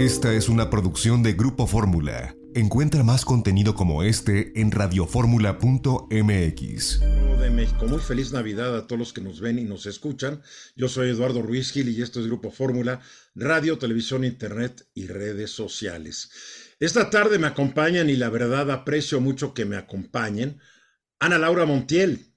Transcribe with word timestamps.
Esta 0.00 0.32
es 0.32 0.48
una 0.48 0.70
producción 0.70 1.22
de 1.22 1.34
Grupo 1.34 1.66
Fórmula. 1.66 2.34
Encuentra 2.54 3.02
más 3.02 3.26
contenido 3.26 3.74
como 3.74 4.02
este 4.02 4.58
en 4.58 4.70
radioformula.mx. 4.70 7.00
De 7.00 7.50
México, 7.50 7.86
muy 7.86 7.98
feliz 7.98 8.32
Navidad 8.32 8.74
a 8.78 8.86
todos 8.86 8.98
los 8.98 9.12
que 9.12 9.20
nos 9.20 9.42
ven 9.42 9.58
y 9.58 9.64
nos 9.64 9.84
escuchan. 9.84 10.40
Yo 10.74 10.88
soy 10.88 11.10
Eduardo 11.10 11.42
Ruiz 11.42 11.70
Gil 11.70 11.90
y 11.90 12.00
esto 12.00 12.18
es 12.18 12.28
Grupo 12.28 12.50
Fórmula, 12.50 13.02
radio, 13.34 13.76
televisión, 13.76 14.24
internet 14.24 14.88
y 14.94 15.06
redes 15.06 15.50
sociales. 15.50 16.30
Esta 16.80 17.10
tarde 17.10 17.38
me 17.38 17.48
acompañan 17.48 18.08
y 18.08 18.16
la 18.16 18.30
verdad 18.30 18.70
aprecio 18.70 19.20
mucho 19.20 19.52
que 19.52 19.66
me 19.66 19.76
acompañen. 19.76 20.62
Ana 21.18 21.36
Laura 21.36 21.66
Montiel. 21.66 22.34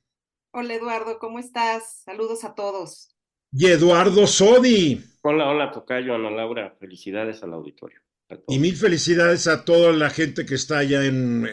Hola 0.51 0.73
Eduardo, 0.73 1.17
¿cómo 1.17 1.39
estás? 1.39 2.01
Saludos 2.03 2.43
a 2.43 2.55
todos. 2.55 3.12
Y 3.55 3.67
Eduardo 3.67 4.25
Sodi. 4.25 4.99
Hola, 5.21 5.47
hola, 5.47 5.71
Tocayo, 5.71 6.15
Ana 6.15 6.31
Laura. 6.31 6.75
Felicidades 6.79 7.43
al 7.43 7.53
auditorio. 7.53 7.99
Y 8.47 8.57
mil 8.57 8.75
felicidades 8.75 9.45
a 9.45 9.63
toda 9.63 9.93
la 9.93 10.09
gente 10.09 10.43
que 10.43 10.55
está 10.55 10.79
allá 10.79 11.05
en, 11.05 11.45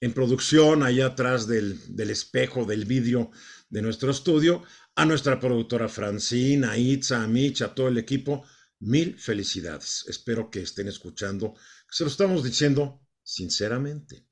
en, 0.00 0.12
producción, 0.14 0.82
allá 0.82 1.06
atrás 1.08 1.46
del, 1.46 1.94
del, 1.94 2.08
espejo, 2.08 2.64
del 2.64 2.86
vídeo 2.86 3.30
de 3.68 3.82
nuestro 3.82 4.10
estudio, 4.10 4.62
a 4.96 5.04
nuestra 5.04 5.38
productora 5.38 5.90
Francina, 5.90 6.72
a 6.72 6.78
Itza, 6.78 7.22
a 7.22 7.26
Mitch, 7.26 7.60
a 7.60 7.74
todo 7.74 7.88
el 7.88 7.98
equipo. 7.98 8.42
Mil 8.80 9.18
felicidades. 9.18 10.06
Espero 10.08 10.50
que 10.50 10.62
estén 10.62 10.88
escuchando. 10.88 11.54
Se 11.90 12.02
lo 12.02 12.08
estamos 12.08 12.42
diciendo 12.42 13.02
sinceramente. 13.22 14.24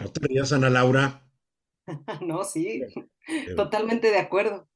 ¿No 0.00 0.10
te 0.10 0.26
rías, 0.26 0.52
Ana 0.52 0.70
Laura? 0.70 1.22
no, 2.26 2.44
sí. 2.44 2.82
Totalmente 3.56 4.10
de 4.10 4.18
acuerdo. 4.18 4.68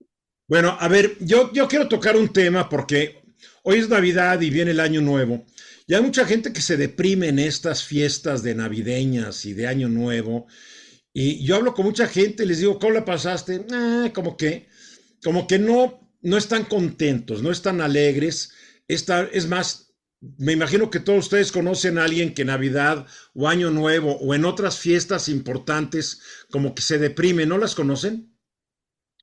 Bueno, 0.48 0.76
a 0.78 0.88
ver, 0.88 1.16
yo, 1.20 1.52
yo 1.52 1.66
quiero 1.66 1.88
tocar 1.88 2.16
un 2.16 2.32
tema 2.32 2.68
porque 2.68 3.22
hoy 3.62 3.78
es 3.78 3.88
Navidad 3.88 4.40
y 4.40 4.50
viene 4.50 4.70
el 4.70 4.80
Año 4.80 5.00
Nuevo. 5.00 5.44
Y 5.88 5.94
hay 5.94 6.02
mucha 6.02 6.24
gente 6.24 6.52
que 6.52 6.60
se 6.60 6.76
deprime 6.76 7.28
en 7.28 7.38
estas 7.38 7.84
fiestas 7.84 8.42
de 8.42 8.54
navideñas 8.54 9.44
y 9.44 9.54
de 9.54 9.66
Año 9.66 9.88
Nuevo. 9.88 10.46
Y 11.12 11.44
yo 11.44 11.56
hablo 11.56 11.74
con 11.74 11.86
mucha 11.86 12.06
gente 12.06 12.44
y 12.44 12.46
les 12.46 12.58
digo, 12.58 12.78
¿cómo 12.78 12.92
la 12.92 13.04
pasaste? 13.04 13.64
Ah, 13.72 14.10
como 14.14 14.36
que, 14.36 14.68
como 15.22 15.46
que 15.46 15.58
no, 15.58 16.12
no 16.22 16.36
están 16.36 16.64
contentos, 16.64 17.42
no 17.42 17.50
están 17.50 17.80
alegres. 17.80 18.52
Esta, 18.88 19.22
es 19.32 19.48
más, 19.48 19.85
me 20.38 20.52
imagino 20.52 20.90
que 20.90 21.00
todos 21.00 21.24
ustedes 21.24 21.52
conocen 21.52 21.98
a 21.98 22.04
alguien 22.04 22.34
que 22.34 22.44
Navidad 22.44 23.06
o 23.34 23.48
Año 23.48 23.70
Nuevo 23.70 24.16
o 24.16 24.34
en 24.34 24.44
otras 24.44 24.78
fiestas 24.78 25.28
importantes 25.28 26.20
como 26.50 26.74
que 26.74 26.82
se 26.82 26.98
deprime, 26.98 27.46
¿no 27.46 27.58
las 27.58 27.74
conocen? 27.74 28.36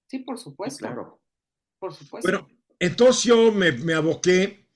Sí, 0.08 0.20
por 0.20 0.38
supuesto. 0.38 0.86
Claro. 0.86 1.22
Por 1.80 1.94
supuesto. 1.94 2.30
Bueno, 2.30 2.48
entonces 2.80 3.23
yo 3.23 3.52
me, 3.52 3.72
me 3.72 3.94
aboqué 3.94 4.70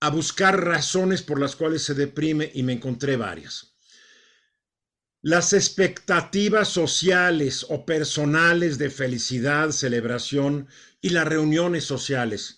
a 0.00 0.10
buscar 0.10 0.64
razones 0.64 1.22
por 1.22 1.40
las 1.40 1.56
cuales 1.56 1.82
se 1.82 1.94
deprime 1.94 2.50
y 2.54 2.62
me 2.62 2.72
encontré 2.72 3.16
varias. 3.16 3.74
Las 5.20 5.52
expectativas 5.52 6.68
sociales 6.68 7.66
o 7.68 7.84
personales 7.84 8.78
de 8.78 8.90
felicidad, 8.90 9.70
celebración 9.70 10.68
y 11.00 11.10
las 11.10 11.26
reuniones 11.26 11.84
sociales. 11.84 12.57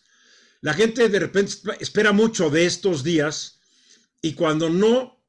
La 0.62 0.74
gente 0.74 1.08
de 1.08 1.18
repente 1.18 1.54
espera 1.80 2.12
mucho 2.12 2.50
de 2.50 2.66
estos 2.66 3.02
días 3.02 3.60
y 4.20 4.34
cuando 4.34 4.68
no 4.68 5.24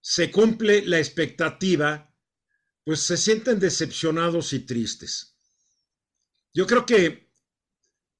se 0.00 0.30
cumple 0.30 0.84
la 0.86 0.98
expectativa, 0.98 2.12
pues 2.84 3.00
se 3.00 3.16
sienten 3.16 3.58
decepcionados 3.58 4.52
y 4.52 4.60
tristes. 4.60 5.36
Yo 6.52 6.66
creo 6.66 6.86
que 6.86 7.32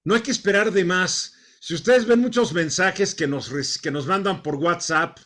no 0.04 0.14
hay 0.14 0.22
que 0.22 0.30
esperar 0.30 0.72
de 0.72 0.84
más. 0.84 1.34
Si 1.60 1.74
ustedes 1.74 2.06
ven 2.06 2.20
muchos 2.20 2.52
mensajes 2.52 3.14
que 3.14 3.26
nos, 3.26 3.50
que 3.78 3.90
nos 3.90 4.06
mandan 4.06 4.42
por 4.42 4.56
WhatsApp, 4.56 5.18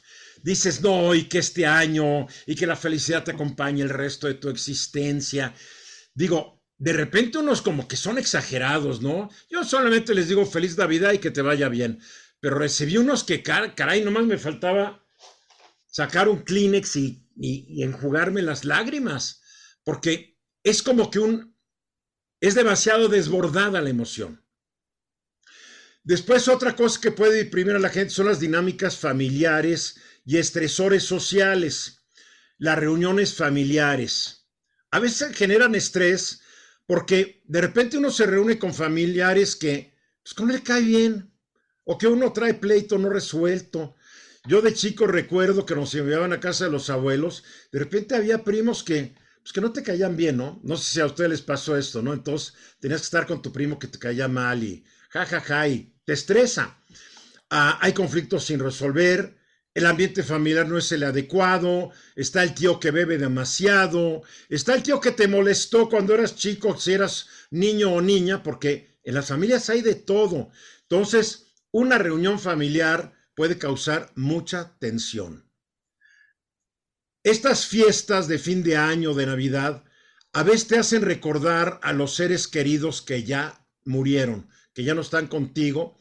dices, 0.43 0.81
no, 0.81 1.15
y 1.15 1.25
que 1.25 1.39
este 1.39 1.67
año, 1.67 2.27
y 2.47 2.55
que 2.55 2.67
la 2.67 2.77
felicidad 2.77 3.25
te 3.25 3.33
acompañe 3.33 3.83
el 3.83 3.91
resto 3.91 4.27
de 4.27 4.35
tu 4.35 4.49
existencia. 4.49 5.55
Digo, 6.15 6.60
de 6.81 6.95
repente 6.95 7.37
unos 7.37 7.61
como 7.61 7.87
que 7.87 7.97
son 7.97 8.17
exagerados, 8.17 9.03
¿no? 9.03 9.29
Yo 9.51 9.63
solamente 9.65 10.15
les 10.15 10.29
digo 10.29 10.47
feliz 10.47 10.79
Navidad 10.79 11.13
y 11.13 11.19
que 11.19 11.31
te 11.31 11.43
vaya 11.43 11.69
bien. 11.69 12.01
Pero 12.41 12.57
recibí 12.57 12.97
unos 12.97 13.23
que, 13.23 13.43
caray, 13.43 14.03
nomás 14.03 14.25
me 14.25 14.39
faltaba 14.39 15.05
sacar 15.87 16.31
un 16.31 16.43
Kleenex 16.43 16.97
y, 16.97 17.29
y 17.37 17.83
enjugarme 17.83 18.41
las 18.41 18.65
lágrimas. 18.65 19.43
Porque 19.85 20.39
es 20.65 20.83
como 20.83 21.11
que 21.11 21.19
un, 21.19 21.55
es 22.41 22.55
demasiado 22.55 23.09
desbordada 23.09 23.83
la 23.83 23.91
emoción. 23.91 24.43
Después 26.03 26.49
otra 26.49 26.75
cosa 26.77 26.99
que 26.99 27.13
puede 27.13 27.37
deprimir 27.37 27.77
a 27.77 27.79
la 27.79 27.91
gente 27.91 28.15
son 28.15 28.25
las 28.25 28.41
dinámicas 28.41 28.97
familiares 28.97 30.01
y 30.25 30.39
estresores 30.39 31.03
sociales, 31.03 32.07
las 32.57 32.79
reuniones 32.79 33.35
familiares. 33.35 34.47
A 34.91 34.99
veces 34.99 35.37
generan 35.37 35.75
estrés 35.75 36.41
porque 36.91 37.41
de 37.47 37.61
repente 37.61 37.99
uno 37.99 38.11
se 38.11 38.27
reúne 38.27 38.59
con 38.59 38.75
familiares 38.75 39.55
que 39.55 39.95
pues, 40.25 40.37
no 40.41 40.53
le 40.53 40.61
cae 40.61 40.83
bien 40.83 41.33
o 41.85 41.97
que 41.97 42.09
uno 42.09 42.33
trae 42.33 42.55
pleito 42.55 42.99
no 42.99 43.09
resuelto. 43.09 43.95
Yo 44.49 44.61
de 44.61 44.75
chico 44.75 45.07
recuerdo 45.07 45.65
que 45.65 45.77
nos 45.77 45.95
enviaban 45.95 46.33
a 46.33 46.41
casa 46.41 46.65
de 46.65 46.73
los 46.73 46.91
abuelos, 46.91 47.45
de 47.71 47.79
repente 47.79 48.17
había 48.17 48.43
primos 48.43 48.83
que 48.83 49.15
pues 49.41 49.53
que 49.53 49.61
no 49.61 49.73
te 49.73 49.85
caían 49.85 50.17
bien, 50.17 50.39
¿no? 50.39 50.59
No 50.65 50.77
sé 50.77 50.95
si 50.95 51.01
a 51.01 51.07
ustedes 51.07 51.31
les 51.31 51.43
pasó 51.43 51.77
esto, 51.77 52.03
¿no? 52.03 52.13
Entonces 52.13 52.55
tenías 52.81 53.03
que 53.03 53.05
estar 53.05 53.25
con 53.25 53.41
tu 53.41 53.53
primo 53.53 53.79
que 53.79 53.87
te 53.87 54.01
caía 54.01 54.27
mal 54.27 54.61
y 54.65 54.85
jajaja 55.11 55.41
ja, 55.43 55.47
ja, 55.47 55.69
y 55.69 55.95
te 56.05 56.15
estresa. 56.15 56.77
Ah, 57.51 57.79
hay 57.81 57.93
conflictos 57.93 58.47
sin 58.47 58.59
resolver, 58.59 59.39
el 59.75 59.87
ambiente 59.87 60.23
familiar 60.23 60.69
no 60.69 60.79
es 60.79 60.91
el 60.93 61.05
adecuado, 61.05 61.91
está 62.17 62.43
el 62.43 62.55
tío 62.55 62.81
que 62.81 62.91
bebe 62.91 63.19
demasiado, 63.19 64.23
está 64.49 64.75
el 64.75 64.83
tío 64.83 65.01
que 65.01 65.13
te 65.13 65.29
molestó 65.29 65.89
cuando 65.89 66.15
eras 66.15 66.35
chico, 66.35 66.79
si 66.79 66.93
eras 66.93 67.29
niño 67.51 67.93
o 67.93 68.01
niña, 68.01 68.43
porque 68.43 68.99
en 69.05 69.15
las 69.15 69.29
familias 69.29 69.71
hay 69.71 69.83
de 69.83 69.95
todo. 69.95 70.51
Entonces, 70.83 71.47
una 71.71 71.99
reunión 71.99 72.41
familiar 72.41 73.15
puede 73.35 73.59
causar 73.59 74.11
mucha 74.17 74.77
tensión. 74.79 75.49
Estas 77.23 77.67
fiestas 77.67 78.29
de 78.29 78.39
fin 78.39 78.63
de 78.63 78.77
año, 78.77 79.15
de 79.15 79.27
Navidad, 79.27 79.85
a 80.33 80.43
veces 80.43 80.67
te 80.67 80.79
hacen 80.79 81.03
recordar 81.03 81.79
a 81.83 81.93
los 81.93 82.15
seres 82.15 82.49
queridos 82.49 83.03
que 83.03 83.25
ya 83.25 83.67
murieron, 83.85 84.49
que 84.73 84.85
ya 84.85 84.95
no 84.95 85.03
están 85.03 85.27
contigo, 85.27 85.99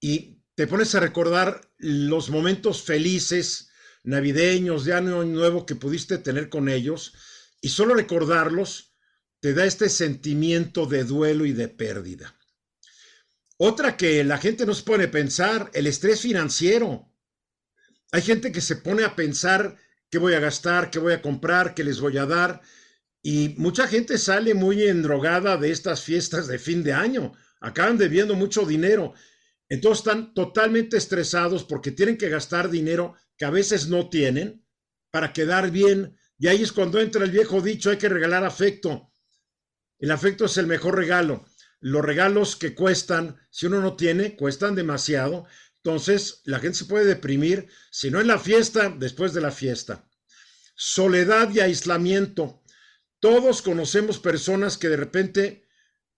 y 0.00 0.42
te 0.54 0.66
pones 0.66 0.94
a 0.94 1.00
recordar 1.00 1.60
los 1.84 2.30
momentos 2.30 2.82
felices, 2.82 3.68
navideños, 4.04 4.86
de 4.86 4.94
año 4.94 5.22
nuevo 5.24 5.66
que 5.66 5.76
pudiste 5.76 6.16
tener 6.16 6.48
con 6.48 6.70
ellos, 6.70 7.12
y 7.60 7.68
solo 7.68 7.94
recordarlos 7.94 8.94
te 9.40 9.52
da 9.52 9.66
este 9.66 9.90
sentimiento 9.90 10.86
de 10.86 11.04
duelo 11.04 11.44
y 11.44 11.52
de 11.52 11.68
pérdida. 11.68 12.34
Otra 13.58 13.98
que 13.98 14.24
la 14.24 14.38
gente 14.38 14.64
no 14.64 14.72
se 14.72 14.82
pone 14.82 15.04
a 15.04 15.10
pensar, 15.10 15.70
el 15.74 15.86
estrés 15.86 16.22
financiero. 16.22 17.12
Hay 18.12 18.22
gente 18.22 18.50
que 18.50 18.62
se 18.62 18.76
pone 18.76 19.04
a 19.04 19.14
pensar 19.14 19.76
qué 20.10 20.16
voy 20.16 20.32
a 20.32 20.40
gastar, 20.40 20.90
qué 20.90 20.98
voy 20.98 21.12
a 21.12 21.20
comprar, 21.20 21.74
qué 21.74 21.84
les 21.84 22.00
voy 22.00 22.16
a 22.16 22.24
dar. 22.24 22.62
Y 23.22 23.50
mucha 23.58 23.86
gente 23.86 24.16
sale 24.16 24.54
muy 24.54 24.82
endrogada 24.84 25.58
de 25.58 25.70
estas 25.70 26.02
fiestas 26.02 26.46
de 26.46 26.58
fin 26.58 26.82
de 26.82 26.94
año. 26.94 27.34
Acaban 27.60 27.98
debiendo 27.98 28.34
mucho 28.34 28.64
dinero. 28.64 29.12
Entonces 29.68 30.00
están 30.00 30.34
totalmente 30.34 30.96
estresados 30.96 31.64
porque 31.64 31.90
tienen 31.90 32.18
que 32.18 32.28
gastar 32.28 32.70
dinero 32.70 33.14
que 33.36 33.44
a 33.44 33.50
veces 33.50 33.88
no 33.88 34.08
tienen 34.08 34.64
para 35.10 35.32
quedar 35.32 35.70
bien. 35.70 36.16
Y 36.38 36.48
ahí 36.48 36.62
es 36.62 36.72
cuando 36.72 37.00
entra 37.00 37.24
el 37.24 37.30
viejo 37.30 37.60
dicho, 37.60 37.90
hay 37.90 37.98
que 37.98 38.08
regalar 38.08 38.44
afecto. 38.44 39.10
El 39.98 40.10
afecto 40.10 40.44
es 40.44 40.56
el 40.58 40.66
mejor 40.66 40.96
regalo. 40.96 41.46
Los 41.80 42.04
regalos 42.04 42.56
que 42.56 42.74
cuestan, 42.74 43.36
si 43.50 43.66
uno 43.66 43.80
no 43.80 43.96
tiene, 43.96 44.36
cuestan 44.36 44.74
demasiado. 44.74 45.46
Entonces, 45.76 46.40
la 46.44 46.58
gente 46.58 46.78
se 46.78 46.86
puede 46.86 47.04
deprimir, 47.04 47.68
si 47.90 48.10
no 48.10 48.20
en 48.20 48.26
la 48.26 48.38
fiesta, 48.38 48.88
después 48.88 49.34
de 49.34 49.42
la 49.42 49.50
fiesta. 49.50 50.08
Soledad 50.74 51.50
y 51.54 51.60
aislamiento. 51.60 52.62
Todos 53.20 53.62
conocemos 53.62 54.18
personas 54.18 54.76
que 54.76 54.88
de 54.88 54.96
repente 54.96 55.68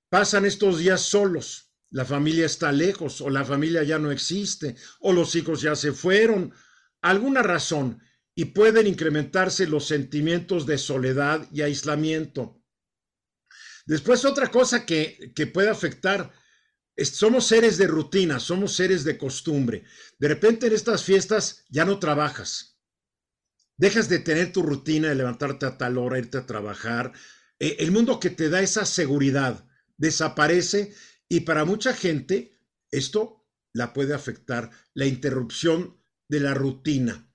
pasan 0.08 0.46
estos 0.46 0.78
días 0.78 1.02
solos. 1.02 1.65
La 1.96 2.04
familia 2.04 2.44
está 2.44 2.72
lejos 2.72 3.22
o 3.22 3.30
la 3.30 3.42
familia 3.42 3.82
ya 3.82 3.98
no 3.98 4.10
existe 4.10 4.76
o 5.00 5.14
los 5.14 5.34
hijos 5.34 5.62
ya 5.62 5.74
se 5.74 5.92
fueron. 5.92 6.52
Alguna 7.00 7.42
razón 7.42 8.02
y 8.34 8.44
pueden 8.44 8.86
incrementarse 8.86 9.66
los 9.66 9.86
sentimientos 9.86 10.66
de 10.66 10.76
soledad 10.76 11.48
y 11.50 11.62
aislamiento. 11.62 12.62
Después 13.86 14.26
otra 14.26 14.48
cosa 14.48 14.84
que, 14.84 15.32
que 15.34 15.46
puede 15.46 15.70
afectar 15.70 16.34
somos 17.02 17.46
seres 17.46 17.78
de 17.78 17.86
rutina, 17.86 18.40
somos 18.40 18.76
seres 18.76 19.02
de 19.02 19.16
costumbre. 19.16 19.84
De 20.18 20.28
repente 20.28 20.66
en 20.66 20.74
estas 20.74 21.02
fiestas 21.02 21.64
ya 21.70 21.86
no 21.86 21.98
trabajas. 21.98 22.78
Dejas 23.78 24.10
de 24.10 24.18
tener 24.18 24.52
tu 24.52 24.62
rutina 24.62 25.08
de 25.08 25.14
levantarte 25.14 25.64
a 25.64 25.78
tal 25.78 25.96
hora, 25.96 26.18
irte 26.18 26.36
a 26.36 26.44
trabajar. 26.44 27.14
Eh, 27.58 27.76
el 27.78 27.90
mundo 27.90 28.20
que 28.20 28.28
te 28.28 28.50
da 28.50 28.60
esa 28.60 28.84
seguridad 28.84 29.64
desaparece 29.96 30.94
y 31.28 31.40
para 31.40 31.64
mucha 31.64 31.92
gente 31.94 32.58
esto 32.90 33.46
la 33.72 33.92
puede 33.92 34.14
afectar 34.14 34.70
la 34.94 35.06
interrupción 35.06 36.00
de 36.28 36.40
la 36.40 36.54
rutina. 36.54 37.26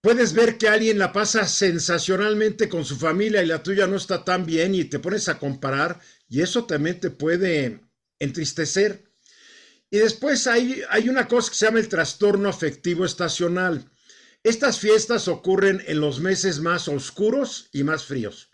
Puedes 0.00 0.32
ver 0.32 0.58
que 0.58 0.68
alguien 0.68 0.98
la 0.98 1.12
pasa 1.12 1.46
sensacionalmente 1.46 2.68
con 2.68 2.84
su 2.84 2.96
familia 2.96 3.42
y 3.42 3.46
la 3.46 3.62
tuya 3.62 3.86
no 3.86 3.96
está 3.96 4.24
tan 4.24 4.46
bien 4.46 4.74
y 4.74 4.84
te 4.84 5.00
pones 5.00 5.28
a 5.28 5.38
comparar 5.38 6.00
y 6.28 6.40
eso 6.40 6.64
también 6.66 7.00
te 7.00 7.10
puede 7.10 7.80
entristecer. 8.20 9.04
Y 9.90 9.98
después 9.98 10.46
hay, 10.46 10.82
hay 10.90 11.08
una 11.08 11.26
cosa 11.26 11.50
que 11.50 11.56
se 11.56 11.66
llama 11.66 11.80
el 11.80 11.88
trastorno 11.88 12.48
afectivo 12.48 13.04
estacional. 13.04 13.90
Estas 14.44 14.78
fiestas 14.78 15.26
ocurren 15.26 15.82
en 15.86 16.00
los 16.00 16.20
meses 16.20 16.60
más 16.60 16.88
oscuros 16.88 17.68
y 17.72 17.82
más 17.82 18.04
fríos. 18.04 18.50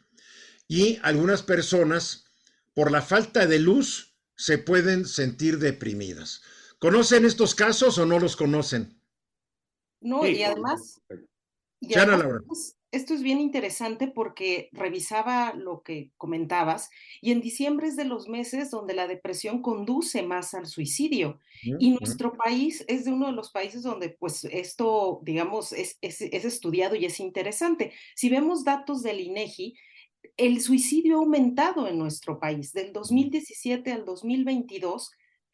Y 0.67 0.99
algunas 1.03 1.43
personas, 1.43 2.24
por 2.75 2.91
la 2.91 3.03
falta 3.03 3.47
de 3.47 3.59
luz, 3.59 4.17
se 4.37 4.59
pueden 4.59 5.07
sentir 5.07 5.59
deprimidas. 5.59 6.43
¿Conocen 6.79 7.25
estos 7.25 7.55
casos 7.55 7.99
o 7.99 8.07
no 8.07 8.19
los 8.19 8.37
conocen? 8.37 9.01
No, 10.01 10.27
y 10.27 10.43
además, 10.43 11.01
y 11.81 11.95
además 11.95 12.77
esto 12.95 13.13
es 13.13 13.23
bien 13.23 13.41
interesante 13.41 14.07
porque 14.07 14.69
revisaba 14.73 15.53
lo 15.55 15.83
que 15.83 16.13
comentabas 16.17 16.91
y 17.21 17.33
en 17.33 17.41
diciembre 17.41 17.89
es 17.89 17.97
de 17.97 18.05
los 18.05 18.29
meses 18.29 18.71
donde 18.71 18.95
la 18.95 19.09
depresión 19.09 19.63
conduce 19.63 20.23
más 20.23 20.55
al 20.55 20.67
suicidio. 20.67 21.41
Y 21.81 21.91
nuestro 21.91 22.35
país 22.35 22.85
es 22.87 23.05
de 23.05 23.13
uno 23.13 23.27
de 23.27 23.33
los 23.33 23.51
países 23.51 23.83
donde 23.83 24.11
pues 24.11 24.45
esto, 24.45 25.21
digamos, 25.25 25.73
es, 25.73 25.99
es, 26.03 26.21
es 26.21 26.45
estudiado 26.45 26.95
y 26.95 27.05
es 27.05 27.19
interesante. 27.19 27.93
Si 28.15 28.31
vemos 28.31 28.63
datos 28.63 29.03
del 29.03 29.21
INEGI, 29.21 29.77
el 30.37 30.61
suicidio 30.61 31.17
ha 31.17 31.19
aumentado 31.21 31.87
en 31.89 31.99
nuestro 31.99 32.39
país. 32.39 32.73
Del 32.73 32.93
2017 32.93 33.93
al 33.93 34.05
2022 34.05 35.11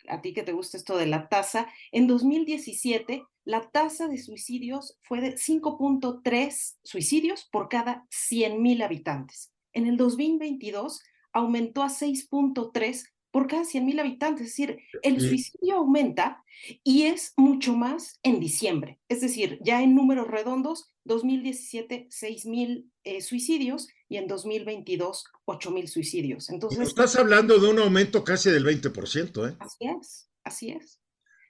a 0.08 0.20
ti 0.20 0.32
que 0.32 0.42
te 0.42 0.52
gusta 0.52 0.76
esto 0.76 0.96
de 0.96 1.06
la 1.06 1.28
tasa, 1.28 1.68
en 1.92 2.06
2017 2.06 3.24
la 3.44 3.70
tasa 3.70 4.08
de 4.08 4.18
suicidios 4.18 4.98
fue 5.02 5.20
de 5.20 5.34
5.3 5.34 6.76
suicidios 6.82 7.48
por 7.50 7.68
cada 7.68 8.06
100 8.10 8.62
mil 8.62 8.82
habitantes. 8.82 9.52
En 9.72 9.86
el 9.86 9.96
2022 9.96 11.02
aumentó 11.32 11.82
a 11.82 11.88
6.3 11.88 13.04
por 13.30 13.46
cada 13.46 13.64
100 13.64 13.84
mil 13.84 13.98
habitantes. 14.00 14.46
Es 14.46 14.56
decir, 14.56 14.78
el 15.02 15.20
suicidio 15.20 15.76
aumenta 15.76 16.44
y 16.82 17.02
es 17.02 17.32
mucho 17.36 17.74
más 17.74 18.18
en 18.22 18.40
diciembre. 18.40 18.98
Es 19.08 19.20
decir, 19.20 19.58
ya 19.62 19.82
en 19.82 19.94
números 19.94 20.28
redondos, 20.28 20.92
2017, 21.04 22.08
6 22.10 22.46
mil 22.46 22.90
eh, 23.04 23.20
suicidios 23.20 23.88
y 24.08 24.16
en 24.16 24.26
2022, 24.26 25.24
8 25.44 25.70
mil 25.70 25.88
suicidios. 25.88 26.50
Entonces, 26.50 26.88
estás 26.88 27.16
hablando 27.16 27.58
de 27.58 27.68
un 27.68 27.78
aumento 27.78 28.24
casi 28.24 28.50
del 28.50 28.64
20%, 28.64 29.50
¿eh? 29.50 29.56
Así 29.60 29.86
es, 29.86 30.30
así 30.44 30.70
es. 30.70 31.00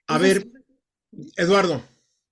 A 0.07 0.17
ver, 0.17 0.47
Eduardo. 1.37 1.81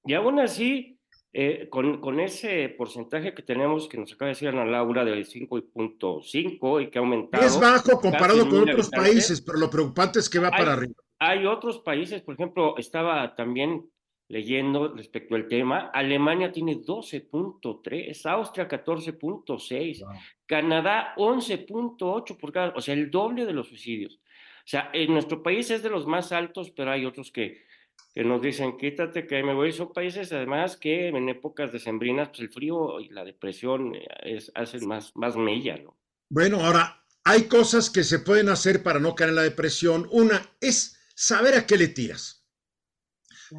Y 0.05 0.13
aún 0.13 0.39
así, 0.39 0.98
eh, 1.31 1.67
con, 1.69 2.01
con, 2.01 2.19
ese 2.19 2.69
porcentaje 2.69 3.33
que 3.33 3.43
tenemos, 3.43 3.87
que 3.87 3.97
nos 3.97 4.11
acaba 4.13 4.27
de 4.27 4.33
decir 4.33 4.49
Ana 4.49 4.65
Laura, 4.65 5.05
del 5.05 5.27
5.5 5.27 6.83
y 6.83 6.89
que 6.89 6.97
ha 6.97 7.01
aumentado. 7.01 7.45
Es 7.45 7.59
bajo 7.59 7.99
comparado 7.99 8.49
con 8.49 8.61
otros 8.61 8.89
países, 8.89 9.41
pero 9.41 9.59
lo 9.59 9.69
preocupante 9.69 10.19
es 10.19 10.29
que 10.29 10.39
va 10.39 10.49
para 10.49 10.73
arriba. 10.73 10.93
Hay 11.19 11.45
otros 11.45 11.79
países, 11.79 12.21
por 12.21 12.33
ejemplo, 12.33 12.75
estaba 12.77 13.35
también 13.35 13.85
leyendo 14.29 14.95
respecto 14.95 15.35
al 15.35 15.47
tema, 15.47 15.89
Alemania 15.91 16.51
tiene 16.51 16.77
12.3, 16.77 18.25
Austria 18.29 18.67
14.6, 18.67 20.05
Canadá 20.45 21.13
11.8 21.17 22.37
por 22.37 22.51
cada, 22.51 22.73
o 22.75 22.81
sea, 22.81 22.93
el 22.93 23.09
doble 23.09 23.45
de 23.45 23.53
los 23.53 23.67
suicidios. 23.67 24.21
O 24.59 24.67
sea, 24.69 24.91
en 24.93 25.13
nuestro 25.13 25.41
país 25.41 25.71
es 25.71 25.81
de 25.81 25.89
los 25.89 26.05
más 26.05 26.31
altos, 26.31 26.69
pero 26.69 26.91
hay 26.91 27.05
otros 27.05 27.31
que, 27.31 27.63
que 28.13 28.23
nos 28.23 28.41
dicen, 28.41 28.77
quítate 28.77 29.27
que 29.27 29.43
me 29.43 29.53
voy. 29.53 29.71
Son 29.71 29.93
países 29.93 30.31
además 30.31 30.77
que 30.77 31.07
en 31.07 31.29
épocas 31.29 31.71
decembrinas, 31.71 32.29
pues 32.29 32.41
el 32.41 32.49
frío 32.49 32.99
y 32.99 33.09
la 33.09 33.23
depresión 33.23 33.95
eh, 33.95 34.07
es, 34.23 34.51
hacen 34.55 34.87
más, 34.87 35.15
más 35.15 35.35
mella, 35.35 35.77
¿no? 35.77 35.97
Bueno, 36.29 36.63
ahora, 36.63 37.05
hay 37.23 37.43
cosas 37.43 37.89
que 37.89 38.03
se 38.03 38.19
pueden 38.19 38.49
hacer 38.49 38.83
para 38.83 38.99
no 38.99 39.15
caer 39.15 39.29
en 39.29 39.35
la 39.35 39.43
depresión. 39.43 40.07
Una 40.11 40.55
es 40.61 40.97
saber 41.15 41.55
a 41.55 41.65
qué 41.65 41.77
le 41.77 41.87
tiras. 41.89 42.45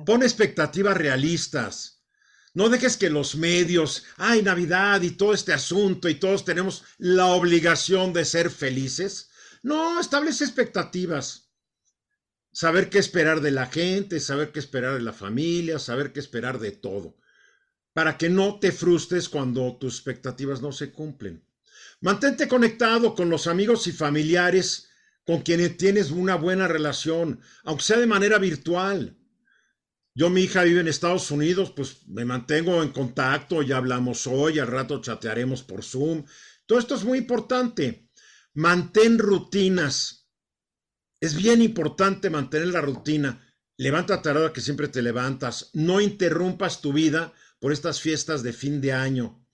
Pon 0.06 0.22
expectativas 0.22 0.96
realistas. 0.96 2.04
No 2.52 2.68
dejes 2.68 2.96
que 2.96 3.10
los 3.10 3.36
medios, 3.36 4.04
ay, 4.16 4.42
Navidad 4.42 5.02
y 5.02 5.12
todo 5.12 5.34
este 5.34 5.52
asunto 5.52 6.08
y 6.08 6.16
todos 6.16 6.44
tenemos 6.44 6.84
la 6.98 7.26
obligación 7.26 8.12
de 8.12 8.24
ser 8.24 8.50
felices. 8.50 9.30
No, 9.62 10.00
establece 10.00 10.44
expectativas. 10.44 11.49
Saber 12.52 12.90
qué 12.90 12.98
esperar 12.98 13.40
de 13.40 13.50
la 13.50 13.66
gente, 13.66 14.20
saber 14.20 14.50
qué 14.52 14.58
esperar 14.58 14.94
de 14.94 15.02
la 15.02 15.12
familia, 15.12 15.78
saber 15.78 16.12
qué 16.12 16.20
esperar 16.20 16.58
de 16.58 16.72
todo. 16.72 17.16
Para 17.92 18.18
que 18.18 18.28
no 18.28 18.58
te 18.58 18.72
frustres 18.72 19.28
cuando 19.28 19.76
tus 19.76 19.94
expectativas 19.94 20.60
no 20.60 20.72
se 20.72 20.90
cumplen. 20.90 21.44
Mantente 22.00 22.48
conectado 22.48 23.14
con 23.14 23.30
los 23.30 23.46
amigos 23.46 23.86
y 23.86 23.92
familiares 23.92 24.88
con 25.26 25.42
quienes 25.42 25.76
tienes 25.76 26.10
una 26.10 26.34
buena 26.34 26.66
relación, 26.66 27.40
aunque 27.62 27.84
sea 27.84 27.98
de 27.98 28.06
manera 28.06 28.38
virtual. 28.38 29.16
Yo, 30.14 30.28
mi 30.28 30.42
hija 30.42 30.64
vive 30.64 30.80
en 30.80 30.88
Estados 30.88 31.30
Unidos, 31.30 31.72
pues 31.74 32.08
me 32.08 32.24
mantengo 32.24 32.82
en 32.82 32.90
contacto, 32.90 33.62
ya 33.62 33.76
hablamos 33.76 34.26
hoy, 34.26 34.58
al 34.58 34.66
rato 34.66 35.00
chatearemos 35.00 35.62
por 35.62 35.84
Zoom. 35.84 36.24
Todo 36.66 36.78
esto 36.78 36.94
es 36.96 37.04
muy 37.04 37.18
importante. 37.18 38.08
Mantén 38.54 39.18
rutinas. 39.18 40.19
Es 41.20 41.34
bien 41.34 41.60
importante 41.60 42.30
mantener 42.30 42.68
la 42.68 42.80
rutina. 42.80 43.46
Levántate 43.76 44.30
a 44.30 44.34
la 44.34 44.52
que 44.52 44.62
siempre 44.62 44.88
te 44.88 45.02
levantas. 45.02 45.70
No 45.74 46.00
interrumpas 46.00 46.80
tu 46.80 46.94
vida 46.94 47.34
por 47.58 47.72
estas 47.72 48.00
fiestas 48.00 48.42
de 48.42 48.54
fin 48.54 48.80
de 48.80 48.92
año. 48.92 49.46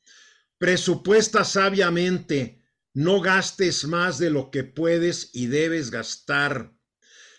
Presupuesta 0.58 1.42
sabiamente. 1.42 2.62
No 2.94 3.20
gastes 3.20 3.84
más 3.84 4.18
de 4.18 4.30
lo 4.30 4.50
que 4.50 4.62
puedes 4.64 5.30
y 5.32 5.46
debes 5.46 5.90
gastar. 5.90 6.72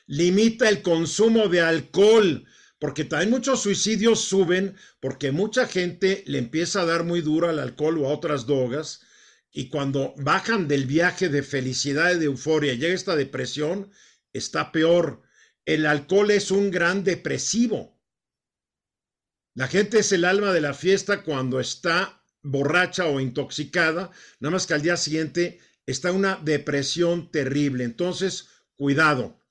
Limita 0.05 0.69
el 0.69 0.81
consumo 0.81 1.47
de 1.47 1.61
alcohol 1.61 2.45
porque 2.79 3.05
también 3.05 3.31
muchos 3.31 3.61
suicidios 3.61 4.21
suben 4.21 4.75
porque 4.99 5.31
mucha 5.31 5.67
gente 5.67 6.23
le 6.27 6.37
empieza 6.37 6.81
a 6.81 6.85
dar 6.85 7.03
muy 7.03 7.21
duro 7.21 7.49
al 7.49 7.59
alcohol 7.59 7.97
o 7.97 8.07
a 8.07 8.13
otras 8.13 8.45
drogas 8.45 9.01
y 9.51 9.69
cuando 9.69 10.13
bajan 10.17 10.67
del 10.67 10.85
viaje 10.85 11.29
de 11.29 11.41
felicidad 11.41 12.13
y 12.13 12.19
de 12.19 12.25
euforia 12.25 12.75
llega 12.75 12.93
esta 12.93 13.15
depresión, 13.15 13.91
está 14.37 14.71
peor. 14.71 15.21
El 15.65 15.85
alcohol 15.85 16.31
es 16.31 16.51
un 16.51 16.71
gran 16.71 17.03
depresivo. 17.03 17.99
La 19.53 19.67
gente 19.67 19.99
es 19.99 20.11
el 20.11 20.23
alma 20.23 20.53
de 20.53 20.61
la 20.61 20.73
fiesta 20.73 21.23
cuando 21.23 21.59
está 21.59 22.23
borracha 22.43 23.05
o 23.07 23.19
intoxicada, 23.19 24.11
nada 24.39 24.51
más 24.51 24.67
que 24.67 24.73
al 24.73 24.81
día 24.81 24.97
siguiente 24.97 25.59
está 25.85 26.11
una 26.11 26.35
depresión 26.35 27.31
terrible. 27.31 27.83
Entonces, 27.83 28.49
cuidado. 28.75 29.41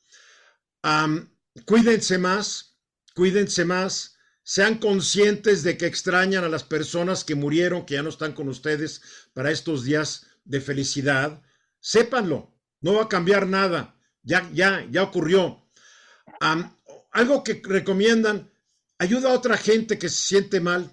cuídense 1.65 2.19
más, 2.19 2.79
cuídense 3.15 3.65
más, 3.65 4.17
sean 4.43 4.79
conscientes 4.79 5.65
de 5.65 5.77
que 5.77 5.87
extrañan 5.87 6.45
a 6.45 6.49
las 6.49 6.63
personas 6.63 7.25
que 7.25 7.35
murieron, 7.35 7.85
que 7.85 7.95
ya 7.95 8.03
no 8.03 8.11
están 8.11 8.33
con 8.33 8.49
ustedes 8.49 9.03
para 9.35 9.51
estos 9.51 9.83
días 9.83 10.27
de 10.45 10.61
felicidad. 10.61 11.43
Sépanlo, 11.81 12.55
no 12.81 12.95
va 12.95 13.05
a 13.05 13.09
cambiar 13.09 13.49
nada, 13.49 13.96
ya, 14.27 14.51
ya, 14.53 14.87
ya 14.91 15.03
ocurrió. 15.05 15.63
algo 17.13 17.45
que 17.45 17.63
recomiendan, 17.65 18.51
ayuda 18.99 19.31
a 19.31 19.35
otra 19.35 19.57
gente 19.57 19.99
que 19.99 20.09
se 20.09 20.21
siente 20.23 20.61
mal. 20.61 20.93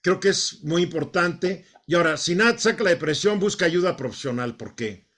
Creo 0.00 0.18
que 0.18 0.30
es 0.30 0.62
muy 0.62 0.82
importante. 0.82 1.66
Y 1.86 1.94
ahora, 1.94 2.16
si 2.16 2.34
nada 2.34 2.56
saca 2.56 2.84
la 2.84 2.90
depresión, 2.90 3.38
busca 3.38 3.66
ayuda 3.66 3.96
profesional. 3.96 4.56
¿Por 4.56 4.74
qué? 4.74 5.08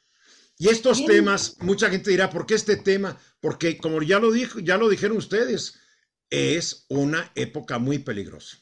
Y 0.59 0.69
estos 0.69 1.05
temas, 1.05 1.57
mucha 1.61 1.91
gente 1.91 2.11
dirá, 2.11 2.31
¿por 2.31 2.47
qué 2.47 2.55
este 2.55 2.77
tema? 2.77 3.19
Porque 3.41 3.77
como 3.77 4.03
ya 4.03 4.19
lo 4.19 4.33
dijo, 4.33 4.59
ya 4.59 4.77
lo 4.77 4.89
dijeron 4.89 5.19
ustedes, 5.19 5.79
es 6.31 6.87
una 6.89 7.31
época 7.35 7.79
muy 7.79 7.99
peligrosa. 7.99 8.59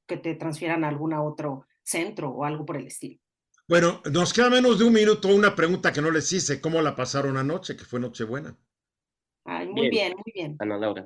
que 0.07 0.17
te 0.17 0.37
transfieran 0.37 0.85
a 0.85 0.89
algún 0.91 1.13
otro 1.15 1.67
centro 1.89 2.31
o 2.31 2.45
algo 2.45 2.65
por 2.65 2.77
el 2.77 2.87
estilo. 2.87 3.19
Bueno, 3.67 4.03
nos 4.11 4.33
queda 4.33 4.49
menos 4.49 4.79
de 4.79 4.85
un 4.85 4.93
minuto. 4.93 5.29
Una 5.29 5.55
pregunta 5.55 5.93
que 5.93 6.01
no 6.01 6.11
les 6.11 6.33
hice: 6.33 6.61
¿cómo 6.61 6.81
la 6.81 6.97
pasaron 6.97 7.37
anoche? 7.37 7.77
Que 7.77 7.85
fue 7.85 8.01
Nochebuena. 8.01 8.57
Ay, 9.45 9.69
muy 9.69 9.89
bien, 9.89 10.15
muy 10.15 10.33
bien. 10.35 10.57
Ana 10.59 10.79
Laura. 10.79 11.05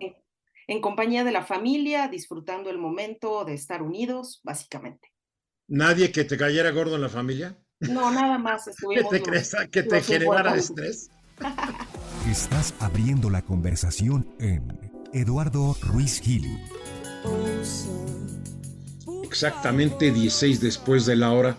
en 0.66 0.80
compañía 0.80 1.24
de 1.24 1.32
la 1.32 1.44
familia, 1.44 2.08
disfrutando 2.08 2.70
el 2.70 2.78
momento 2.78 3.44
de 3.44 3.54
estar 3.54 3.82
unidos, 3.82 4.40
básicamente. 4.44 5.12
¿Nadie 5.68 6.12
que 6.12 6.24
te 6.24 6.36
cayera 6.36 6.70
gordo 6.70 6.96
en 6.96 7.02
la 7.02 7.08
familia? 7.08 7.56
No, 7.80 8.10
nada 8.10 8.38
más. 8.38 8.70
¿Que 8.94 9.04
te, 9.04 9.22
crees, 9.22 9.56
que 9.70 9.82
te 9.82 10.02
generara 10.02 10.54
estrés? 10.54 11.10
Estás 12.30 12.74
abriendo 12.78 13.30
la 13.30 13.42
conversación 13.42 14.28
en 14.38 14.92
Eduardo 15.12 15.76
Ruiz 15.82 16.20
Gil. 16.20 16.46
Exactamente 19.32 20.12
16 20.12 20.60
después 20.60 21.06
de 21.06 21.16
la 21.16 21.32
hora. 21.32 21.56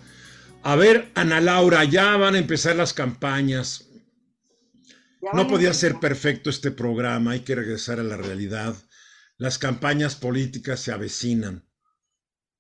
A 0.62 0.76
ver, 0.76 1.10
Ana 1.16 1.42
Laura, 1.42 1.84
ya 1.86 2.16
van 2.18 2.36
a 2.36 2.38
empezar 2.38 2.76
las 2.76 2.94
campañas. 2.94 3.90
No 5.34 5.48
podía 5.48 5.74
ser 5.74 6.00
perfecto 6.00 6.52
este 6.52 6.70
programa, 6.70 7.32
hay 7.32 7.40
que 7.40 7.56
regresar 7.56 8.00
a 8.00 8.04
la 8.04 8.16
realidad. 8.16 8.76
Las 9.38 9.58
campañas 9.58 10.16
políticas 10.16 10.82
se 10.82 10.92
avecinan. 10.92 11.68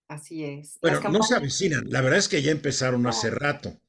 Así 0.08 0.44
es. 0.44 0.80
Bueno, 0.82 1.00
no 1.12 1.22
se 1.22 1.36
avecinan, 1.36 1.84
la 1.92 2.02
verdad 2.02 2.18
es 2.18 2.28
que 2.28 2.42
ya 2.42 2.52
empezaron 2.52 3.06
hace 3.06 3.30
rato. 3.30 3.80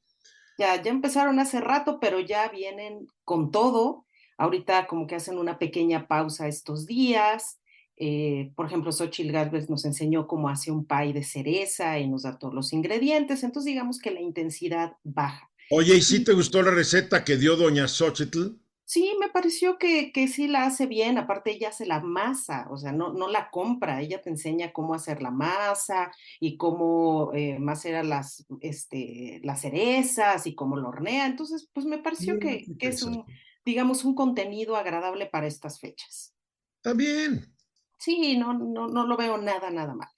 Ya, 0.59 0.79
ya 0.79 0.91
empezaron 0.91 1.39
hace 1.39 1.59
rato, 1.59 1.99
pero 1.99 2.19
ya 2.19 2.49
vienen 2.49 3.07
con 3.23 3.49
todo. 3.49 4.05
Ahorita 4.37 4.85
como 4.85 5.07
que 5.07 5.15
hacen 5.15 5.39
una 5.39 5.57
pequeña 5.57 6.07
pausa 6.07 6.47
estos 6.47 6.85
días. 6.85 7.57
Eh, 7.97 8.51
por 8.55 8.65
ejemplo, 8.65 8.91
Xochitl 8.91 9.31
Galvez 9.31 9.69
nos 9.69 9.85
enseñó 9.85 10.27
cómo 10.27 10.49
hace 10.49 10.71
un 10.71 10.85
pay 10.85 11.13
de 11.13 11.23
cereza 11.23 11.97
y 11.99 12.07
nos 12.07 12.23
da 12.23 12.37
todos 12.37 12.53
los 12.53 12.73
ingredientes. 12.73 13.43
Entonces, 13.43 13.71
digamos 13.71 13.99
que 13.99 14.11
la 14.11 14.21
intensidad 14.21 14.97
baja. 15.03 15.49
Oye, 15.71 15.95
¿y 15.95 16.01
si 16.01 16.23
te 16.23 16.33
gustó 16.33 16.61
la 16.61 16.71
receta 16.71 17.23
que 17.23 17.37
dio 17.37 17.55
doña 17.55 17.87
Xochitl? 17.87 18.57
Sí, 18.87 19.15
me 19.19 19.29
pareció 19.29 19.79
que, 19.79 20.11
que, 20.11 20.27
sí 20.27 20.47
la 20.47 20.65
hace 20.65 20.85
bien, 20.85 21.17
aparte 21.17 21.51
ella 21.51 21.69
hace 21.69 21.87
la 21.87 22.01
masa, 22.01 22.67
o 22.69 22.77
sea, 22.77 22.91
no, 22.91 23.11
no 23.13 23.27
la 23.27 23.49
compra, 23.49 23.99
ella 23.99 24.21
te 24.21 24.29
enseña 24.29 24.73
cómo 24.73 24.93
hacer 24.93 25.23
la 25.23 25.31
masa 25.31 26.11
y 26.39 26.55
cómo 26.55 27.31
eh, 27.33 27.57
macerar 27.57 28.05
las, 28.05 28.45
este, 28.61 29.41
las 29.43 29.61
cerezas 29.61 30.45
y 30.45 30.53
cómo 30.53 30.77
lo 30.77 30.89
hornea, 30.89 31.25
entonces, 31.25 31.67
pues 31.73 31.87
me 31.87 31.97
pareció 31.97 32.37
que, 32.37 32.63
que 32.77 32.89
es 32.89 33.01
un, 33.01 33.25
digamos, 33.65 34.05
un 34.05 34.13
contenido 34.13 34.75
agradable 34.75 35.25
para 35.25 35.47
estas 35.47 35.79
fechas. 35.79 36.35
Está 36.77 36.93
bien, 36.93 37.54
Sí, 37.97 38.37
no, 38.37 38.53
no, 38.53 38.87
no 38.87 39.07
lo 39.07 39.17
veo 39.17 39.37
nada, 39.37 39.69
nada 39.71 39.93
mal. 39.95 40.09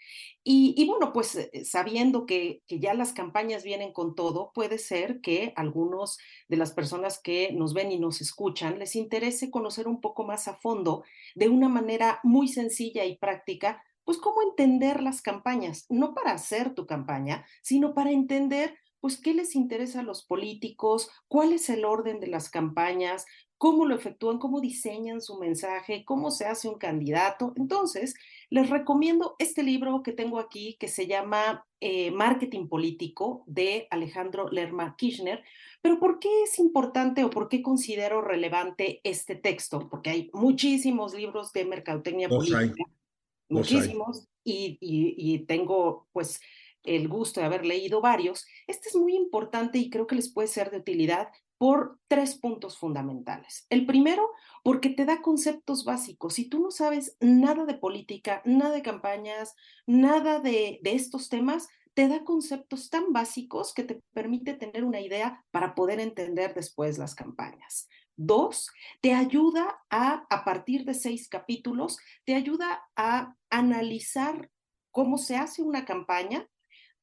Y, 0.50 0.86
bueno, 0.88 1.12
pues 1.12 1.36
eh, 1.36 1.66
sabiendo 1.66 2.26
que, 2.26 2.62
que, 2.68 2.80
ya 2.80 2.94
las 2.94 3.12
campañas 3.12 3.64
vienen 3.64 3.92
con 3.92 4.16
todo, 4.16 4.52
puede 4.54 4.78
ser 4.78 5.20
que 5.20 5.52
algunos 5.58 6.20
de 6.48 6.56
las 6.56 6.72
personas 6.72 7.20
que 7.22 7.52
nos 7.52 7.74
ven 7.74 7.92
y 7.92 8.00
nos 8.00 8.22
escuchan 8.22 8.80
les 8.80 8.96
interese 8.96 9.52
conocer 9.52 9.90
un 9.90 10.00
poco 10.00 10.24
más 10.24 10.48
a 10.48 10.56
fondo, 10.56 11.04
de 11.36 11.50
una 11.50 11.68
manera 11.68 12.22
muy 12.24 12.48
sencilla 12.48 13.04
y 13.04 13.18
práctica, 13.18 13.84
pues 14.06 14.20
cómo 14.20 14.42
entender 14.42 15.04
las 15.04 15.22
campañas, 15.22 15.86
no 15.90 16.14
para 16.14 16.32
hacer 16.32 16.74
tu 16.74 16.86
campaña, 16.86 17.46
sino 17.62 17.94
para 17.94 18.12
entender 18.12 18.78
pues 19.02 19.18
qué 19.18 19.34
les 19.34 19.54
interesa 19.56 20.00
a 20.00 20.04
los 20.04 20.24
políticos, 20.24 21.10
cuál 21.28 21.52
es 21.52 21.70
el 21.70 21.84
orden 21.84 22.22
de 22.22 22.28
las 22.28 22.50
campañas, 22.50 23.26
cómo 23.58 23.86
lo 23.86 23.96
efectúan, 23.96 24.38
cómo 24.38 24.62
diseñan 24.62 25.22
su 25.22 25.38
mensaje, 25.38 26.06
cómo 26.06 26.32
se 26.32 26.46
hace 26.46 26.70
un 26.70 26.78
candidato. 26.78 27.54
Entonces, 27.56 28.14
les 28.50 28.70
recomiendo 28.70 29.36
este 29.40 29.64
libro 29.64 30.04
que 30.04 30.12
tengo 30.12 30.40
aquí 30.40 30.78
que 30.80 30.88
se 30.88 31.08
llama 31.08 31.66
eh, 31.82 32.12
Marketing 32.12 32.68
Político 32.68 33.44
de 33.48 33.88
Alejandro 33.90 34.50
Lerma 34.50 34.96
Kirchner. 34.98 35.44
Pero 35.82 36.00
¿por 36.00 36.20
qué 36.20 36.44
es 36.44 36.60
importante 36.60 37.24
o 37.24 37.30
por 37.30 37.50
qué 37.50 37.62
considero 37.62 38.22
relevante 38.22 39.02
este 39.04 39.36
texto? 39.36 39.90
Porque 39.90 40.12
hay 40.12 40.30
muchísimos 40.34 41.14
libros 41.16 41.52
de 41.54 41.66
mercadotecnia 41.66 42.30
política, 42.30 42.84
muchísimos, 43.50 44.28
y, 44.44 44.78
y 44.80 45.40
tengo 45.40 46.08
pues 46.14 46.40
el 46.84 47.08
gusto 47.10 47.40
de 47.40 47.48
haber 47.48 47.66
leído 47.66 48.02
varios. 48.02 48.46
Este 48.66 48.90
es 48.90 48.96
muy 48.96 49.16
importante 49.16 49.78
y 49.78 49.90
creo 49.90 50.08
que 50.08 50.16
les 50.16 50.32
puede 50.32 50.48
ser 50.48 50.72
de 50.72 50.78
utilidad 50.78 51.30
por 51.58 52.00
tres 52.08 52.36
puntos 52.36 52.78
fundamentales. 52.78 53.66
El 53.70 53.86
primero, 53.86 54.32
porque 54.64 54.90
te 54.90 55.06
da 55.06 55.22
conceptos 55.22 55.86
básicos. 55.86 56.36
Si 56.36 56.50
tú 56.50 56.60
no 56.60 56.72
sabes 56.72 57.18
nada 57.20 57.66
de 57.66 57.74
política, 57.74 58.42
nada 58.46 58.72
de 58.72 58.82
campañas, 58.82 59.56
nada 59.86 60.40
de, 60.40 60.80
estos 60.84 61.30
temas, 61.30 61.68
te 61.94 62.08
da 62.08 62.24
conceptos 62.24 62.90
tan 62.90 63.12
básicos 63.12 63.74
que 63.74 63.84
te 63.84 64.02
permite 64.14 64.54
tener 64.54 64.84
una 64.84 65.02
idea 65.02 65.44
para 65.52 65.74
poder 65.74 66.00
entender 66.00 66.54
después 66.54 67.00
las 67.00 67.16
campañas. 67.16 67.88
Dos, 68.16 68.70
te 69.02 69.14
ayuda 69.14 69.80
a, 69.90 70.26
a 70.30 70.44
partir 70.44 70.86
de 70.86 70.94
seis 70.94 71.28
capítulos, 71.28 71.98
te 72.24 72.36
ayuda 72.36 72.84
a 72.96 73.36
analizar 73.50 74.52
cómo 74.92 75.18
se 75.18 75.38
hace 75.38 75.62
una 75.62 75.86
campaña, 75.86 76.48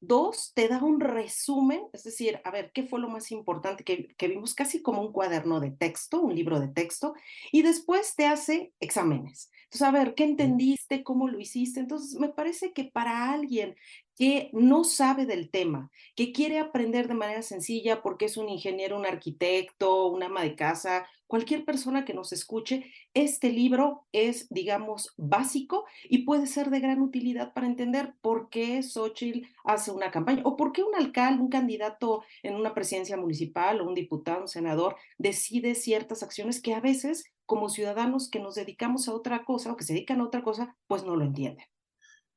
Dos, 0.07 0.53
te 0.53 0.67
da 0.67 0.83
un 0.83 0.99
resumen, 0.99 1.81
es 1.93 2.03
decir, 2.03 2.39
a 2.43 2.51
ver, 2.51 2.71
¿qué 2.73 2.83
fue 2.83 2.99
lo 2.99 3.09
más 3.09 3.31
importante 3.31 3.83
que, 3.83 4.07
que, 4.15 4.27
vimos? 4.27 4.53
Casi 4.53 4.81
como 4.81 5.01
un 5.01 5.11
cuaderno 5.11 5.59
de 5.59 5.71
texto, 5.71 6.21
un 6.21 6.35
libro 6.35 6.59
de 6.59 6.67
texto, 6.67 7.13
y 7.51 7.61
después 7.61 8.15
te 8.15 8.25
hace 8.25 8.73
exámenes. 8.79 9.49
Entonces, 9.65 9.81
a 9.81 9.91
ver, 9.91 10.15
¿qué 10.15 10.23
entendiste? 10.23 11.03
¿Cómo 11.03 11.27
lo 11.27 11.39
hiciste? 11.39 11.79
Entonces, 11.79 12.19
me 12.19 12.29
parece 12.29 12.71
que 12.71 12.85
para 12.85 13.31
alguien 13.31 13.75
que 14.15 14.49
no 14.53 14.83
sabe 14.83 15.25
del 15.25 15.49
tema, 15.49 15.91
que 16.15 16.31
quiere 16.31 16.59
aprender 16.59 17.07
de 17.07 17.15
manera 17.15 17.41
sencilla 17.41 18.01
porque 18.01 18.25
es 18.25 18.37
un 18.37 18.49
ingeniero, 18.49 18.97
un 18.97 19.05
arquitecto, 19.05 20.07
un 20.07 20.23
ama 20.23 20.41
de 20.41 20.55
casa, 20.55 21.05
cualquier 21.27 21.65
persona 21.65 22.05
que 22.05 22.13
nos 22.13 22.31
escuche, 22.31 22.91
este 23.13 23.51
libro 23.51 24.05
es, 24.11 24.47
digamos, 24.49 25.13
básico 25.17 25.85
y 26.03 26.19
puede 26.19 26.47
ser 26.47 26.69
de 26.69 26.79
gran 26.79 27.01
utilidad 27.01 27.53
para 27.53 27.67
entender 27.67 28.13
por 28.21 28.49
qué 28.49 28.81
Xochitl 28.83 29.47
hace 29.63 29.91
una 29.91 30.11
campaña 30.11 30.41
o 30.45 30.55
por 30.55 30.71
qué 30.71 30.83
un 30.83 30.95
alcalde, 30.95 31.41
un 31.41 31.49
candidato 31.49 32.23
en 32.43 32.55
una 32.55 32.73
presidencia 32.73 33.17
municipal 33.17 33.81
o 33.81 33.87
un 33.87 33.95
diputado, 33.95 34.41
un 34.41 34.47
senador, 34.47 34.95
decide 35.17 35.75
ciertas 35.75 36.23
acciones 36.23 36.61
que 36.61 36.73
a 36.73 36.79
veces 36.79 37.25
como 37.45 37.69
ciudadanos 37.69 38.29
que 38.29 38.39
nos 38.39 38.55
dedicamos 38.55 39.07
a 39.07 39.13
otra 39.13 39.45
cosa 39.45 39.71
o 39.71 39.77
que 39.77 39.83
se 39.83 39.93
dedican 39.93 40.19
a 40.21 40.25
otra 40.25 40.43
cosa, 40.43 40.75
pues 40.87 41.03
no 41.03 41.15
lo 41.15 41.25
entienden. 41.25 41.65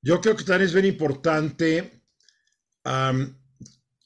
Yo 0.02 0.20
creo 0.20 0.36
que 0.36 0.44
también 0.44 0.68
es 0.68 0.74
bien 0.74 0.86
importante 0.86 2.02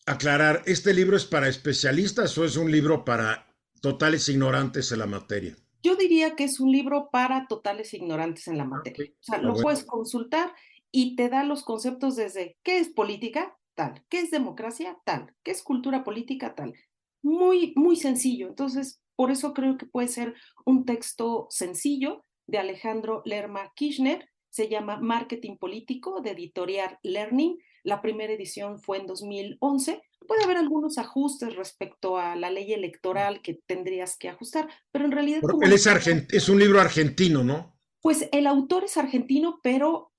aclarar, 0.06 0.62
¿este 0.66 0.92
libro 0.92 1.16
es 1.16 1.24
para 1.24 1.48
especialistas 1.48 2.36
o 2.38 2.44
es 2.44 2.56
un 2.56 2.70
libro 2.70 3.04
para 3.04 3.46
totales 3.80 4.28
ignorantes 4.28 4.90
en 4.92 4.98
la 4.98 5.06
materia? 5.06 5.56
Yo 5.82 5.96
diría 5.96 6.36
que 6.36 6.44
es 6.44 6.60
un 6.60 6.70
libro 6.70 7.10
para 7.10 7.46
totales 7.48 7.92
ignorantes 7.94 8.48
en 8.48 8.58
la 8.58 8.64
materia. 8.64 9.10
O 9.10 9.22
sea, 9.22 9.38
lo 9.38 9.54
puedes 9.54 9.84
consultar 9.84 10.54
y 10.90 11.16
te 11.16 11.28
da 11.28 11.44
los 11.44 11.64
conceptos 11.64 12.16
desde 12.16 12.56
qué 12.62 12.78
es 12.78 12.88
política, 12.88 13.56
tal, 13.74 14.04
qué 14.08 14.20
es 14.20 14.30
democracia, 14.30 14.98
tal, 15.04 15.34
qué 15.42 15.50
es 15.50 15.62
cultura 15.62 16.04
política, 16.04 16.54
tal. 16.54 16.74
Muy, 17.22 17.72
muy 17.76 17.96
sencillo. 17.96 18.48
Entonces, 18.48 19.00
por 19.16 19.30
eso 19.30 19.52
creo 19.54 19.76
que 19.76 19.86
puede 19.86 20.08
ser 20.08 20.34
un 20.64 20.84
texto 20.84 21.46
sencillo 21.50 22.24
de 22.46 22.58
Alejandro 22.58 23.22
Lerma 23.24 23.72
Kirchner 23.74 24.28
se 24.52 24.68
llama 24.68 24.98
Marketing 24.98 25.56
Político 25.56 26.20
de 26.20 26.32
Editorial 26.32 26.98
Learning. 27.02 27.58
La 27.84 28.02
primera 28.02 28.34
edición 28.34 28.78
fue 28.78 28.98
en 28.98 29.06
2011. 29.06 30.02
Puede 30.28 30.44
haber 30.44 30.58
algunos 30.58 30.98
ajustes 30.98 31.56
respecto 31.56 32.18
a 32.18 32.36
la 32.36 32.50
ley 32.50 32.74
electoral 32.74 33.40
que 33.40 33.54
tendrías 33.54 34.18
que 34.18 34.28
ajustar, 34.28 34.68
pero 34.92 35.06
en 35.06 35.12
realidad... 35.12 35.40
él 35.62 35.72
es, 35.72 35.86
es 35.86 36.48
un 36.50 36.58
libro 36.58 36.80
argentino, 36.80 37.42
¿no? 37.42 37.72
Pues 38.02 38.28
el 38.30 38.46
autor 38.46 38.84
es 38.84 38.96
argentino, 38.98 39.58
pero 39.62 40.12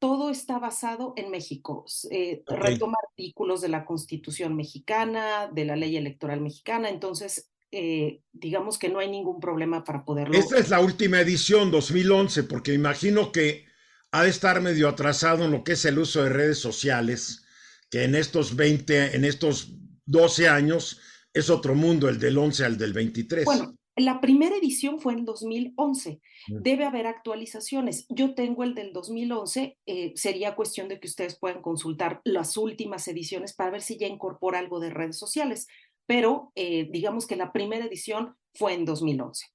todo 0.00 0.30
está 0.30 0.58
basado 0.58 1.12
en 1.16 1.30
México. 1.30 1.84
Eh, 2.10 2.42
retoma 2.46 2.96
artículos 3.10 3.60
de 3.60 3.68
la 3.68 3.84
Constitución 3.84 4.56
mexicana, 4.56 5.48
de 5.52 5.64
la 5.64 5.76
ley 5.76 5.96
electoral 5.96 6.40
mexicana, 6.40 6.88
entonces 6.88 7.52
eh, 7.70 8.22
digamos 8.32 8.78
que 8.78 8.88
no 8.88 8.98
hay 8.98 9.10
ningún 9.10 9.38
problema 9.38 9.84
para 9.84 10.04
poderlo. 10.04 10.36
Esta 10.36 10.58
es 10.58 10.70
la 10.70 10.80
última 10.80 11.20
edición, 11.20 11.70
2011, 11.70 12.44
porque 12.44 12.72
imagino 12.72 13.30
que 13.30 13.66
ha 14.12 14.22
de 14.22 14.30
estar 14.30 14.60
medio 14.60 14.88
atrasado 14.88 15.44
en 15.44 15.50
lo 15.50 15.64
que 15.64 15.72
es 15.72 15.84
el 15.84 15.98
uso 15.98 16.22
de 16.22 16.30
redes 16.30 16.58
sociales, 16.58 17.44
que 17.90 18.04
en 18.04 18.14
estos 18.14 18.56
20, 18.56 19.16
en 19.16 19.24
estos 19.24 19.72
12 20.06 20.48
años 20.48 21.00
es 21.32 21.50
otro 21.50 21.74
mundo, 21.74 22.08
el 22.08 22.18
del 22.18 22.38
11 22.38 22.64
al 22.64 22.78
del 22.78 22.92
23. 22.92 23.44
Bueno, 23.44 23.76
la 23.96 24.20
primera 24.20 24.56
edición 24.56 25.00
fue 25.00 25.14
en 25.14 25.24
2011. 25.24 26.20
Mm. 26.48 26.62
Debe 26.62 26.84
haber 26.84 27.06
actualizaciones. 27.06 28.06
Yo 28.08 28.34
tengo 28.34 28.62
el 28.62 28.74
del 28.74 28.92
2011. 28.92 29.78
Eh, 29.86 30.12
sería 30.16 30.54
cuestión 30.54 30.88
de 30.88 31.00
que 31.00 31.08
ustedes 31.08 31.38
puedan 31.38 31.62
consultar 31.62 32.20
las 32.24 32.56
últimas 32.56 33.08
ediciones 33.08 33.54
para 33.54 33.70
ver 33.70 33.82
si 33.82 33.98
ya 33.98 34.06
incorpora 34.06 34.58
algo 34.58 34.80
de 34.80 34.90
redes 34.90 35.18
sociales. 35.18 35.66
Pero 36.06 36.52
eh, 36.54 36.88
digamos 36.90 37.26
que 37.26 37.36
la 37.36 37.52
primera 37.52 37.86
edición 37.86 38.36
fue 38.54 38.74
en 38.74 38.84
2011. 38.84 39.46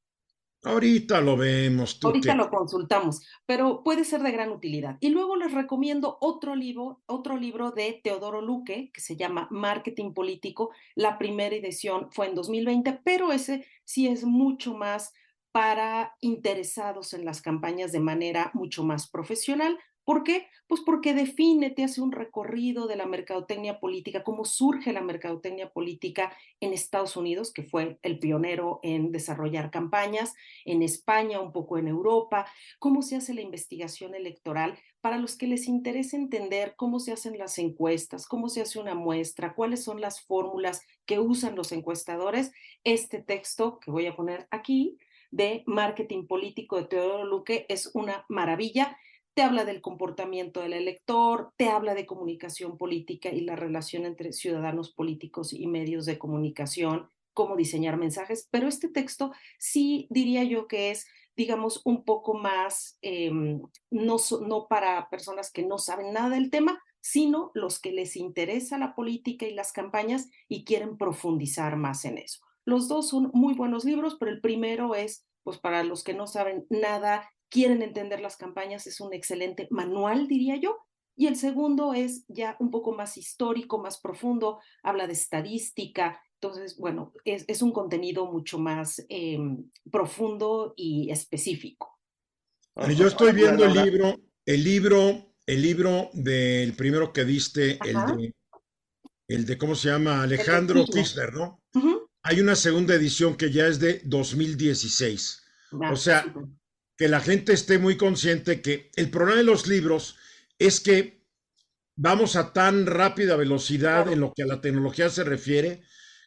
Ahorita 0.64 1.22
lo 1.22 1.36
vemos. 1.36 2.00
¿tú 2.00 2.08
Ahorita 2.08 2.36
lo 2.36 2.50
consultamos, 2.50 3.26
pero 3.48 3.84
puede 3.84 4.06
ser 4.06 4.22
de 4.22 4.32
gran 4.32 4.52
utilidad. 4.52 4.98
Y 5.00 5.10
luego 5.10 5.36
les 5.36 5.54
recomiendo 5.54 6.18
otro 6.22 6.56
libro, 6.56 7.02
otro 7.08 7.36
libro 7.38 7.72
de 7.72 8.00
Teodoro 8.04 8.42
Luque, 8.42 8.92
que 8.94 9.02
se 9.02 9.16
llama 9.16 9.48
Marketing 9.50 10.14
Político. 10.14 10.70
La 10.96 11.18
primera 11.18 11.56
edición 11.56 12.10
fue 12.12 12.28
en 12.28 12.36
2020, 12.36 13.02
pero 13.04 13.32
ese 13.32 13.66
sí 13.86 14.08
es 14.08 14.24
mucho 14.24 14.76
más 14.76 15.14
para 15.52 16.16
interesados 16.22 17.14
en 17.14 17.26
las 17.26 17.42
campañas 17.42 17.92
de 17.92 18.00
manera 18.00 18.52
mucho 18.54 18.84
más 18.84 19.10
profesional. 19.10 19.78
¿Por 20.04 20.24
qué? 20.24 20.48
Pues 20.68 20.82
porque 20.82 21.14
define, 21.14 21.70
te 21.70 21.84
hace 21.84 22.02
un 22.02 22.12
recorrido 22.12 22.88
de 22.88 22.96
la 22.96 23.06
mercadotecnia 23.06 23.80
política, 23.80 24.24
cómo 24.24 24.46
surge 24.46 24.94
la 24.94 25.02
mercadotecnia 25.02 25.72
política 25.72 26.36
en 26.60 26.74
Estados 26.74 27.16
Unidos, 27.18 27.54
que 27.54 27.64
fue 27.64 28.00
el 28.02 28.20
pionero 28.20 28.80
en 28.82 29.12
desarrollar 29.12 29.70
campañas, 29.70 30.34
en 30.66 30.82
España, 30.82 31.40
un 31.40 31.52
poco 31.52 31.78
en 31.78 31.88
Europa, 31.88 32.46
cómo 32.80 33.02
se 33.02 33.16
hace 33.16 33.34
la 33.34 33.42
investigación 33.42 34.16
electoral, 34.16 34.78
para 35.02 35.18
los 35.18 35.36
que 35.36 35.48
les 35.48 35.68
interesa 35.68 36.16
entender 36.16 36.76
cómo 36.76 37.00
se 37.00 37.12
hacen 37.12 37.38
las 37.38 37.58
encuestas, 37.58 38.28
cómo 38.28 38.50
se 38.50 38.62
hace 38.62 38.80
una 38.80 38.96
muestra, 38.96 39.54
cuáles 39.54 39.84
son 39.84 40.00
las 40.00 40.22
fórmulas 40.22 40.82
que 41.06 41.20
usan 41.20 41.56
los 41.56 41.72
encuestadores, 41.72 42.52
este 42.84 43.22
texto 43.22 43.80
que 43.80 43.92
voy 43.92 44.06
a 44.08 44.16
poner 44.16 44.48
aquí 44.52 44.98
de 45.32 45.64
marketing 45.66 46.28
político 46.28 46.78
de 46.78 46.86
Teodoro 46.86 47.26
Luque 47.26 47.66
es 47.70 47.92
una 47.94 48.26
maravilla 48.30 48.98
te 49.34 49.42
habla 49.44 49.66
del 49.66 49.82
comportamiento 49.82 50.62
del 50.62 50.74
elector, 50.74 51.52
te 51.58 51.70
habla 51.70 51.96
de 51.96 52.06
comunicación 52.06 52.78
política 52.78 53.30
y 53.30 53.42
la 53.42 53.56
relación 53.56 54.06
entre 54.06 54.34
ciudadanos 54.34 54.92
políticos 54.92 55.54
y 55.54 55.68
medios 55.68 56.06
de 56.06 56.18
comunicación, 56.18 57.10
cómo 57.34 57.56
diseñar 57.56 57.98
mensajes, 57.98 58.48
pero 58.52 58.68
este 58.68 58.90
texto 58.90 59.32
sí 59.58 60.08
diría 60.10 60.44
yo 60.44 60.68
que 60.68 60.92
es, 60.92 61.08
digamos, 61.36 61.82
un 61.86 62.04
poco 62.04 62.34
más, 62.34 62.98
em, 63.02 63.62
no, 63.90 64.18
no 64.46 64.68
para 64.68 65.10
personas 65.10 65.52
que 65.52 65.64
no 65.64 65.78
saben 65.78 66.14
nada 66.14 66.30
del 66.30 66.50
tema, 66.50 66.82
sino 67.00 67.52
los 67.54 67.80
que 67.80 67.92
les 67.92 68.16
interesa 68.16 68.78
la 68.78 68.96
política 68.96 69.46
y 69.46 69.54
las 69.54 69.72
campañas 69.72 70.30
y 70.48 70.66
quieren 70.66 70.98
profundizar 70.98 71.78
más 71.78 72.06
en 72.06 72.18
eso. 72.18 72.42
Los 72.66 72.88
dos 72.88 73.10
son 73.10 73.32
muy 73.34 73.54
buenos 73.54 73.86
libros, 73.86 74.18
pero 74.20 74.32
el 74.32 74.42
primero 74.42 74.94
es, 74.94 75.26
pues 75.44 75.58
para 75.58 75.84
los 75.84 76.04
que 76.04 76.14
no 76.14 76.28
saben 76.28 76.68
nada 76.70 77.28
quieren 77.52 77.84
entender 77.84 78.22
las 78.22 78.38
campañas, 78.38 78.88
es 78.88 79.00
un 79.02 79.14
excelente 79.14 79.68
manual, 79.70 80.28
diría 80.28 80.56
yo. 80.56 80.80
Y 81.16 81.28
el 81.28 81.36
segundo 81.36 81.94
es 81.94 82.24
ya 82.30 82.56
un 82.60 82.72
poco 82.72 82.94
más 82.94 83.18
histórico, 83.18 83.78
más 83.78 84.00
profundo, 84.00 84.60
habla 84.82 85.06
de 85.06 85.14
estadística. 85.14 86.20
Entonces, 86.42 86.78
bueno, 86.78 87.14
es, 87.26 87.62
un 87.62 87.74
contenido 87.74 88.26
mucho 88.32 88.58
más 88.58 89.06
em, 89.10 89.70
profundo 89.92 90.74
y 90.76 91.12
específico. 91.12 92.00
yo 92.98 93.06
estoy 93.06 93.34
viendo 93.34 93.66
el 93.66 93.74
libro, 93.74 94.16
el 94.46 94.64
libro, 94.64 95.34
el 95.46 95.62
libro 95.62 96.10
del 96.14 96.74
primero 96.76 97.12
que 97.12 97.26
diste, 97.26 97.78
el 97.86 98.18
de, 98.18 98.34
el 99.28 99.46
de, 99.46 99.58
¿cómo 99.58 99.76
se 99.76 99.90
llama? 99.90 100.24
Alejandro 100.24 100.86
Kirchner, 100.86 101.34
¿no? 101.34 101.62
Hay 102.24 102.40
una 102.40 102.56
segunda 102.56 102.96
edición 102.96 103.36
que 103.36 103.52
ya 103.52 103.68
es 103.68 103.80
de 103.80 104.02
2016. 104.06 105.44
o 105.92 105.96
sea, 105.96 106.26
que 107.02 107.08
la 107.08 107.20
gente 107.20 107.52
esté 107.52 107.80
muy 107.80 107.98
consciente 107.98 108.62
que 108.62 108.92
el 108.96 109.10
problema 109.10 109.40
de 109.40 109.44
los 109.44 109.66
libros 109.66 110.18
es 110.60 110.80
que 110.80 111.26
vamos 111.96 112.36
a 112.36 112.54
tan 112.54 112.86
rápida 112.86 113.36
velocidad 113.36 114.14
en 114.14 114.20
lo 114.20 114.34
que 114.36 114.44
a 114.44 114.46
la 114.46 114.62
tecnología 114.62 115.10
se 115.10 115.24
refiere 115.24 115.82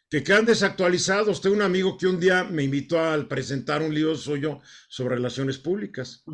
que 0.09 0.21
quedan 0.21 0.43
desactualizados. 0.43 1.39
Tengo 1.39 1.55
un 1.55 1.61
amigo 1.61 1.97
que 1.97 2.07
un 2.07 2.19
día 2.19 2.43
me 2.43 2.63
invitó 2.63 2.99
a 2.99 3.25
presentar 3.29 3.81
un 3.81 3.95
libro 3.95 4.15
suyo 4.15 4.59
sobre 4.89 5.15
relaciones 5.15 5.59
públicas. 5.59 6.25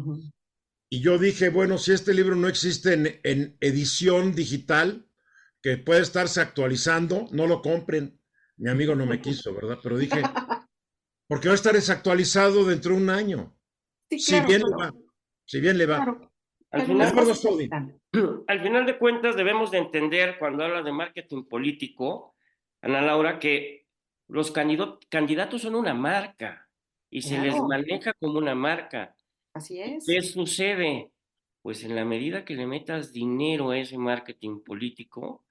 Y 0.90 1.02
yo 1.02 1.20
dije, 1.20 1.50
bueno, 1.50 1.78
si 1.78 1.92
este 1.92 2.12
libro 2.12 2.36
no 2.36 2.48
existe 2.48 2.94
en, 2.94 3.20
en, 3.22 3.58
edición 3.62 4.34
digital, 4.34 5.08
que 5.62 5.78
puede 5.78 6.02
estarse 6.02 6.42
actualizando, 6.42 7.28
no 7.32 7.46
lo 7.46 7.62
compren. 7.62 8.20
Mi 8.58 8.72
amigo 8.72 8.96
no 8.96 9.06
me 9.06 9.22
quiso, 9.22 9.54
¿verdad? 9.54 9.78
Pero 9.84 10.00
dije, 10.00 10.20
porque 11.28 11.48
va 11.48 11.54
a 11.54 11.58
estar 11.58 11.76
desactualizado 11.76 12.66
dentro 12.66 12.96
de 12.96 13.02
un 13.04 13.12
año 13.12 13.56
si 14.18 14.40
bien 14.42 14.62
le 14.62 14.76
va. 14.76 14.94
Si 15.46 15.60
bien 15.60 15.78
le 15.78 15.86
va. 15.86 16.30
Al 16.72 16.86
final, 16.86 17.14
al 18.48 18.62
final, 18.62 18.86
de 18.86 18.98
cuentas 18.98 19.36
debemos 19.36 19.72
de 19.72 19.80
entender 19.80 20.38
cuando 20.40 20.64
habla 20.64 20.82
de 20.82 20.94
marketing 20.94 21.44
político, 21.44 22.36
Ana 22.82 23.02
Laura, 23.02 23.40
que 23.40 23.88
los 24.30 24.52
candidatos 24.52 25.62
son 25.62 25.76
una 25.76 25.94
marca 25.94 26.70
y 27.10 27.22
se 27.24 27.38
les 27.40 27.56
maneja 27.62 28.14
como 28.14 28.38
una 28.38 28.56
marca. 28.56 29.14
Así 29.54 29.82
es. 29.82 30.06
¿Qué 30.08 30.22
sucede? 30.22 31.12
Pues 31.62 31.84
en 31.84 31.96
la 31.96 32.06
medida 32.06 32.46
que 32.46 32.56
le 32.56 32.66
metas 32.66 33.12
dinero 33.12 33.72
a 33.72 33.78
ese 33.78 33.98
marketing 33.98 34.64
político, 34.64 35.44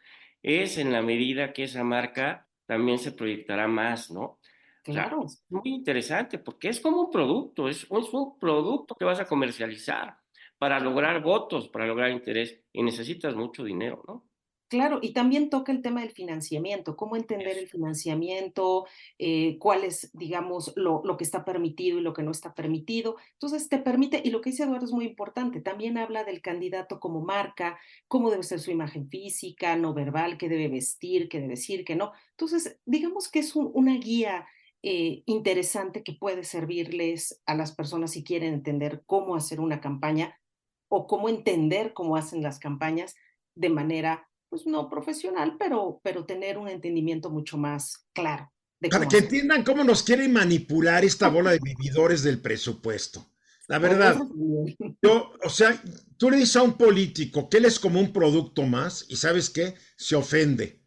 es 0.43 0.79
en 0.79 0.91
la 0.91 1.03
medida 1.03 1.53
que 1.53 1.65
esa 1.65 1.85
marca 1.85 2.49
también 2.65 2.99
se 2.99 3.13
proyectará 3.13 3.69
más, 3.69 4.11
¿no? 4.11 4.39
Claro. 4.83 5.25
es 5.27 5.45
muy 5.49 5.63
interesante 5.65 6.39
porque 6.39 6.69
es 6.69 6.81
como 6.81 7.03
un 7.03 7.11
producto, 7.11 7.69
es, 7.69 7.83
es 7.83 8.13
un 8.13 8.39
producto 8.39 8.95
que 8.95 9.05
vas 9.05 9.21
a 9.21 9.27
comercializar 9.27 10.17
para 10.59 10.81
lograr 10.81 11.23
votos, 11.23 11.69
para 11.69 11.87
lograr 11.87 12.11
interés 12.11 12.61
y 12.73 12.83
necesitas 12.83 13.35
mucho 13.35 13.65
dinero, 13.65 14.03
¿no? 14.07 14.31
Claro, 14.71 15.01
y 15.03 15.13
también 15.15 15.51
toca 15.51 15.73
el 15.73 15.83
tema 15.83 16.03
del 16.03 16.13
financiamiento, 16.13 16.97
cómo 16.97 17.17
entender 17.17 17.59
el 17.59 17.67
financiamiento, 17.67 18.87
eh, 19.19 19.59
cuál 19.59 19.83
es, 19.83 20.13
digamos, 20.13 20.73
lo, 20.77 21.03
lo, 21.05 21.17
que 21.17 21.25
está 21.25 21.45
permitido 21.45 21.99
y 21.99 22.03
lo 22.03 22.13
que 22.13 22.23
no 22.23 22.31
está 22.31 22.55
permitido. 22.55 23.17
Entonces, 23.33 23.69
te 23.69 23.79
permite, 23.79 24.23
y 24.25 24.31
lo 24.31 24.41
que 24.41 24.51
dice 24.51 24.63
Eduardo 24.63 24.85
es 24.85 24.93
muy 24.93 25.07
importante, 25.07 25.61
también 25.61 25.99
habla 25.99 26.23
del 26.23 26.41
candidato 26.41 27.01
como 27.01 27.21
marca, 27.21 27.81
cómo 28.07 28.31
debe 28.31 28.45
ser 28.45 28.61
su 28.61 28.71
imagen 28.71 29.09
física, 29.09 29.75
no 29.75 29.93
verbal, 29.93 30.39
qué 30.39 30.49
debe 30.49 30.69
vestir, 30.69 31.29
qué 31.29 31.39
debe 31.41 31.55
decir, 31.55 31.85
qué 31.85 31.97
no. 31.97 32.13
Entonces, 32.31 32.79
digamos 32.85 33.29
que 33.29 33.41
es 33.41 33.57
una 33.57 33.97
guía 33.97 34.47
eh, 34.83 35.23
interesante 35.27 36.03
que 36.03 36.13
puede 36.13 36.45
servirles 36.45 37.43
a 37.47 37.55
las 37.55 37.73
personas 37.73 38.13
si 38.13 38.25
quieren 38.25 38.55
entender 38.55 39.03
cómo 39.07 39.37
hacer 39.37 39.61
una 39.61 39.81
campaña 39.81 40.39
o 40.89 41.07
cómo 41.07 41.29
entender 41.29 41.93
cómo 41.93 42.17
hacen 42.17 42.43
las 42.43 42.59
campañas 42.59 43.15
de 43.55 43.69
manera, 43.69 44.29
pues 44.49 44.67
no 44.67 44.89
profesional, 44.89 45.57
pero, 45.59 46.01
pero 46.03 46.25
tener 46.25 46.59
un 46.59 46.69
entendimiento 46.69 47.31
mucho 47.31 47.59
más 47.59 48.07
claro. 48.13 48.51
Para 48.91 49.07
que 49.07 49.19
entiendan 49.19 49.63
cómo 49.63 49.85
nos 49.85 50.03
quieren 50.03 50.33
manipular 50.33 51.05
esta 51.05 51.29
bola 51.29 51.51
de 51.51 51.61
vividores 51.63 52.23
del 52.23 52.41
presupuesto. 52.41 53.27
La 53.69 53.79
verdad, 53.79 54.19
yo, 55.03 55.33
o 55.45 55.49
sea, 55.49 55.81
tú 56.17 56.31
le 56.31 56.39
dices 56.39 56.57
a 56.57 56.63
un 56.63 56.77
político 56.77 57.49
que 57.49 57.59
él 57.59 57.67
es 57.67 57.79
como 57.79 58.01
un 58.01 58.13
producto 58.13 58.63
más 58.63 59.05
y 59.09 59.17
sabes 59.17 59.51
qué, 59.51 59.75
se 59.97 60.17
ofende. 60.17 60.80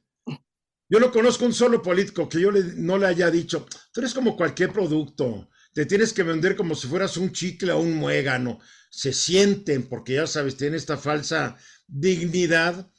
Yo 0.94 1.00
no 1.00 1.12
conozco 1.12 1.46
un 1.46 1.56
solo 1.56 1.82
político 1.82 2.30
que 2.30 2.40
yo 2.40 2.52
no 2.52 3.00
le 3.00 3.08
haya 3.08 3.32
dicho, 3.32 3.66
tú 3.92 4.02
eres 4.02 4.14
como 4.14 4.38
cualquier 4.38 4.72
producto, 4.72 5.50
te 5.74 5.88
tienes 5.88 6.14
que 6.14 6.22
vender 6.22 6.56
como 6.56 6.76
si 6.76 6.86
fueras 6.86 7.18
un 7.18 7.32
chicle 7.32 7.72
o 7.72 7.80
un 7.80 7.96
muégano. 7.96 8.60
Se 8.92 9.12
sienten, 9.12 9.90
porque 9.90 10.14
ya 10.14 10.28
sabes, 10.28 10.56
tienen 10.56 10.78
esta 10.78 10.96
falsa 10.96 11.58
dignidad 11.88 12.92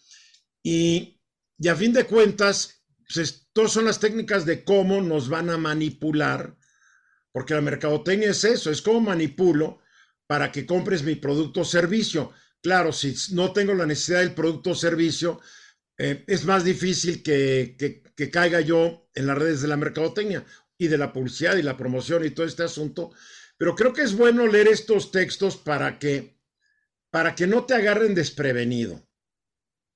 y, 0.61 1.21
a 1.71 1.77
fin 1.77 1.93
de 1.93 2.05
cuentas, 2.05 2.83
pues, 3.15 3.47
todas 3.53 3.71
son 3.71 3.85
las 3.85 4.01
técnicas 4.01 4.45
de 4.45 4.65
cómo 4.65 5.01
nos 5.01 5.29
van 5.29 5.51
a 5.51 5.57
manipular, 5.57 6.57
porque 7.31 7.55
la 7.55 7.61
mercadotecnia 7.61 8.31
es 8.31 8.43
eso, 8.43 8.73
es 8.73 8.83
cómo 8.83 9.03
manipulo 9.03 9.79
para 10.27 10.51
que 10.51 10.67
compres 10.67 11.05
mi 11.05 11.15
producto 11.15 11.61
o 11.61 11.65
servicio. 11.65 12.33
Claro, 12.61 12.93
si 12.93 13.15
no 13.35 13.53
tengo 13.53 13.73
la 13.73 13.87
necesidad 13.87 14.19
del 14.19 14.35
producto 14.35 14.71
o 14.71 14.75
servicio, 14.75 15.41
eh, 15.99 16.25
es 16.27 16.45
más 16.45 16.65
difícil 16.65 17.23
que, 17.23 17.77
que, 18.17 18.31
caiga 18.31 18.61
yo 18.61 19.09
en 19.15 19.27
las 19.27 19.39
redes 19.39 19.63
de 19.63 19.69
la 19.69 19.77
mercadotecnia 19.77 20.45
y 20.79 20.89
de 20.89 20.99
la 20.99 21.13
publicidad 21.13 21.57
y 21.57 21.63
la 21.63 21.77
promoción 21.77 22.25
y 22.25 22.31
todo 22.31 22.47
este 22.47 22.63
asunto. 22.63 23.13
Pero 23.57 23.75
creo 23.75 23.93
que 23.93 24.03
es 24.03 24.17
bueno 24.17 24.47
leer 24.47 24.69
estos 24.69 25.11
textos 25.11 25.57
para 25.57 25.99
que, 25.99 26.37
para 27.11 27.35
que 27.35 27.47
no 27.47 27.65
te 27.65 27.75
agarren 27.75 28.15
desprevenido. 28.15 29.07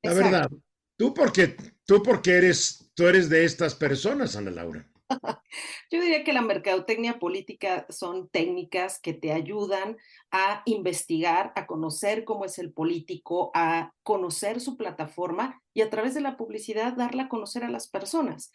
La 0.02 0.14
verdad, 0.14 0.50
tú 0.96 1.12
porque, 1.12 1.56
tú 1.84 2.02
porque 2.02 2.32
eres, 2.32 2.90
tú 2.94 3.06
eres 3.06 3.28
de 3.28 3.44
estas 3.44 3.74
personas, 3.74 4.36
Ana 4.36 4.50
Laura. 4.50 4.88
Yo 5.90 6.00
diría 6.00 6.24
que 6.24 6.32
la 6.32 6.42
mercadotecnia 6.42 7.18
política 7.18 7.86
son 7.88 8.28
técnicas 8.28 9.00
que 9.00 9.12
te 9.12 9.32
ayudan 9.32 9.96
a 10.30 10.62
investigar, 10.66 11.52
a 11.56 11.66
conocer 11.66 12.24
cómo 12.24 12.44
es 12.44 12.58
el 12.58 12.72
político, 12.72 13.50
a 13.54 13.92
conocer 14.02 14.60
su 14.60 14.76
plataforma 14.76 15.62
y 15.74 15.82
a 15.82 15.90
través 15.90 16.14
de 16.14 16.20
la 16.20 16.36
publicidad 16.36 16.94
darla 16.94 17.24
a 17.24 17.28
conocer 17.28 17.64
a 17.64 17.70
las 17.70 17.88
personas. 17.88 18.52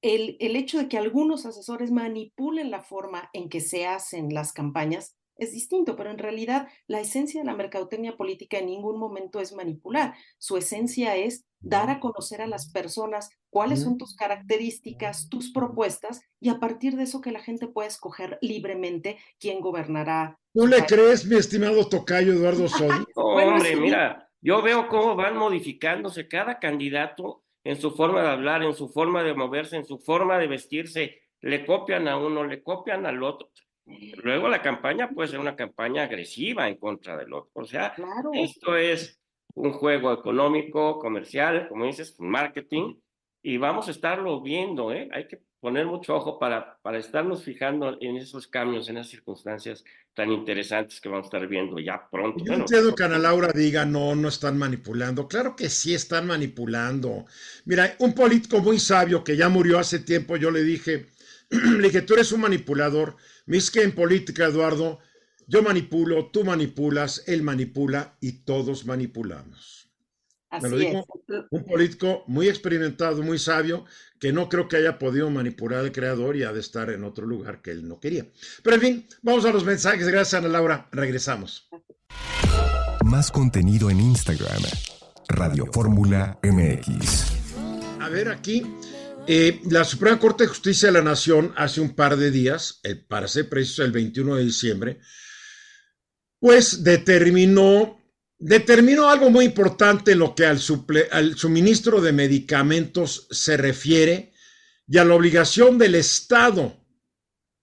El, 0.00 0.36
el 0.40 0.56
hecho 0.56 0.78
de 0.78 0.88
que 0.88 0.98
algunos 0.98 1.46
asesores 1.46 1.90
manipulen 1.92 2.70
la 2.70 2.82
forma 2.82 3.30
en 3.32 3.48
que 3.48 3.60
se 3.60 3.86
hacen 3.86 4.34
las 4.34 4.52
campañas 4.52 5.16
es 5.36 5.52
distinto, 5.52 5.96
pero 5.96 6.10
en 6.10 6.18
realidad 6.18 6.68
la 6.86 7.00
esencia 7.00 7.40
de 7.40 7.46
la 7.46 7.56
mercadotecnia 7.56 8.16
política 8.16 8.58
en 8.58 8.66
ningún 8.66 8.98
momento 8.98 9.40
es 9.40 9.52
manipular. 9.52 10.14
Su 10.38 10.56
esencia 10.56 11.16
es 11.16 11.44
dar 11.60 11.90
a 11.90 12.00
conocer 12.00 12.42
a 12.42 12.46
las 12.46 12.70
personas 12.70 13.30
cuáles 13.50 13.82
son 13.82 13.98
tus 13.98 14.16
características, 14.16 15.28
tus 15.28 15.52
propuestas, 15.52 16.22
y 16.40 16.48
a 16.48 16.58
partir 16.58 16.96
de 16.96 17.04
eso 17.04 17.20
que 17.20 17.32
la 17.32 17.40
gente 17.40 17.68
pueda 17.68 17.88
escoger 17.88 18.38
libremente 18.40 19.18
quién 19.38 19.60
gobernará. 19.60 20.38
¿No 20.54 20.66
le 20.66 20.84
crees, 20.84 21.26
mi 21.26 21.36
estimado 21.36 21.88
tocayo 21.88 22.32
Eduardo 22.32 22.68
Sol? 22.68 23.06
hombre, 23.14 23.76
mira, 23.76 24.28
yo 24.40 24.60
veo 24.60 24.88
cómo 24.88 25.14
van 25.14 25.36
modificándose 25.36 26.28
cada 26.28 26.58
candidato 26.58 27.44
en 27.64 27.80
su 27.80 27.92
forma 27.92 28.22
de 28.22 28.28
hablar, 28.28 28.62
en 28.62 28.74
su 28.74 28.88
forma 28.88 29.22
de 29.22 29.34
moverse, 29.34 29.76
en 29.76 29.86
su 29.86 29.98
forma 29.98 30.38
de 30.38 30.48
vestirse. 30.48 31.22
Le 31.40 31.64
copian 31.64 32.08
a 32.08 32.16
uno, 32.16 32.44
le 32.44 32.62
copian 32.62 33.06
al 33.06 33.22
otro. 33.22 33.48
Luego 33.84 34.48
la 34.48 34.62
campaña 34.62 35.10
puede 35.10 35.28
ser 35.28 35.40
una 35.40 35.56
campaña 35.56 36.04
agresiva 36.04 36.68
en 36.68 36.76
contra 36.76 37.16
del 37.16 37.32
otro. 37.32 37.50
O 37.54 37.64
sea, 37.64 37.94
esto 38.34 38.76
es 38.76 39.20
un 39.54 39.72
juego 39.72 40.12
económico, 40.12 40.98
comercial, 40.98 41.68
como 41.68 41.86
dices, 41.86 42.14
marketing, 42.18 42.94
y 43.42 43.56
vamos 43.56 43.88
a 43.88 43.90
estarlo 43.90 44.40
viendo, 44.40 44.92
¿eh? 44.92 45.08
Hay 45.12 45.26
que 45.26 45.42
poner 45.60 45.86
mucho 45.86 46.16
ojo 46.16 46.38
para, 46.38 46.78
para 46.82 46.98
estarnos 46.98 47.44
fijando 47.44 47.96
en 48.00 48.16
esos 48.16 48.48
cambios, 48.48 48.88
en 48.88 48.96
esas 48.96 49.10
circunstancias 49.10 49.84
tan 50.14 50.30
interesantes 50.32 51.00
que 51.00 51.08
vamos 51.08 51.26
a 51.26 51.28
estar 51.28 51.48
viendo 51.48 51.78
ya 51.78 52.08
pronto. 52.10 52.44
Yo 52.44 52.54
entiendo 52.54 52.94
que 52.94 53.04
Ana 53.04 53.18
Laura 53.18 53.52
diga, 53.54 53.84
no, 53.84 54.14
no 54.14 54.28
están 54.28 54.58
manipulando. 54.58 55.28
Claro 55.28 55.54
que 55.54 55.68
sí 55.68 55.94
están 55.94 56.26
manipulando. 56.26 57.26
Mira, 57.64 57.94
un 58.00 58.12
político 58.12 58.60
muy 58.60 58.78
sabio 58.78 59.22
que 59.22 59.36
ya 59.36 59.48
murió 59.48 59.78
hace 59.78 60.00
tiempo, 60.00 60.36
yo 60.36 60.50
le 60.50 60.62
dije, 60.64 61.06
le 61.78 61.88
dije, 61.88 62.02
tú 62.02 62.14
eres 62.14 62.32
un 62.32 62.40
manipulador. 62.40 63.16
Me 63.46 63.56
dice 63.56 63.72
que 63.72 63.82
en 63.82 63.92
política, 63.92 64.46
Eduardo, 64.46 64.98
yo 65.46 65.62
manipulo, 65.62 66.30
tú 66.32 66.44
manipulas, 66.44 67.24
él 67.26 67.42
manipula 67.42 68.16
y 68.20 68.44
todos 68.44 68.86
manipulamos. 68.86 69.90
Así 70.48 70.64
Me 70.64 70.70
lo 70.70 70.76
dijo 70.76 71.06
un 71.50 71.64
político 71.64 72.24
muy 72.26 72.48
experimentado, 72.48 73.22
muy 73.22 73.38
sabio, 73.38 73.86
que 74.18 74.32
no 74.32 74.48
creo 74.48 74.68
que 74.68 74.76
haya 74.76 74.98
podido 74.98 75.30
manipular 75.30 75.80
al 75.80 75.92
creador 75.92 76.36
y 76.36 76.42
ha 76.42 76.52
de 76.52 76.60
estar 76.60 76.90
en 76.90 77.04
otro 77.04 77.26
lugar 77.26 77.62
que 77.62 77.70
él 77.70 77.88
no 77.88 78.00
quería. 78.00 78.26
Pero 78.62 78.76
en 78.76 78.82
fin, 78.82 79.06
vamos 79.22 79.44
a 79.46 79.52
los 79.52 79.64
mensajes. 79.64 80.06
Gracias, 80.08 80.34
Ana 80.34 80.48
Laura. 80.48 80.88
Regresamos. 80.92 81.68
Más 83.04 83.30
contenido 83.30 83.90
en 83.90 84.00
Instagram. 84.00 84.62
Radio 85.28 85.66
Fórmula 85.72 86.38
MX. 86.42 87.32
A 88.00 88.08
ver, 88.10 88.28
aquí 88.28 88.66
eh, 89.26 89.60
la 89.70 89.84
Suprema 89.84 90.18
Corte 90.18 90.44
de 90.44 90.48
Justicia 90.48 90.88
de 90.88 90.92
la 90.92 91.02
Nación 91.02 91.52
hace 91.56 91.80
un 91.80 91.94
par 91.94 92.16
de 92.16 92.30
días, 92.30 92.80
para 93.08 93.28
ser 93.28 93.48
preciso 93.48 93.84
el 93.84 93.92
21 93.92 94.36
de 94.36 94.44
diciembre, 94.44 95.00
pues 96.40 96.82
determinó, 96.82 98.00
determinó 98.38 99.08
algo 99.08 99.30
muy 99.30 99.44
importante 99.44 100.12
en 100.12 100.18
lo 100.18 100.34
que 100.34 100.46
al, 100.46 100.60
al 101.12 101.36
suministro 101.36 102.00
de 102.00 102.12
medicamentos 102.12 103.28
se 103.30 103.56
refiere 103.56 104.32
y 104.88 104.98
a 104.98 105.04
la 105.04 105.14
obligación 105.14 105.78
del 105.78 105.94
Estado 105.94 106.84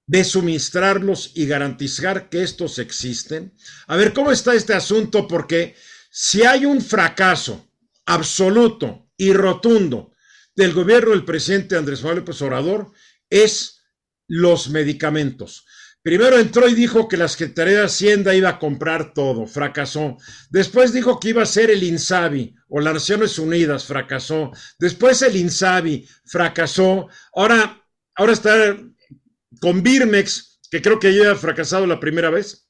de 0.07 0.23
suministrarlos 0.23 1.33
y 1.35 1.45
garantizar 1.45 2.29
que 2.29 2.41
estos 2.41 2.79
existen. 2.79 3.53
A 3.85 3.95
ver, 3.97 4.13
¿cómo 4.13 4.31
está 4.31 4.55
este 4.55 4.73
asunto? 4.73 5.27
Porque 5.27 5.75
si 6.09 6.43
hay 6.43 6.65
un 6.65 6.81
fracaso 6.81 7.69
absoluto 8.05 9.11
y 9.17 9.33
rotundo 9.33 10.13
del 10.55 10.73
gobierno 10.73 11.11
del 11.11 11.25
presidente 11.25 11.77
Andrés 11.77 12.01
Manuel 12.01 12.19
López 12.19 12.41
Obrador 12.41 12.91
es 13.29 13.83
los 14.27 14.69
medicamentos. 14.69 15.65
Primero 16.01 16.39
entró 16.39 16.67
y 16.69 16.75
dijo 16.75 17.09
que 17.09 17.17
la 17.17 17.27
Secretaría 17.27 17.79
de 17.79 17.85
Hacienda 17.85 18.33
iba 18.33 18.49
a 18.49 18.59
comprar 18.59 19.13
todo, 19.13 19.45
fracasó. 19.45 20.17
Después 20.49 20.93
dijo 20.93 21.19
que 21.19 21.29
iba 21.29 21.43
a 21.43 21.45
ser 21.45 21.69
el 21.69 21.83
INSABI 21.83 22.55
o 22.69 22.79
las 22.79 22.93
Naciones 22.93 23.37
Unidas, 23.37 23.83
fracasó. 23.83 24.51
Después 24.79 25.21
el 25.23 25.35
INSABI, 25.35 26.07
fracasó. 26.25 27.09
Ahora, 27.33 27.85
ahora 28.15 28.31
está 28.31 28.77
con 29.59 29.83
Birmex, 29.83 30.61
que 30.71 30.81
creo 30.81 30.99
que 30.99 31.13
ya 31.13 31.31
ha 31.31 31.35
fracasado 31.35 31.85
la 31.85 31.99
primera 31.99 32.29
vez. 32.29 32.69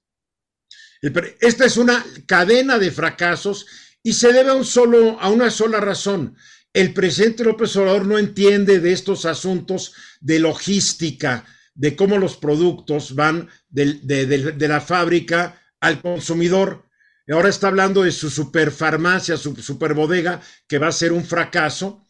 Esta 1.39 1.65
es 1.65 1.77
una 1.77 2.03
cadena 2.25 2.79
de 2.79 2.89
fracasos 2.89 3.67
y 4.01 4.13
se 4.13 4.33
debe 4.33 4.49
a, 4.49 4.55
un 4.55 4.65
solo, 4.65 5.19
a 5.19 5.29
una 5.29 5.51
sola 5.51 5.79
razón 5.79 6.35
el 6.73 6.93
presidente 6.93 7.43
López 7.43 7.75
Obrador 7.75 8.05
no 8.05 8.17
entiende 8.17 8.79
de 8.79 8.91
estos 8.91 9.25
asuntos 9.25 9.93
de 10.19 10.39
logística, 10.39 11.45
de 11.73 11.95
cómo 11.95 12.17
los 12.17 12.38
productos 12.38 13.15
van 13.15 13.49
de, 13.69 14.55
la 14.60 14.82
fábrica 14.82 15.62
al 15.79 16.01
consumidor. 16.01 16.86
Ahora 17.32 17.49
está 17.49 17.67
hablando 17.67 18.03
de 18.03 18.12
su 18.12 18.29
superfarmacia, 18.29 19.38
su 19.38 19.55
superbodega, 19.55 20.41
que 20.67 20.79
va 20.79 20.88
a 20.88 20.91
ser 20.91 21.12
un 21.12 21.23
fracaso. 21.23 22.05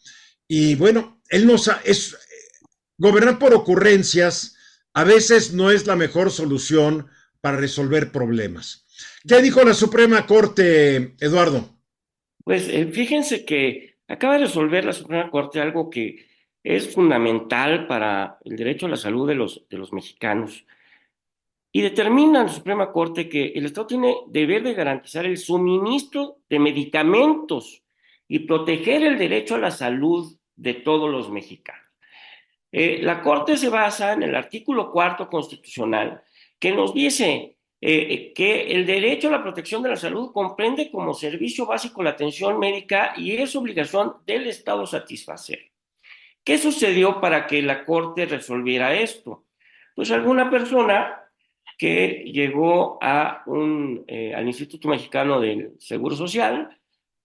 Y 0.47 0.75
bueno, 0.75 1.21
él 1.29 1.45
no 1.45 1.57
sabe, 1.57 1.81
es, 1.85 2.15
gobernar 2.97 3.37
por 3.39 3.53
ocurrencias 3.53 4.55
a 4.93 5.03
veces 5.03 5.53
no 5.53 5.71
es 5.71 5.87
la 5.87 5.95
mejor 5.95 6.31
solución 6.31 7.07
para 7.41 7.57
resolver 7.57 8.11
problemas. 8.11 8.85
¿Qué 9.27 9.41
dijo 9.41 9.63
la 9.63 9.73
Suprema 9.73 10.25
Corte, 10.25 11.15
Eduardo? 11.19 11.77
Pues 12.43 12.63
eh, 12.67 12.89
fíjense 12.91 13.45
que 13.45 13.88
Acaba 14.09 14.33
de 14.33 14.45
resolver 14.45 14.83
la 14.85 14.93
Suprema 14.93 15.29
Corte 15.29 15.61
algo 15.61 15.89
que 15.89 16.25
es 16.63 16.93
fundamental 16.93 17.85
para 17.85 18.39
el 18.43 18.57
derecho 18.57 18.87
a 18.87 18.89
la 18.89 18.97
salud 18.97 19.27
de 19.27 19.35
los, 19.35 19.67
de 19.69 19.77
los 19.77 19.93
mexicanos. 19.93 20.65
Y 21.71 21.81
determina 21.81 22.43
la 22.43 22.49
Suprema 22.49 22.91
Corte 22.91 23.29
que 23.29 23.53
el 23.55 23.67
Estado 23.67 23.85
tiene 23.85 24.15
deber 24.27 24.63
de 24.63 24.73
garantizar 24.73 25.27
el 25.27 25.37
suministro 25.37 26.39
de 26.49 26.57
medicamentos 26.57 27.83
y 28.27 28.39
proteger 28.39 29.03
el 29.03 29.19
derecho 29.19 29.55
a 29.55 29.59
la 29.59 29.69
salud 29.69 30.35
de 30.55 30.73
todos 30.73 31.09
los 31.11 31.29
mexicanos. 31.29 31.85
Eh, 32.71 33.01
la 33.03 33.21
Corte 33.21 33.57
se 33.57 33.69
basa 33.69 34.13
en 34.13 34.23
el 34.23 34.35
artículo 34.35 34.91
cuarto 34.91 35.29
constitucional 35.29 36.23
que 36.57 36.71
nos 36.71 36.95
dice 36.95 37.57
eh, 37.81 38.33
que 38.33 38.73
el 38.73 38.85
derecho 38.85 39.29
a 39.29 39.31
la 39.31 39.41
protección 39.41 39.81
de 39.81 39.89
la 39.89 39.95
salud 39.95 40.31
comprende 40.33 40.91
como 40.91 41.13
servicio 41.13 41.65
básico 41.65 42.03
la 42.03 42.09
atención 42.09 42.59
médica 42.59 43.13
y 43.15 43.37
es 43.37 43.55
obligación 43.55 44.15
del 44.25 44.47
Estado 44.47 44.85
satisfacer. 44.85 45.71
¿Qué 46.43 46.57
sucedió 46.57 47.21
para 47.21 47.47
que 47.47 47.61
la 47.61 47.85
Corte 47.85 48.25
resolviera 48.25 48.93
esto? 48.93 49.45
Pues 49.95 50.11
alguna 50.11 50.49
persona 50.49 51.23
que 51.77 52.25
llegó 52.25 52.97
a 53.01 53.43
un, 53.45 54.03
eh, 54.07 54.33
al 54.35 54.47
Instituto 54.47 54.89
Mexicano 54.89 55.39
del 55.39 55.75
Seguro 55.79 56.15
Social 56.15 56.77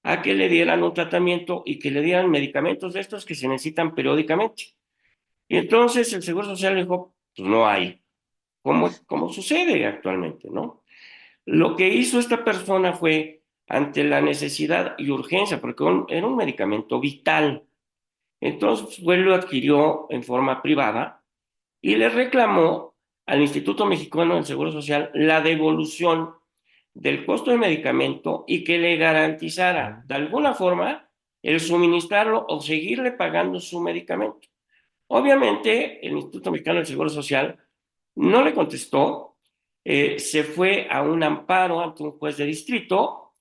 a 0.05 0.23
que 0.23 0.35
le 0.35 0.49
dieran 0.49 0.85
un 0.85 0.95
tratamiento 0.95 1.63
y 1.67 1.81
que 1.81 1.91
le 1.91 2.03
dieran 2.03 2.31
medicamentos 2.31 2.93
de 2.93 3.01
estos 3.01 3.25
que 3.25 3.35
se 3.35 3.49
necesitan 3.49 3.95
periódicamente. 3.95 4.77
Y 5.49 5.57
entonces 5.57 6.13
el 6.13 6.23
Seguro 6.23 6.47
Social 6.47 6.77
dijo, 6.77 7.17
pues 7.35 7.49
no 7.49 7.67
hay 7.67 8.04
como, 8.65 9.29
sucede 9.29 9.85
actualmente, 9.85 10.49
¿no? 10.51 10.83
Lo 11.45 11.77
que 11.77 11.89
hizo 11.89 12.19
esta 12.19 12.43
persona 12.43 12.95
fue, 12.95 13.43
ante 13.69 14.05
la 14.05 14.23
necesidad 14.23 14.95
y 14.97 15.11
urgencia, 15.11 15.61
porque 15.61 15.85
era 16.09 16.27
un 16.27 16.37
medicamento 16.37 16.99
vital, 16.99 17.65
entonces 18.41 19.03
fue 19.05 19.19
lo 19.19 19.35
adquirió 19.35 20.07
en 20.09 20.23
forma 20.23 20.63
privada 20.63 21.23
y 21.83 21.97
le 21.97 22.09
reclamó 22.09 22.95
al 23.27 23.43
Instituto 23.43 23.85
Mexicano 23.85 24.35
del 24.35 24.45
Seguro 24.45 24.73
Social 24.73 25.11
la 25.13 25.43
devolución 25.43 26.35
del 26.95 27.27
costo 27.27 27.51
del 27.51 27.61
medicamento 27.61 28.45
y 28.47 28.65
que 28.65 28.79
le 28.79 28.97
garantizara 28.97 30.03
de 30.07 30.15
alguna 30.15 30.55
forma 30.55 31.11
el 31.43 31.61
suministrarlo 31.61 32.47
o 32.49 32.61
seguirle 32.61 33.13
pagando 33.13 33.61
su 33.61 33.81
medicamento. 33.81 34.49
Obviamente, 35.09 36.07
el 36.07 36.15
Instituto 36.15 36.51
Mexicano 36.51 36.79
del 36.79 36.87
Seguro 36.87 37.11
Social 37.11 37.64
no 38.17 38.45
le 38.45 38.55
contestó, 38.55 39.37
eh, 39.85 40.19
se 40.19 40.45
fue 40.45 40.89
a 40.91 41.03
un 41.03 41.23
amparo 41.23 41.83
ante 41.83 42.03
un 42.03 42.13
juez 42.13 42.37
de 42.37 42.47
distrito 42.47 43.35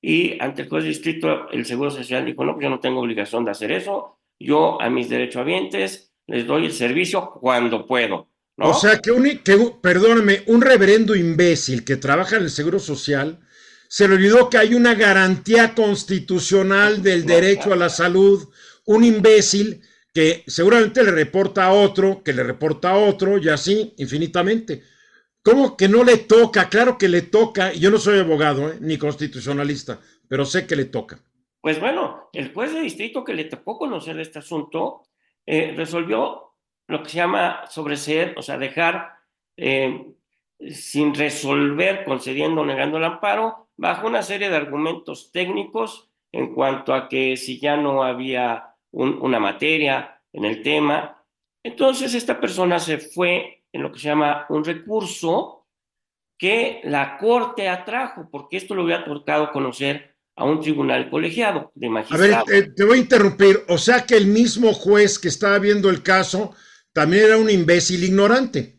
y 0.00 0.40
ante 0.40 0.62
el 0.62 0.68
juez 0.68 0.84
de 0.84 0.90
distrito 0.90 1.48
el 1.50 1.64
Seguro 1.64 1.90
Social 1.90 2.24
dijo, 2.24 2.44
no, 2.44 2.54
pues 2.54 2.64
yo 2.64 2.70
no 2.70 2.80
tengo 2.80 3.00
obligación 3.00 3.44
de 3.44 3.52
hacer 3.52 3.72
eso, 3.72 4.18
yo 4.38 4.80
a 4.80 4.90
mis 4.90 5.08
derechohabientes 5.08 6.12
les 6.26 6.46
doy 6.46 6.66
el 6.66 6.72
servicio 6.72 7.30
cuando 7.40 7.86
puedo. 7.86 8.28
O 8.58 8.72
sea, 8.72 9.00
que, 9.00 9.10
un, 9.10 9.24
que, 9.44 9.72
perdóname, 9.82 10.42
un 10.46 10.62
reverendo 10.62 11.14
imbécil 11.14 11.84
que 11.84 11.96
trabaja 11.96 12.36
en 12.36 12.44
el 12.44 12.50
Seguro 12.50 12.78
Social 12.78 13.40
se 13.88 14.08
le 14.08 14.14
olvidó 14.14 14.50
que 14.50 14.58
hay 14.58 14.74
una 14.74 14.94
garantía 14.94 15.74
constitucional 15.74 17.02
del 17.02 17.24
derecho 17.24 17.72
a 17.72 17.76
la 17.76 17.88
salud, 17.88 18.48
un 18.84 19.04
imbécil 19.04 19.82
que 20.16 20.44
seguramente 20.46 21.04
le 21.04 21.10
reporta 21.10 21.66
a 21.66 21.72
otro, 21.74 22.22
que 22.22 22.32
le 22.32 22.42
reporta 22.42 22.92
a 22.92 22.96
otro, 22.96 23.36
y 23.36 23.50
así 23.50 23.92
infinitamente. 23.98 24.82
¿Cómo 25.42 25.76
que 25.76 25.90
no 25.90 26.04
le 26.04 26.16
toca? 26.16 26.70
Claro 26.70 26.96
que 26.96 27.06
le 27.06 27.20
toca. 27.20 27.74
Yo 27.74 27.90
no 27.90 27.98
soy 27.98 28.20
abogado 28.20 28.70
¿eh? 28.70 28.78
ni 28.80 28.96
constitucionalista, 28.96 30.00
pero 30.26 30.46
sé 30.46 30.66
que 30.66 30.74
le 30.74 30.86
toca. 30.86 31.18
Pues 31.60 31.78
bueno, 31.78 32.30
el 32.32 32.50
juez 32.54 32.72
de 32.72 32.80
distrito 32.80 33.24
que 33.24 33.34
le 33.34 33.44
tocó 33.44 33.76
conocer 33.76 34.18
este 34.18 34.38
asunto 34.38 35.02
eh, 35.44 35.74
resolvió 35.76 36.54
lo 36.86 37.02
que 37.02 37.10
se 37.10 37.18
llama 37.18 37.66
sobreseer, 37.68 38.38
o 38.38 38.40
sea, 38.40 38.56
dejar 38.56 39.18
eh, 39.58 40.02
sin 40.70 41.14
resolver, 41.14 42.06
concediendo 42.06 42.62
o 42.62 42.64
negando 42.64 42.96
el 42.96 43.04
amparo, 43.04 43.68
bajo 43.76 44.06
una 44.06 44.22
serie 44.22 44.48
de 44.48 44.56
argumentos 44.56 45.30
técnicos 45.30 46.08
en 46.32 46.54
cuanto 46.54 46.94
a 46.94 47.06
que 47.06 47.36
si 47.36 47.60
ya 47.60 47.76
no 47.76 48.02
había 48.02 48.75
una 48.92 49.38
materia 49.38 50.22
en 50.32 50.44
el 50.44 50.62
tema, 50.62 51.24
entonces 51.62 52.14
esta 52.14 52.40
persona 52.40 52.78
se 52.78 52.98
fue 52.98 53.64
en 53.72 53.82
lo 53.82 53.92
que 53.92 53.98
se 53.98 54.08
llama 54.08 54.46
un 54.48 54.64
recurso 54.64 55.66
que 56.38 56.80
la 56.84 57.18
Corte 57.18 57.68
atrajo, 57.68 58.28
porque 58.30 58.56
esto 58.56 58.74
lo 58.74 58.82
había 58.82 59.04
tocado 59.04 59.50
conocer 59.50 60.16
a 60.36 60.44
un 60.44 60.60
tribunal 60.60 61.08
colegiado 61.10 61.72
de 61.74 61.88
magistrados. 61.88 62.48
A 62.48 62.52
ver, 62.52 62.74
te 62.74 62.84
voy 62.84 62.98
a 62.98 63.00
interrumpir. 63.00 63.64
O 63.68 63.78
sea 63.78 64.04
que 64.04 64.16
el 64.16 64.26
mismo 64.26 64.72
juez 64.74 65.18
que 65.18 65.28
estaba 65.28 65.58
viendo 65.58 65.88
el 65.88 66.02
caso 66.02 66.54
también 66.92 67.24
era 67.24 67.38
un 67.38 67.50
imbécil 67.50 68.04
ignorante. 68.04 68.76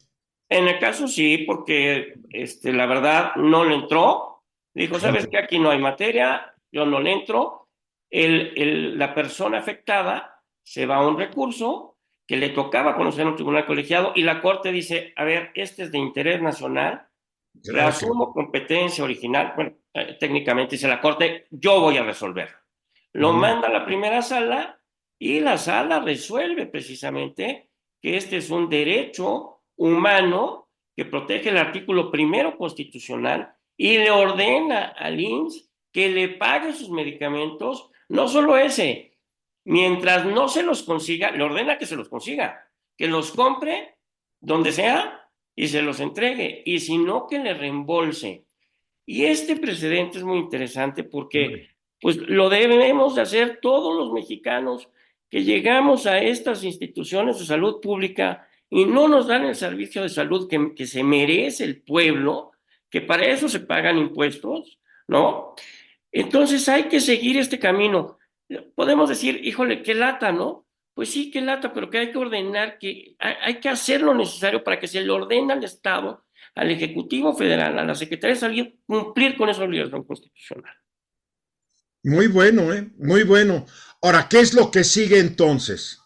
En 0.49 0.67
el 0.67 0.79
caso 0.79 1.07
sí, 1.07 1.39
porque 1.39 2.15
este, 2.29 2.71
la 2.73 2.85
verdad 2.85 3.35
no 3.35 3.65
le 3.65 3.75
entró. 3.75 4.43
Dijo, 4.73 4.99
¿sabes 4.99 5.27
que 5.27 5.37
Aquí 5.37 5.59
no 5.59 5.71
hay 5.71 5.79
materia, 5.79 6.53
yo 6.71 6.85
no 6.85 6.99
le 6.99 7.11
entro. 7.11 7.66
El, 8.09 8.53
el, 8.55 8.97
la 8.97 9.13
persona 9.13 9.59
afectada 9.59 10.41
se 10.63 10.85
va 10.85 10.97
a 10.97 11.07
un 11.07 11.17
recurso 11.17 11.97
que 12.25 12.37
le 12.37 12.49
tocaba 12.49 12.95
conocer 12.95 13.21
en 13.21 13.29
un 13.29 13.35
tribunal 13.35 13.65
colegiado 13.65 14.11
y 14.15 14.21
la 14.21 14.41
Corte 14.41 14.71
dice, 14.71 15.13
a 15.15 15.23
ver, 15.23 15.51
este 15.55 15.83
es 15.83 15.91
de 15.91 15.97
interés 15.97 16.41
nacional, 16.41 17.07
reasumo 17.63 18.33
competencia 18.33 19.03
original, 19.03 19.53
bueno, 19.55 19.73
eh, 19.93 20.17
técnicamente 20.19 20.75
dice 20.75 20.87
la 20.87 21.01
Corte, 21.01 21.47
yo 21.49 21.79
voy 21.79 21.97
a 21.97 22.03
resolver. 22.03 22.49
Lo 23.13 23.33
manda 23.33 23.67
a 23.67 23.71
la 23.71 23.85
primera 23.85 24.21
sala 24.21 24.79
y 25.17 25.39
la 25.39 25.57
sala 25.57 25.99
resuelve 25.99 26.67
precisamente 26.67 27.69
que 28.01 28.17
este 28.17 28.37
es 28.37 28.49
un 28.49 28.69
derecho 28.69 29.61
humano 29.77 30.69
que 30.95 31.05
protege 31.05 31.49
el 31.49 31.57
artículo 31.57 32.11
primero 32.11 32.57
constitucional 32.57 33.55
y 33.77 33.97
le 33.97 34.11
ordena 34.11 34.87
al 34.87 35.19
INS 35.19 35.69
que 35.91 36.09
le 36.09 36.29
pague 36.29 36.73
sus 36.73 36.89
medicamentos, 36.89 37.89
no 38.09 38.27
solo 38.27 38.57
ese, 38.57 39.17
mientras 39.65 40.25
no 40.25 40.47
se 40.47 40.63
los 40.63 40.83
consiga, 40.83 41.31
le 41.31 41.43
ordena 41.43 41.77
que 41.77 41.85
se 41.85 41.95
los 41.95 42.09
consiga, 42.09 42.69
que 42.97 43.07
los 43.07 43.31
compre 43.31 43.97
donde 44.39 44.71
sea 44.71 45.29
y 45.55 45.67
se 45.67 45.81
los 45.81 45.99
entregue, 45.99 46.61
y 46.65 46.79
si 46.79 46.97
no, 46.97 47.27
que 47.27 47.39
le 47.39 47.53
reembolse. 47.53 48.45
Y 49.05 49.25
este 49.25 49.55
precedente 49.55 50.19
es 50.19 50.23
muy 50.23 50.37
interesante 50.37 51.03
porque 51.03 51.69
pues 51.99 52.17
lo 52.17 52.49
debemos 52.49 53.15
de 53.15 53.21
hacer 53.21 53.59
todos 53.61 53.95
los 53.97 54.13
mexicanos 54.13 54.89
que 55.29 55.43
llegamos 55.43 56.05
a 56.05 56.19
estas 56.19 56.63
instituciones 56.63 57.39
de 57.39 57.45
salud 57.45 57.81
pública 57.81 58.47
y 58.69 58.85
no 58.85 59.07
nos 59.07 59.27
dan 59.27 59.45
el 59.45 59.55
servicio 59.55 60.03
de 60.03 60.09
salud 60.09 60.47
que, 60.49 60.73
que 60.75 60.85
se 60.85 61.03
merece 61.03 61.63
el 61.63 61.81
pueblo, 61.81 62.51
que 62.89 63.01
para 63.01 63.25
eso 63.25 63.49
se 63.49 63.61
pagan 63.61 63.97
impuestos, 63.97 64.79
¿no? 65.07 65.55
Entonces 66.11 66.67
hay 66.69 66.83
que 66.83 66.99
seguir 66.99 67.37
este 67.37 67.59
camino 67.59 68.17
podemos 68.75 69.09
decir, 69.09 69.41
híjole, 69.43 69.83
qué 69.83 69.93
lata, 69.93 70.31
¿no? 70.31 70.65
Pues 70.93 71.11
sí, 71.11 71.29
qué 71.29 71.41
lata, 71.41 71.73
pero 71.73 71.89
que 71.89 71.99
hay 71.99 72.11
que 72.11 72.17
ordenar, 72.17 72.79
que 72.79 73.15
hay, 73.19 73.59
que 73.59 73.69
hacer 73.69 74.01
lo 74.01 74.15
necesario 74.15 74.63
para 74.63 74.79
que 74.79 74.87
se 74.87 75.01
le 75.01 75.11
ordene 75.11 75.53
al 75.53 75.63
Estado, 75.63 76.25
al 76.55 76.71
Ejecutivo 76.71 77.35
Federal, 77.35 77.77
a 77.77 77.85
la 77.85 77.93
Secretaría 77.93 78.33
de 78.33 78.39
Salud, 78.39 78.67
cumplir 78.85 79.37
con 79.37 79.49
esa 79.49 79.63
obligación 79.63 80.03
constitucional. 80.03 80.73
Muy 82.03 82.27
bueno, 82.27 82.73
¿eh? 82.73 82.89
Muy 82.97 83.23
bueno. 83.23 83.65
Ahora, 84.01 84.27
¿qué 84.29 84.39
es 84.39 84.53
lo 84.53 84.71
que 84.71 84.83
sigue 84.83 85.19
entonces? 85.19 86.01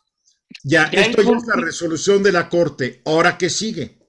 Ya, 0.64 0.86
esto 0.86 1.22
ya 1.22 1.38
es 1.38 1.48
la 1.48 1.62
resolución 1.62 2.22
de 2.24 2.32
la 2.34 2.50
Corte. 2.50 3.02
¿Ahora 3.06 3.38
qué 3.38 3.50
sigue? 3.50 4.01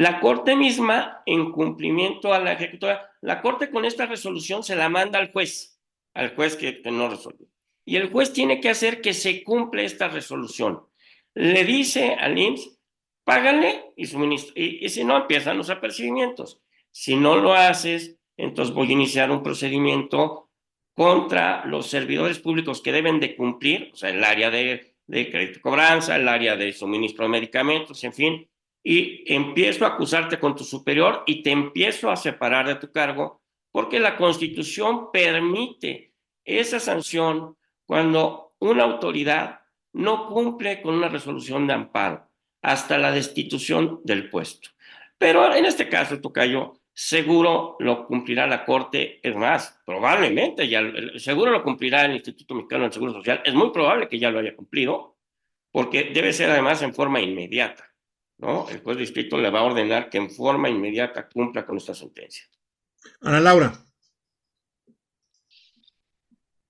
La 0.00 0.18
Corte 0.18 0.56
misma, 0.56 1.22
en 1.26 1.52
cumplimiento 1.52 2.32
a 2.32 2.38
la 2.38 2.54
ejecutora, 2.54 3.10
la 3.20 3.42
Corte 3.42 3.68
con 3.68 3.84
esta 3.84 4.06
resolución 4.06 4.62
se 4.62 4.74
la 4.74 4.88
manda 4.88 5.18
al 5.18 5.30
juez, 5.30 5.78
al 6.14 6.34
juez 6.34 6.56
que, 6.56 6.80
no 6.90 7.10
resolvió 7.10 7.46
y 7.84 7.96
el 7.96 8.08
juez 8.10 8.32
tiene 8.32 8.62
que 8.62 8.70
hacer 8.70 9.02
que 9.02 9.12
se 9.12 9.44
cumple 9.44 9.84
esta 9.84 10.08
resolución. 10.08 10.80
Le 11.34 11.66
dice 11.66 12.14
al 12.14 12.38
IMSS, 12.38 12.78
págale 13.24 13.92
y 13.94 14.06
suministra. 14.06 14.54
Y, 14.56 14.88
si 14.88 15.04
no, 15.04 15.18
empiezan 15.18 15.58
los 15.58 15.68
apercibimientos. 15.68 16.62
Si 16.90 17.16
no 17.16 17.36
lo 17.36 17.52
haces, 17.52 18.16
entonces 18.38 18.74
voy 18.74 18.88
a 18.88 18.92
iniciar 18.92 19.30
un 19.30 19.42
procedimiento 19.42 20.48
contra 20.94 21.66
los 21.66 21.88
servidores 21.88 22.38
públicos 22.38 22.80
que 22.80 22.92
deben 22.92 23.20
de 23.20 23.36
cumplir, 23.36 23.90
o 23.92 23.96
sea, 23.96 24.08
el 24.08 24.24
área 24.24 24.50
de, 24.50 24.94
de 25.06 25.30
crédito 25.30 25.60
cobranza, 25.60 26.16
el 26.16 26.26
área 26.26 26.56
de 26.56 26.72
suministro 26.72 27.24
de 27.24 27.32
medicamentos, 27.32 28.02
en 28.02 28.14
fin, 28.14 28.50
y 28.82 29.32
empiezo 29.32 29.84
a 29.84 29.88
acusarte 29.88 30.38
con 30.38 30.56
tu 30.56 30.64
superior 30.64 31.22
y 31.26 31.42
te 31.42 31.50
empiezo 31.50 32.10
a 32.10 32.16
separar 32.16 32.66
de 32.66 32.76
tu 32.76 32.90
cargo 32.90 33.42
porque 33.72 34.00
la 34.00 34.16
Constitución 34.16 35.12
permite 35.12 36.14
esa 36.44 36.80
sanción 36.80 37.56
cuando 37.86 38.54
una 38.58 38.84
autoridad 38.84 39.60
no 39.92 40.28
cumple 40.28 40.82
con 40.82 40.94
una 40.94 41.08
resolución 41.08 41.66
de 41.66 41.74
amparo 41.74 42.28
hasta 42.62 42.98
la 42.98 43.12
destitución 43.12 44.00
del 44.04 44.28
puesto. 44.28 44.70
Pero 45.18 45.54
en 45.54 45.64
este 45.64 45.88
caso, 45.88 46.20
Tocayo, 46.20 46.80
seguro 46.92 47.76
lo 47.78 48.06
cumplirá 48.06 48.46
la 48.46 48.64
Corte, 48.64 49.20
es 49.22 49.34
más, 49.36 49.80
probablemente 49.84 50.68
ya, 50.68 50.82
seguro 51.16 51.50
lo 51.50 51.62
cumplirá 51.62 52.04
el 52.04 52.16
Instituto 52.16 52.54
Mexicano 52.54 52.84
del 52.84 52.92
Seguro 52.92 53.12
Social, 53.12 53.42
es 53.44 53.54
muy 53.54 53.70
probable 53.70 54.08
que 54.08 54.18
ya 54.18 54.30
lo 54.30 54.38
haya 54.38 54.56
cumplido, 54.56 55.16
porque 55.70 56.10
debe 56.12 56.32
ser 56.32 56.50
además 56.50 56.82
en 56.82 56.94
forma 56.94 57.20
inmediata, 57.20 57.89
¿no? 58.40 58.68
El 58.68 58.80
juez 58.82 58.96
de 58.96 59.02
distrito 59.02 59.36
le 59.36 59.50
va 59.50 59.60
a 59.60 59.64
ordenar 59.64 60.08
que 60.10 60.18
en 60.18 60.30
forma 60.30 60.68
inmediata 60.68 61.28
cumpla 61.28 61.66
con 61.66 61.76
esta 61.76 61.94
sentencia. 61.94 62.44
Ana 63.20 63.40
Laura. 63.40 63.72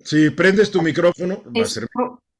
Si 0.01 0.31
prendes 0.31 0.71
tu 0.71 0.83
micrófono, 0.83 1.43
va 1.57 1.63
a 1.63 1.67
ser... 1.67 1.87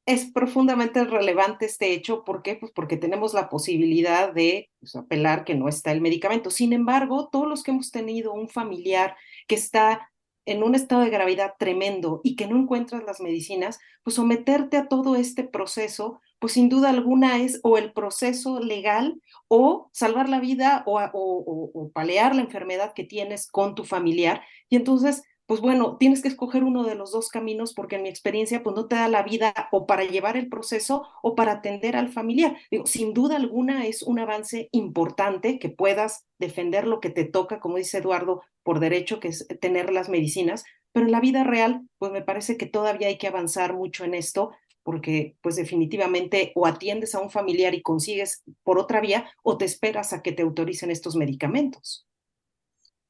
es 0.05 0.31
profundamente 0.33 1.03
relevante 1.05 1.65
este 1.65 1.93
hecho. 1.93 2.23
¿Por 2.23 2.41
qué? 2.41 2.55
Pues 2.55 2.71
porque 2.73 2.97
tenemos 2.97 3.33
la 3.33 3.49
posibilidad 3.49 4.33
de 4.33 4.69
pues, 4.79 4.95
apelar 4.95 5.45
que 5.45 5.55
no 5.55 5.69
está 5.69 5.91
el 5.91 6.01
medicamento. 6.01 6.49
Sin 6.49 6.73
embargo, 6.73 7.29
todos 7.31 7.47
los 7.47 7.63
que 7.63 7.71
hemos 7.71 7.91
tenido 7.91 8.33
un 8.33 8.49
familiar 8.49 9.15
que 9.47 9.55
está 9.55 10.11
en 10.45 10.63
un 10.63 10.73
estado 10.73 11.03
de 11.03 11.11
gravedad 11.11 11.53
tremendo 11.59 12.19
y 12.23 12.35
que 12.35 12.47
no 12.47 12.57
encuentras 12.57 13.03
las 13.03 13.21
medicinas, 13.21 13.79
pues 14.03 14.15
someterte 14.15 14.77
a 14.77 14.87
todo 14.87 15.15
este 15.15 15.43
proceso, 15.43 16.19
pues 16.41 16.53
sin 16.53 16.67
duda 16.69 16.89
alguna 16.89 17.37
es 17.37 17.59
o 17.63 17.77
el 17.77 17.93
proceso 17.93 18.59
legal 18.59 19.21
o 19.47 19.89
salvar 19.93 20.27
la 20.27 20.39
vida 20.39 20.83
o, 20.87 20.99
o, 20.99 21.71
o 21.73 21.91
palear 21.91 22.35
la 22.35 22.41
enfermedad 22.41 22.93
que 22.93 23.03
tienes 23.03 23.47
con 23.47 23.75
tu 23.75 23.85
familiar. 23.85 24.41
Y 24.67 24.75
entonces 24.75 25.23
pues 25.51 25.59
bueno, 25.59 25.97
tienes 25.97 26.21
que 26.21 26.29
escoger 26.29 26.63
uno 26.63 26.85
de 26.85 26.95
los 26.95 27.11
dos 27.11 27.27
caminos 27.27 27.73
porque 27.73 27.97
en 27.97 28.03
mi 28.03 28.09
experiencia 28.09 28.63
pues 28.63 28.73
no 28.73 28.87
te 28.87 28.95
da 28.95 29.09
la 29.09 29.21
vida 29.21 29.53
o 29.73 29.85
para 29.85 30.05
llevar 30.05 30.37
el 30.37 30.47
proceso 30.47 31.05
o 31.21 31.35
para 31.35 31.51
atender 31.51 31.97
al 31.97 32.07
familiar. 32.07 32.55
Digo, 32.71 32.85
sin 32.85 33.13
duda 33.13 33.35
alguna 33.35 33.85
es 33.85 34.01
un 34.01 34.19
avance 34.19 34.69
importante 34.71 35.59
que 35.59 35.67
puedas 35.67 36.25
defender 36.39 36.87
lo 36.87 37.01
que 37.01 37.09
te 37.09 37.25
toca, 37.25 37.59
como 37.59 37.75
dice 37.75 37.97
Eduardo, 37.97 38.43
por 38.63 38.79
derecho, 38.79 39.19
que 39.19 39.27
es 39.27 39.45
tener 39.59 39.91
las 39.91 40.07
medicinas, 40.07 40.63
pero 40.93 41.05
en 41.05 41.11
la 41.11 41.19
vida 41.19 41.43
real 41.43 41.81
pues 41.97 42.13
me 42.13 42.21
parece 42.21 42.55
que 42.55 42.65
todavía 42.65 43.09
hay 43.09 43.17
que 43.17 43.27
avanzar 43.27 43.73
mucho 43.73 44.05
en 44.05 44.13
esto 44.13 44.51
porque 44.83 45.35
pues 45.41 45.55
definitivamente 45.55 46.51
o 46.55 46.65
atiendes 46.65 47.15
a 47.15 47.19
un 47.19 47.29
familiar 47.29 47.73
y 47.73 47.81
consigues 47.81 48.43
por 48.63 48.79
otra 48.79 49.01
vía 49.01 49.31
o 49.43 49.57
te 49.57 49.65
esperas 49.65 50.13
a 50.13 50.21
que 50.21 50.31
te 50.31 50.43
autoricen 50.43 50.91
estos 50.91 51.15
medicamentos. 51.15 52.07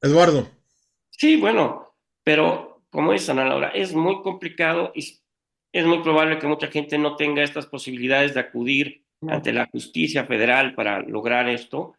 Eduardo. 0.01 0.47
Sí, 1.09 1.37
bueno, 1.37 1.95
pero, 2.23 2.83
como 2.89 3.11
dice 3.13 3.31
Ana 3.31 3.45
Laura, 3.45 3.69
es 3.69 3.93
muy 3.93 4.21
complicado 4.21 4.91
y 4.95 5.19
es 5.71 5.85
muy 5.85 6.01
probable 6.01 6.39
que 6.39 6.47
mucha 6.47 6.67
gente 6.67 6.97
no 6.97 7.15
tenga 7.15 7.43
estas 7.43 7.65
posibilidades 7.65 8.33
de 8.33 8.39
acudir 8.39 9.05
ante 9.27 9.53
la 9.53 9.67
justicia 9.67 10.25
federal 10.25 10.73
para 10.73 11.01
lograr 11.01 11.47
esto. 11.47 11.95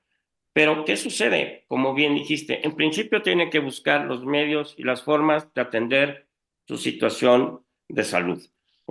Pero, 0.52 0.84
¿qué 0.84 0.96
sucede? 0.96 1.64
Como 1.68 1.94
bien 1.94 2.14
dijiste, 2.14 2.66
en 2.66 2.74
principio 2.74 3.22
tiene 3.22 3.48
que 3.48 3.60
buscar 3.60 4.04
los 4.04 4.24
medios 4.24 4.74
y 4.76 4.82
las 4.82 5.02
formas 5.02 5.52
de 5.54 5.60
atender 5.60 6.28
su 6.66 6.76
situación 6.76 7.64
de 7.88 8.04
salud, 8.04 8.42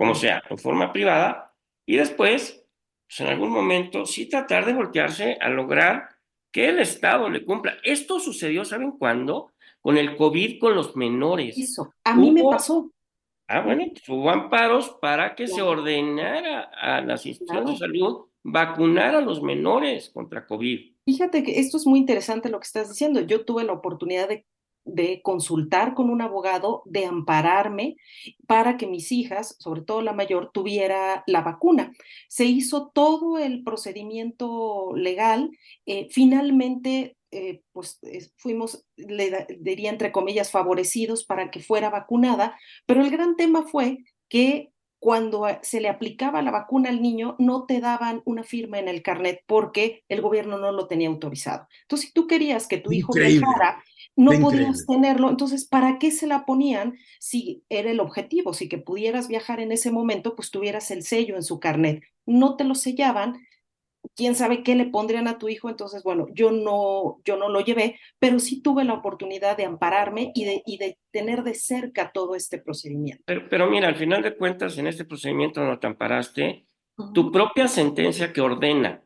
como 0.02 0.14
sea, 0.14 0.42
en 0.48 0.58
forma 0.58 0.92
privada, 0.92 1.54
y 1.86 1.96
después, 1.96 2.64
pues 3.06 3.20
en 3.20 3.26
algún 3.28 3.50
momento, 3.50 4.06
sí 4.06 4.28
tratar 4.28 4.66
de 4.66 4.74
voltearse 4.74 5.38
a 5.40 5.48
lograr 5.48 6.08
que 6.52 6.68
el 6.68 6.78
Estado 6.78 7.28
le 7.30 7.44
cumpla. 7.44 7.76
Esto 7.82 8.20
sucedió, 8.20 8.64
¿saben 8.64 8.92
cuándo? 8.92 9.52
con 9.82 9.98
el 9.98 10.16
COVID 10.16 10.58
con 10.58 10.74
los 10.74 10.96
menores. 10.96 11.58
Eso, 11.58 11.92
a 12.04 12.14
mí 12.14 12.30
me 12.30 12.42
pasó. 12.42 12.90
Ah, 13.48 13.60
bueno, 13.60 13.84
pues, 13.90 14.08
hubo 14.08 14.30
amparos 14.30 14.96
para 15.00 15.34
que 15.34 15.46
se 15.46 15.60
ordenara 15.60 16.70
a 16.80 17.02
las 17.02 17.26
instituciones 17.26 17.72
de 17.72 17.76
salud 17.76 18.26
vacunar 18.44 19.14
a 19.14 19.20
los 19.20 19.42
menores 19.42 20.10
contra 20.10 20.46
COVID. 20.46 20.94
Fíjate 21.04 21.42
que 21.42 21.58
esto 21.58 21.76
es 21.76 21.86
muy 21.86 21.98
interesante 21.98 22.48
lo 22.48 22.60
que 22.60 22.66
estás 22.66 22.88
diciendo. 22.88 23.20
Yo 23.20 23.44
tuve 23.44 23.64
la 23.64 23.72
oportunidad 23.72 24.28
de 24.28 24.46
de 24.84 25.22
consultar 25.22 25.94
con 25.94 26.10
un 26.10 26.22
abogado, 26.22 26.82
de 26.86 27.06
ampararme 27.06 27.96
para 28.46 28.76
que 28.76 28.86
mis 28.86 29.12
hijas, 29.12 29.56
sobre 29.58 29.82
todo 29.82 30.02
la 30.02 30.12
mayor, 30.12 30.50
tuviera 30.52 31.24
la 31.26 31.42
vacuna. 31.42 31.92
Se 32.28 32.44
hizo 32.44 32.90
todo 32.94 33.38
el 33.38 33.62
procedimiento 33.62 34.92
legal. 34.94 35.50
Eh, 35.86 36.08
finalmente, 36.10 37.16
eh, 37.30 37.62
pues 37.72 38.00
fuimos, 38.36 38.84
le 38.96 39.46
diría 39.60 39.90
entre 39.90 40.12
comillas, 40.12 40.50
favorecidos 40.50 41.24
para 41.24 41.50
que 41.50 41.60
fuera 41.60 41.90
vacunada, 41.90 42.58
pero 42.86 43.02
el 43.02 43.10
gran 43.10 43.36
tema 43.36 43.62
fue 43.62 43.98
que 44.28 44.72
cuando 45.02 45.48
se 45.62 45.80
le 45.80 45.88
aplicaba 45.88 46.42
la 46.42 46.52
vacuna 46.52 46.88
al 46.88 47.02
niño, 47.02 47.34
no 47.40 47.66
te 47.66 47.80
daban 47.80 48.22
una 48.24 48.44
firma 48.44 48.78
en 48.78 48.86
el 48.86 49.02
carnet 49.02 49.42
porque 49.46 50.04
el 50.08 50.20
gobierno 50.20 50.58
no 50.58 50.70
lo 50.70 50.86
tenía 50.86 51.08
autorizado. 51.08 51.66
Entonces, 51.82 52.06
si 52.06 52.12
tú 52.12 52.28
querías 52.28 52.68
que 52.68 52.78
tu 52.78 52.92
hijo 52.92 53.12
viajara 53.12 53.82
no 54.16 54.32
podías 54.40 54.86
tenerlo. 54.86 55.30
Entonces, 55.30 55.66
¿para 55.66 55.98
qué 55.98 56.10
se 56.10 56.26
la 56.26 56.44
ponían 56.44 56.96
si 57.18 57.64
era 57.68 57.90
el 57.90 58.00
objetivo? 58.00 58.52
Si 58.52 58.68
que 58.68 58.78
pudieras 58.78 59.28
viajar 59.28 59.60
en 59.60 59.72
ese 59.72 59.90
momento, 59.90 60.34
pues 60.34 60.50
tuvieras 60.50 60.90
el 60.90 61.02
sello 61.02 61.36
en 61.36 61.42
su 61.42 61.60
carnet. 61.60 62.02
No 62.26 62.56
te 62.56 62.64
lo 62.64 62.74
sellaban. 62.74 63.38
Quién 64.16 64.34
sabe 64.34 64.62
qué 64.62 64.74
le 64.74 64.86
pondrían 64.86 65.28
a 65.28 65.38
tu 65.38 65.48
hijo. 65.48 65.70
Entonces, 65.70 66.02
bueno, 66.02 66.26
yo 66.34 66.50
no, 66.50 67.20
yo 67.24 67.36
no 67.36 67.48
lo 67.48 67.60
llevé, 67.60 67.98
pero 68.18 68.38
sí 68.38 68.60
tuve 68.60 68.84
la 68.84 68.94
oportunidad 68.94 69.56
de 69.56 69.64
ampararme 69.64 70.32
y 70.34 70.44
de, 70.44 70.62
y 70.66 70.76
de 70.76 70.98
tener 71.10 71.42
de 71.42 71.54
cerca 71.54 72.10
todo 72.12 72.34
este 72.34 72.58
procedimiento. 72.58 73.22
Pero, 73.24 73.48
pero 73.48 73.70
mira, 73.70 73.88
al 73.88 73.96
final 73.96 74.22
de 74.22 74.36
cuentas, 74.36 74.76
en 74.76 74.88
este 74.88 75.04
procedimiento 75.04 75.64
no 75.64 75.78
te 75.78 75.86
amparaste, 75.86 76.66
tu 77.14 77.32
propia 77.32 77.68
sentencia 77.68 78.32
que 78.32 78.40
ordena 78.40 79.02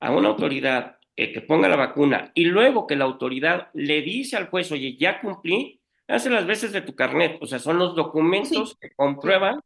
a 0.00 0.12
una 0.12 0.28
autoridad 0.28 0.98
eh, 1.16 1.32
que 1.32 1.40
ponga 1.40 1.68
la 1.68 1.76
vacuna 1.76 2.32
y 2.34 2.46
luego 2.46 2.86
que 2.86 2.96
la 2.96 3.04
autoridad 3.04 3.68
le 3.74 4.02
dice 4.02 4.36
al 4.36 4.48
juez, 4.48 4.70
oye, 4.72 4.96
ya 4.96 5.20
cumplí, 5.20 5.80
hace 6.08 6.30
las 6.30 6.46
veces 6.46 6.72
de 6.72 6.82
tu 6.82 6.94
carnet, 6.94 7.38
o 7.40 7.46
sea, 7.46 7.58
son 7.58 7.78
los 7.78 7.94
documentos 7.94 8.76
que 8.80 8.90
comprueban 8.94 9.60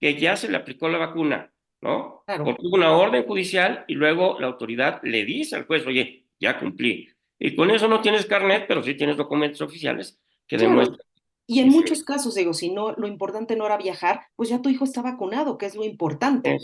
que 0.00 0.14
ya 0.16 0.36
se 0.36 0.48
le 0.48 0.56
aplicó 0.56 0.88
la 0.88 0.98
vacuna, 0.98 1.52
¿no? 1.80 2.24
Porque 2.26 2.62
hubo 2.62 2.76
una 2.76 2.92
orden 2.92 3.24
judicial 3.24 3.84
y 3.88 3.94
luego 3.94 4.38
la 4.40 4.48
autoridad 4.48 5.00
le 5.02 5.24
dice 5.24 5.56
al 5.56 5.66
juez, 5.66 5.86
oye, 5.86 6.26
ya 6.38 6.58
cumplí. 6.58 7.08
Y 7.38 7.54
con 7.54 7.70
eso 7.70 7.88
no 7.88 8.00
tienes 8.00 8.26
carnet, 8.26 8.66
pero 8.66 8.82
sí 8.82 8.94
tienes 8.94 9.16
documentos 9.16 9.60
oficiales 9.60 10.20
que 10.46 10.56
demuestran 10.56 11.07
y 11.50 11.60
en 11.60 11.70
muchos 11.70 12.02
casos, 12.02 12.34
digo, 12.34 12.52
si 12.52 12.68
no, 12.68 12.92
lo 12.92 13.06
importante 13.06 13.56
no 13.56 13.64
era 13.64 13.78
viajar, 13.78 14.20
pues 14.36 14.50
ya 14.50 14.60
tu 14.60 14.68
hijo 14.68 14.84
está 14.84 15.00
vacunado, 15.00 15.56
que 15.56 15.64
es 15.64 15.74
lo 15.74 15.82
importante. 15.82 16.58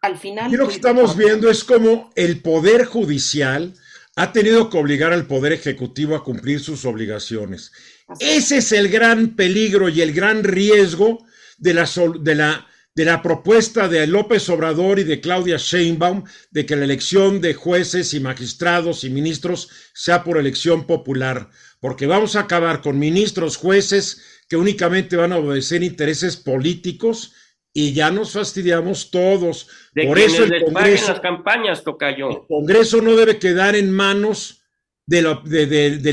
Al 0.00 0.16
final. 0.16 0.52
Y 0.52 0.56
lo 0.56 0.68
que 0.68 0.76
estamos 0.76 1.16
viendo 1.16 1.50
es 1.50 1.64
cómo 1.64 2.08
el 2.14 2.40
Poder 2.40 2.84
Judicial 2.84 3.74
ha 4.14 4.32
tenido 4.32 4.70
que 4.70 4.78
obligar 4.78 5.12
al 5.12 5.26
Poder 5.26 5.52
Ejecutivo 5.52 6.14
a 6.14 6.22
cumplir 6.22 6.60
sus 6.60 6.84
obligaciones. 6.84 7.72
Ese 8.20 8.58
es 8.58 8.70
el 8.70 8.90
gran 8.90 9.34
peligro 9.34 9.88
y 9.88 10.02
el 10.02 10.12
gran 10.12 10.44
riesgo 10.44 11.18
de 11.58 11.74
la, 11.74 11.90
de 12.20 12.34
la, 12.36 12.68
de 12.94 13.04
la 13.04 13.22
propuesta 13.22 13.88
de 13.88 14.06
López 14.06 14.48
Obrador 14.50 15.00
y 15.00 15.04
de 15.04 15.20
Claudia 15.20 15.56
Sheinbaum 15.56 16.22
de 16.52 16.64
que 16.64 16.76
la 16.76 16.84
elección 16.84 17.40
de 17.40 17.54
jueces 17.54 18.14
y 18.14 18.20
magistrados 18.20 19.02
y 19.02 19.10
ministros 19.10 19.68
sea 19.94 20.22
por 20.22 20.38
elección 20.38 20.86
popular 20.86 21.50
porque 21.82 22.06
vamos 22.06 22.36
a 22.36 22.40
acabar 22.42 22.80
con 22.80 22.96
ministros, 22.96 23.56
jueces 23.56 24.22
que 24.48 24.56
únicamente 24.56 25.16
van 25.16 25.32
a 25.32 25.38
obedecer 25.38 25.82
intereses 25.82 26.36
políticos 26.36 27.34
y 27.72 27.92
ya 27.92 28.12
nos 28.12 28.34
fastidiamos 28.34 29.10
todos. 29.10 29.68
Por 29.92 30.16
eso 30.16 30.44
el 30.44 30.64
Congreso, 30.64 31.08
las 31.08 31.20
campañas, 31.20 31.82
Tocayo. 31.82 32.30
El 32.30 32.46
Congreso 32.46 33.02
no 33.02 33.16
debe 33.16 33.40
quedar 33.40 33.74
en 33.74 33.90
manos 33.90 34.62
del 35.06 35.26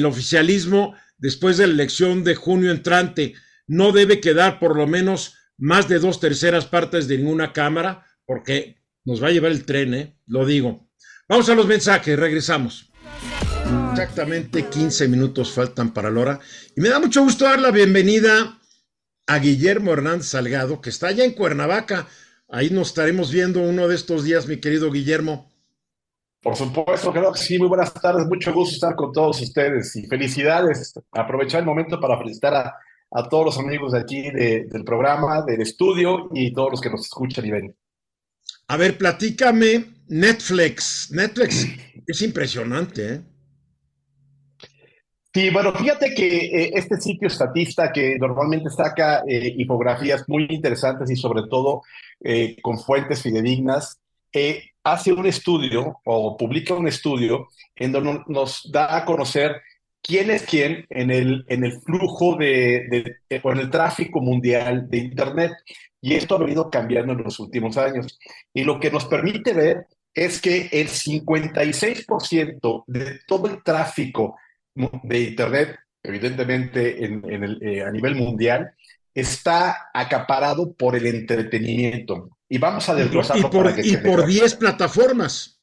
oficialismo 0.05 0.95
después 1.19 1.57
de 1.57 1.67
la 1.67 1.73
elección 1.73 2.23
de 2.23 2.33
junio 2.33 2.71
entrante. 2.71 3.35
No 3.67 3.91
debe 3.91 4.19
quedar 4.19 4.57
por 4.57 4.75
lo 4.75 4.87
menos 4.87 5.35
más 5.59 5.87
de 5.87 5.99
dos 5.99 6.19
terceras 6.19 6.65
partes 6.65 7.07
de 7.07 7.19
ninguna 7.19 7.53
Cámara, 7.53 8.07
porque 8.25 8.81
nos 9.05 9.21
va 9.21 9.27
a 9.27 9.31
llevar 9.31 9.51
el 9.51 9.65
tren, 9.65 9.93
¿eh? 9.93 10.17
lo 10.25 10.47
digo. 10.47 10.89
Vamos 11.27 11.47
a 11.47 11.53
los 11.53 11.67
mensajes, 11.67 12.17
regresamos. 12.17 12.88
Exactamente 13.91 14.67
15 14.67 15.07
minutos 15.07 15.51
faltan 15.51 15.93
para 15.93 16.09
la 16.09 16.19
hora. 16.19 16.39
Y 16.75 16.81
me 16.81 16.89
da 16.89 16.99
mucho 16.99 17.23
gusto 17.23 17.45
dar 17.45 17.59
la 17.59 17.71
bienvenida 17.71 18.59
a 19.27 19.39
Guillermo 19.39 19.93
Hernández 19.93 20.27
Salgado, 20.27 20.81
que 20.81 20.89
está 20.89 21.07
allá 21.07 21.23
en 21.23 21.33
Cuernavaca. 21.33 22.07
Ahí 22.47 22.69
nos 22.69 22.89
estaremos 22.89 23.31
viendo 23.31 23.61
uno 23.61 23.87
de 23.87 23.95
estos 23.95 24.23
días, 24.23 24.47
mi 24.47 24.57
querido 24.57 24.91
Guillermo. 24.91 25.51
Por 26.41 26.55
supuesto, 26.55 27.11
creo 27.11 27.31
que 27.33 27.39
sí. 27.39 27.59
Muy 27.59 27.67
buenas 27.67 27.93
tardes. 27.93 28.25
Mucho 28.25 28.53
gusto 28.53 28.75
estar 28.75 28.95
con 28.95 29.11
todos 29.11 29.41
ustedes 29.41 29.95
y 29.95 30.07
felicidades. 30.07 30.93
Aprovechar 31.11 31.59
el 31.59 31.65
momento 31.65 31.99
para 31.99 32.17
felicitar 32.17 32.53
a, 32.55 32.75
a 33.11 33.29
todos 33.29 33.45
los 33.45 33.57
amigos 33.59 33.91
de 33.91 33.99
aquí 33.99 34.31
del 34.31 34.83
programa, 34.83 35.43
del 35.43 35.61
estudio 35.61 36.29
y 36.33 36.53
todos 36.53 36.71
los 36.71 36.81
que 36.81 36.89
nos 36.89 37.01
escuchan 37.01 37.45
y 37.45 37.51
ven. 37.51 37.75
A 38.67 38.77
ver, 38.77 38.97
platícame 38.97 39.85
Netflix. 40.07 41.11
Netflix 41.11 41.67
es 42.07 42.21
impresionante, 42.21 43.13
¿eh? 43.13 43.21
Sí, 45.31 45.51
bueno, 45.51 45.71
fíjate 45.73 46.15
que 46.15 46.45
eh, 46.45 46.71
este 46.73 46.99
sitio 46.99 47.27
estatista 47.27 47.91
que 47.91 48.17
normalmente 48.17 48.69
saca 48.71 49.23
eh, 49.27 49.53
infografías 49.57 50.27
muy 50.27 50.47
interesantes 50.49 51.09
y 51.11 51.15
sobre 51.15 51.43
todo 51.47 51.83
eh, 52.21 52.57
con 52.61 52.79
fuentes 52.79 53.21
fidedignas, 53.21 53.99
hace 54.83 55.13
un 55.13 55.25
estudio 55.25 55.99
o 56.05 56.37
publica 56.37 56.73
un 56.73 56.87
estudio 56.87 57.47
en 57.75 57.91
donde 57.91 58.21
nos 58.27 58.69
da 58.71 58.95
a 58.95 59.05
conocer 59.05 59.61
quién 60.01 60.31
es 60.31 60.43
quién 60.43 60.85
en 60.89 61.11
el, 61.11 61.45
en 61.47 61.63
el 61.63 61.73
flujo 61.81 62.35
de, 62.35 62.87
de, 62.89 63.15
en 63.29 63.57
el 63.57 63.69
tráfico 63.69 64.21
mundial 64.21 64.89
de 64.89 64.97
Internet. 64.97 65.51
Y 66.01 66.13
esto 66.15 66.35
ha 66.35 66.39
venido 66.39 66.69
cambiando 66.69 67.13
en 67.13 67.23
los 67.23 67.39
últimos 67.39 67.77
años. 67.77 68.19
Y 68.53 68.63
lo 68.63 68.79
que 68.79 68.91
nos 68.91 69.05
permite 69.05 69.53
ver 69.53 69.87
es 70.13 70.41
que 70.41 70.69
el 70.71 70.87
56% 70.87 72.83
de 72.87 73.19
todo 73.27 73.47
el 73.47 73.63
tráfico 73.63 74.35
de 74.75 75.19
Internet, 75.19 75.77
evidentemente 76.03 77.05
en, 77.05 77.23
el, 77.43 77.61
eh, 77.61 77.83
a 77.83 77.91
nivel 77.91 78.15
mundial, 78.15 78.71
está 79.13 79.89
acaparado 79.93 80.73
por 80.73 80.95
el 80.95 81.05
entretenimiento. 81.05 82.37
Y 82.47 82.57
vamos 82.57 82.87
a 82.89 82.95
desglosarlo. 82.95 83.47
Y 83.47 83.51
por, 83.51 83.85
y 83.85 83.97
por 83.97 84.25
10 84.25 84.55
plataformas. 84.55 85.59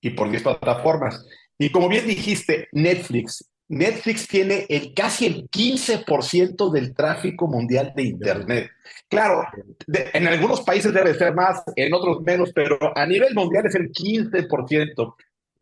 Y 0.00 0.10
por 0.10 0.30
10 0.30 0.42
plataformas. 0.42 1.26
Y 1.58 1.70
como 1.70 1.88
bien 1.88 2.06
dijiste, 2.06 2.68
Netflix. 2.72 3.50
Netflix 3.68 4.28
tiene 4.28 4.66
el, 4.68 4.92
casi 4.92 5.26
el 5.26 5.48
15% 5.48 6.70
del 6.70 6.94
tráfico 6.94 7.46
mundial 7.46 7.92
de 7.96 8.02
Internet. 8.02 8.70
Claro, 9.08 9.46
en 9.86 10.26
algunos 10.26 10.60
países 10.62 10.92
debe 10.92 11.14
ser 11.14 11.34
más, 11.34 11.62
en 11.74 11.94
otros 11.94 12.20
menos, 12.22 12.50
pero 12.54 12.78
a 12.94 13.06
nivel 13.06 13.34
mundial 13.34 13.66
es 13.66 13.74
el 13.74 13.90
15% 13.90 15.14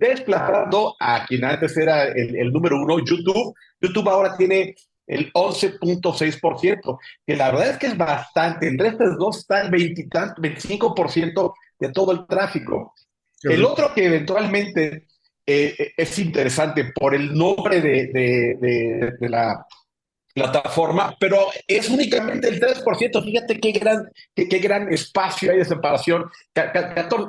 desplazando 0.08 0.94
a 0.98 1.24
quien 1.26 1.44
antes 1.44 1.76
era 1.76 2.04
el, 2.04 2.52
número 2.52 2.80
uno, 2.80 2.98
YouTube. 2.98 3.54
YouTube 3.80 4.08
ahora 4.08 4.36
tiene 4.36 4.74
el 5.06 5.32
11.6%, 5.32 6.98
que 7.26 7.36
la 7.36 7.50
verdad 7.50 7.70
es 7.70 7.78
que 7.78 7.86
es 7.86 7.96
bastante. 7.96 8.68
Entre 8.68 8.88
estos 8.88 9.16
dos 9.18 9.38
está 9.38 9.62
el 9.62 9.70
25% 9.70 11.54
de 11.78 11.88
todo 11.90 12.12
el 12.12 12.26
tráfico. 12.26 12.94
el 13.42 13.64
otro 13.64 13.92
que 13.94 14.06
eventualmente 14.06 15.06
eh, 15.44 15.92
es 15.96 16.18
interesante 16.18 16.92
por 16.94 17.14
el 17.14 17.34
nombre 17.34 17.80
de, 17.80 19.14
de 19.18 19.28
la 19.28 19.66
plataforma, 20.32 21.14
pero 21.18 21.46
es 21.66 21.88
únicamente 21.88 22.48
el 22.48 22.60
3%. 22.60 23.24
Fíjate 23.24 23.60
qué 23.60 23.72
gran, 23.72 24.08
qué, 24.34 24.48
qué 24.48 24.58
gran 24.58 24.92
espacio 24.92 25.52
hay 25.52 25.58
de 25.58 25.64
separación. 25.64 26.24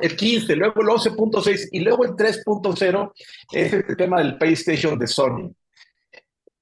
El 0.01 0.15
15, 0.15 0.55
luego 0.55 0.81
el 0.81 0.87
11.6 0.87 1.69
y 1.71 1.79
luego 1.79 2.05
el 2.05 2.11
3.0 2.11 3.11
es 3.51 3.73
el 3.73 3.97
tema 3.97 4.19
del 4.19 4.37
PlayStation 4.37 4.97
de 4.97 5.07
Sony. 5.07 5.51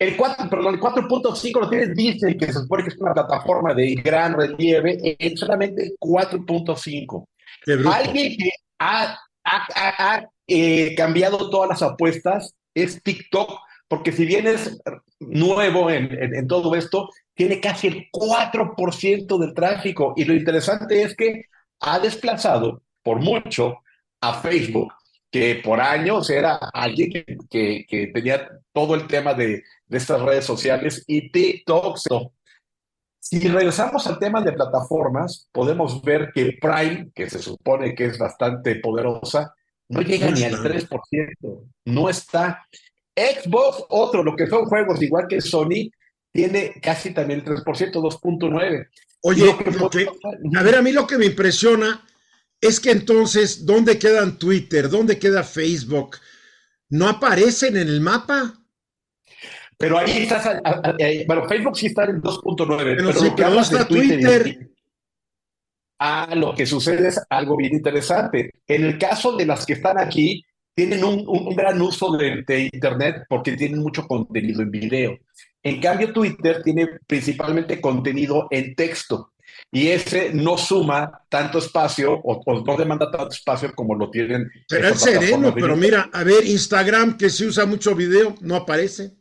El 0.02 0.18
4, 0.18 0.50
perdón, 0.50 0.74
el 0.74 0.82
4.5 0.82 1.60
lo 1.60 1.70
tienes 1.70 1.96
Disney, 1.96 2.36
que 2.36 2.48
se 2.48 2.54
supone 2.54 2.84
que 2.84 2.90
es 2.90 2.98
una 2.98 3.14
plataforma 3.14 3.76
de 3.76 3.94
gran 4.04 4.34
relieve, 4.34 4.98
en 5.20 5.38
solamente 5.38 5.94
4.5. 6.00 7.28
Alguien 7.86 8.36
que 8.36 8.50
ha, 8.80 9.16
ha, 9.44 10.26
eh, 10.48 10.96
cambiado 10.96 11.52
todas 11.52 11.70
las 11.70 11.84
apuestas 11.84 12.56
es 12.74 13.02
TikTok 13.04 13.52
porque 13.92 14.14
si 14.14 14.26
bien 14.26 14.48
es 14.48 14.82
nuevo 15.20 15.90
en, 15.90 16.48
todo 16.48 16.76
esto, 16.76 17.10
tiene 17.34 17.60
casi 17.60 17.88
el 17.88 18.10
4% 18.10 19.38
del 19.38 19.54
tráfico. 19.54 20.14
Y 20.16 20.24
lo 20.24 20.34
interesante 20.34 21.02
es 21.02 21.14
que 21.14 21.48
ha 21.82 22.00
desplazado 22.00 22.84
por 23.04 23.20
mucho 23.20 23.80
a 24.22 24.36
Facebook, 24.36 24.94
que 25.30 25.60
por 25.62 25.82
años 25.82 26.30
era 26.30 26.56
alguien 26.74 27.26
que, 27.50 28.12
tenía 28.14 28.48
todo 28.72 28.96
el 28.96 29.08
tema 29.08 29.34
de, 29.34 29.62
de, 29.88 29.98
estas 29.98 30.22
redes 30.22 30.46
sociales 30.46 31.04
y 31.06 31.30
TikTok 31.30 31.98
Si 33.20 33.46
regresamos 33.50 34.08
al 34.08 34.20
tema 34.20 34.42
de 34.42 34.54
plataformas, 34.54 35.50
podemos 35.52 36.02
ver 36.02 36.32
que 36.34 36.58
Prime, 36.62 37.10
que 37.14 37.30
se 37.30 37.40
supone 37.40 37.94
que 37.94 38.06
es 38.06 38.18
bastante 38.18 38.76
poderosa, 38.76 39.54
no 39.90 40.00
llega 40.02 40.32
ni 40.32 40.44
al 40.44 40.54
3%, 40.54 40.88
no 41.84 42.10
está. 42.10 42.66
Xbox, 43.22 43.84
otro, 43.90 44.24
lo 44.24 44.36
que 44.36 44.48
son 44.48 44.66
juegos 44.66 45.02
igual 45.02 45.28
que 45.28 45.42
Sony, 45.42 45.92
tiene 46.32 46.80
casi 46.82 47.14
también 47.14 47.42
el 47.42 47.46
3%, 47.46 47.64
2.9%. 47.64 48.88
Oye, 49.24 49.56
a 50.58 50.64
ver, 50.64 50.76
a 50.76 50.82
mí 50.82 50.92
lo 50.92 51.06
que 51.06 51.18
me 51.18 51.26
impresiona 51.26 52.04
es 52.60 52.80
que 52.80 52.92
entonces, 52.92 53.66
¿dónde 53.66 54.00
quedan 54.00 54.38
Twitter? 54.38 54.90
¿Dónde 54.90 55.20
queda 55.20 55.44
Facebook? 55.44 56.18
¿No 56.90 57.08
aparecen 57.08 57.78
en 57.78 57.88
el 57.88 58.02
mapa? 58.02 58.54
Pero 59.78 59.98
ahí 59.98 60.24
estás, 60.24 60.62
bueno, 61.26 61.48
Facebook 61.48 61.78
sí 61.78 61.88
está 61.88 62.06
en 62.06 62.22
2.9. 62.22 62.96
Pero, 62.98 63.14
sí, 63.14 63.32
que 63.36 63.42
no 63.44 63.60
está 63.62 63.88
Twitter. 63.88 64.70
Ah, 66.00 66.34
lo 66.36 66.54
que 66.56 66.66
sucede 66.66 67.08
es 67.10 67.20
algo 67.30 67.58
bien 67.58 67.74
interesante. 67.74 68.52
En 68.68 68.86
el 68.86 68.98
caso 68.98 69.36
de 69.36 69.46
las 69.46 69.66
que 69.66 69.74
están 69.74 70.00
aquí, 70.00 70.44
tienen 70.74 71.04
un, 71.04 71.24
un 71.28 71.56
gran 71.56 71.82
uso 71.82 72.16
de, 72.18 72.44
de, 72.48 72.70
Internet 72.74 73.24
porque 73.28 73.58
tienen 73.58 73.80
mucho 73.80 74.08
contenido 74.08 74.62
en 74.62 74.72
video. 74.72 75.18
En 75.64 75.80
cambio, 75.80 76.12
Twitter 76.12 76.62
tiene 76.64 76.88
principalmente 77.06 77.80
contenido 77.80 78.48
en 78.50 78.74
texto 78.76 79.34
y 79.72 79.88
ese 79.88 80.34
no 80.34 80.58
suma 80.58 81.24
tanto 81.30 81.60
espacio 81.60 82.20
o, 82.24 82.64
no 82.66 82.78
demanda 82.78 83.12
tanto 83.12 83.30
espacio 83.30 83.74
como 83.76 83.96
lo 83.96 84.10
tienen. 84.10 84.50
Pero 84.68 84.88
el 84.88 84.96
sereno, 84.96 85.54
pero 85.54 85.76
mira, 85.76 86.10
a 86.12 86.24
ver, 86.24 86.46
Instagram 86.46 87.18
que 87.18 87.30
se 87.30 87.46
usa 87.46 87.66
mucho 87.66 87.96
video, 87.96 88.36
no 88.42 88.56
aparece 88.56 89.14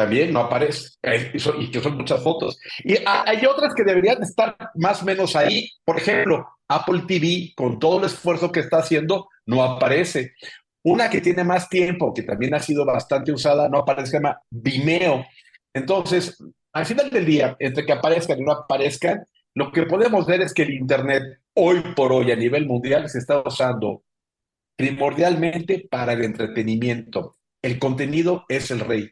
también 0.00 0.32
no 0.32 0.40
aparece, 0.40 0.88
y 1.58 1.70
que 1.70 1.80
son 1.80 1.96
muchas 1.98 2.22
fotos. 2.22 2.58
Y 2.84 2.94
hay 3.04 3.44
otras 3.44 3.74
que 3.74 3.84
deberían 3.84 4.22
estar 4.22 4.56
más 4.76 5.02
o 5.02 5.04
menos 5.04 5.36
ahí. 5.36 5.68
Por 5.84 5.98
ejemplo, 5.98 6.48
Apple 6.68 7.02
TV, 7.06 7.52
con 7.54 7.78
todo 7.78 7.98
el 7.98 8.06
esfuerzo 8.06 8.50
que 8.50 8.60
está 8.60 8.78
haciendo, 8.78 9.28
no 9.50 9.62
aparece. 9.64 10.34
Una 10.82 11.10
que 11.10 11.20
tiene 11.20 11.44
más 11.44 11.68
tiempo, 11.68 12.14
que 12.14 12.22
también 12.22 12.54
ha 12.54 12.60
sido 12.60 12.86
bastante 12.86 13.32
usada, 13.32 13.68
no 13.68 13.78
aparece, 13.78 14.12
se 14.12 14.16
llama 14.16 14.40
Vimeo. 14.50 15.26
Entonces, 15.74 16.38
al 16.72 16.86
final 16.86 17.10
del 17.10 17.26
día, 17.26 17.56
entre 17.58 17.84
que 17.84 17.92
aparezcan 17.92 18.40
y 18.40 18.44
no 18.44 18.52
aparezcan, 18.52 19.24
lo 19.54 19.72
que 19.72 19.82
podemos 19.82 20.24
ver 20.26 20.40
es 20.40 20.54
que 20.54 20.62
el 20.62 20.72
Internet 20.72 21.40
hoy 21.54 21.82
por 21.96 22.12
hoy 22.12 22.30
a 22.30 22.36
nivel 22.36 22.66
mundial 22.66 23.08
se 23.08 23.18
está 23.18 23.42
usando 23.44 24.04
primordialmente 24.76 25.86
para 25.90 26.12
el 26.12 26.24
entretenimiento. 26.24 27.36
El 27.60 27.78
contenido 27.78 28.44
es 28.48 28.70
el 28.70 28.80
rey. 28.80 29.10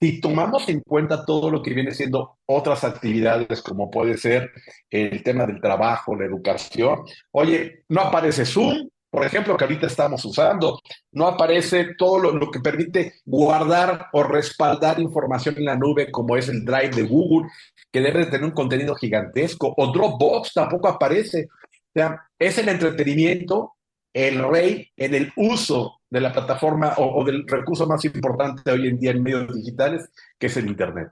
Si 0.00 0.20
tomamos 0.20 0.68
en 0.68 0.80
cuenta 0.80 1.24
todo 1.24 1.48
lo 1.48 1.62
que 1.62 1.72
viene 1.72 1.92
siendo 1.92 2.38
otras 2.46 2.82
actividades, 2.82 3.62
como 3.62 3.88
puede 3.88 4.18
ser 4.18 4.50
el 4.90 5.22
tema 5.22 5.46
del 5.46 5.60
trabajo, 5.60 6.16
la 6.16 6.26
educación, 6.26 7.04
oye, 7.30 7.84
no 7.88 8.00
aparece 8.00 8.44
Zoom, 8.44 8.88
por 9.12 9.26
ejemplo, 9.26 9.58
que 9.58 9.64
ahorita 9.64 9.88
estamos 9.88 10.24
usando, 10.24 10.80
no 11.10 11.26
aparece 11.26 11.94
todo 11.98 12.32
lo, 12.32 12.50
que 12.50 12.60
permite 12.60 13.16
guardar 13.26 14.06
o 14.14 14.22
respaldar 14.22 14.98
información 15.00 15.56
en 15.58 15.66
la 15.66 15.76
nube, 15.76 16.10
como 16.10 16.34
es 16.34 16.48
el 16.48 16.64
Drive 16.64 16.96
de 16.96 17.02
Google, 17.02 17.50
que 17.92 18.00
debe 18.00 18.24
tener 18.24 18.44
un 18.44 18.52
contenido 18.52 18.94
gigantesco, 18.94 19.74
o 19.76 19.92
Dropbox 19.92 20.54
tampoco 20.54 20.88
aparece. 20.88 21.48
O 21.50 21.92
sea, 21.92 22.22
es 22.38 22.56
el 22.56 22.70
entretenimiento 22.70 23.74
el 24.14 24.42
rey 24.48 24.90
en 24.96 25.14
el 25.14 25.30
uso 25.36 26.00
de 26.08 26.20
la 26.22 26.32
plataforma 26.32 26.94
o, 26.96 27.22
del 27.22 27.46
recurso 27.46 27.86
más 27.86 28.02
importante 28.06 28.70
hoy 28.70 28.88
en 28.88 28.98
día 28.98 29.10
en 29.10 29.22
medios 29.22 29.54
digitales, 29.54 30.08
que 30.38 30.46
es 30.46 30.56
el 30.56 30.68
Internet. 30.68 31.08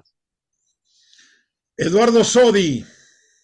Eduardo 1.77 2.25
Sodi. 2.25 2.83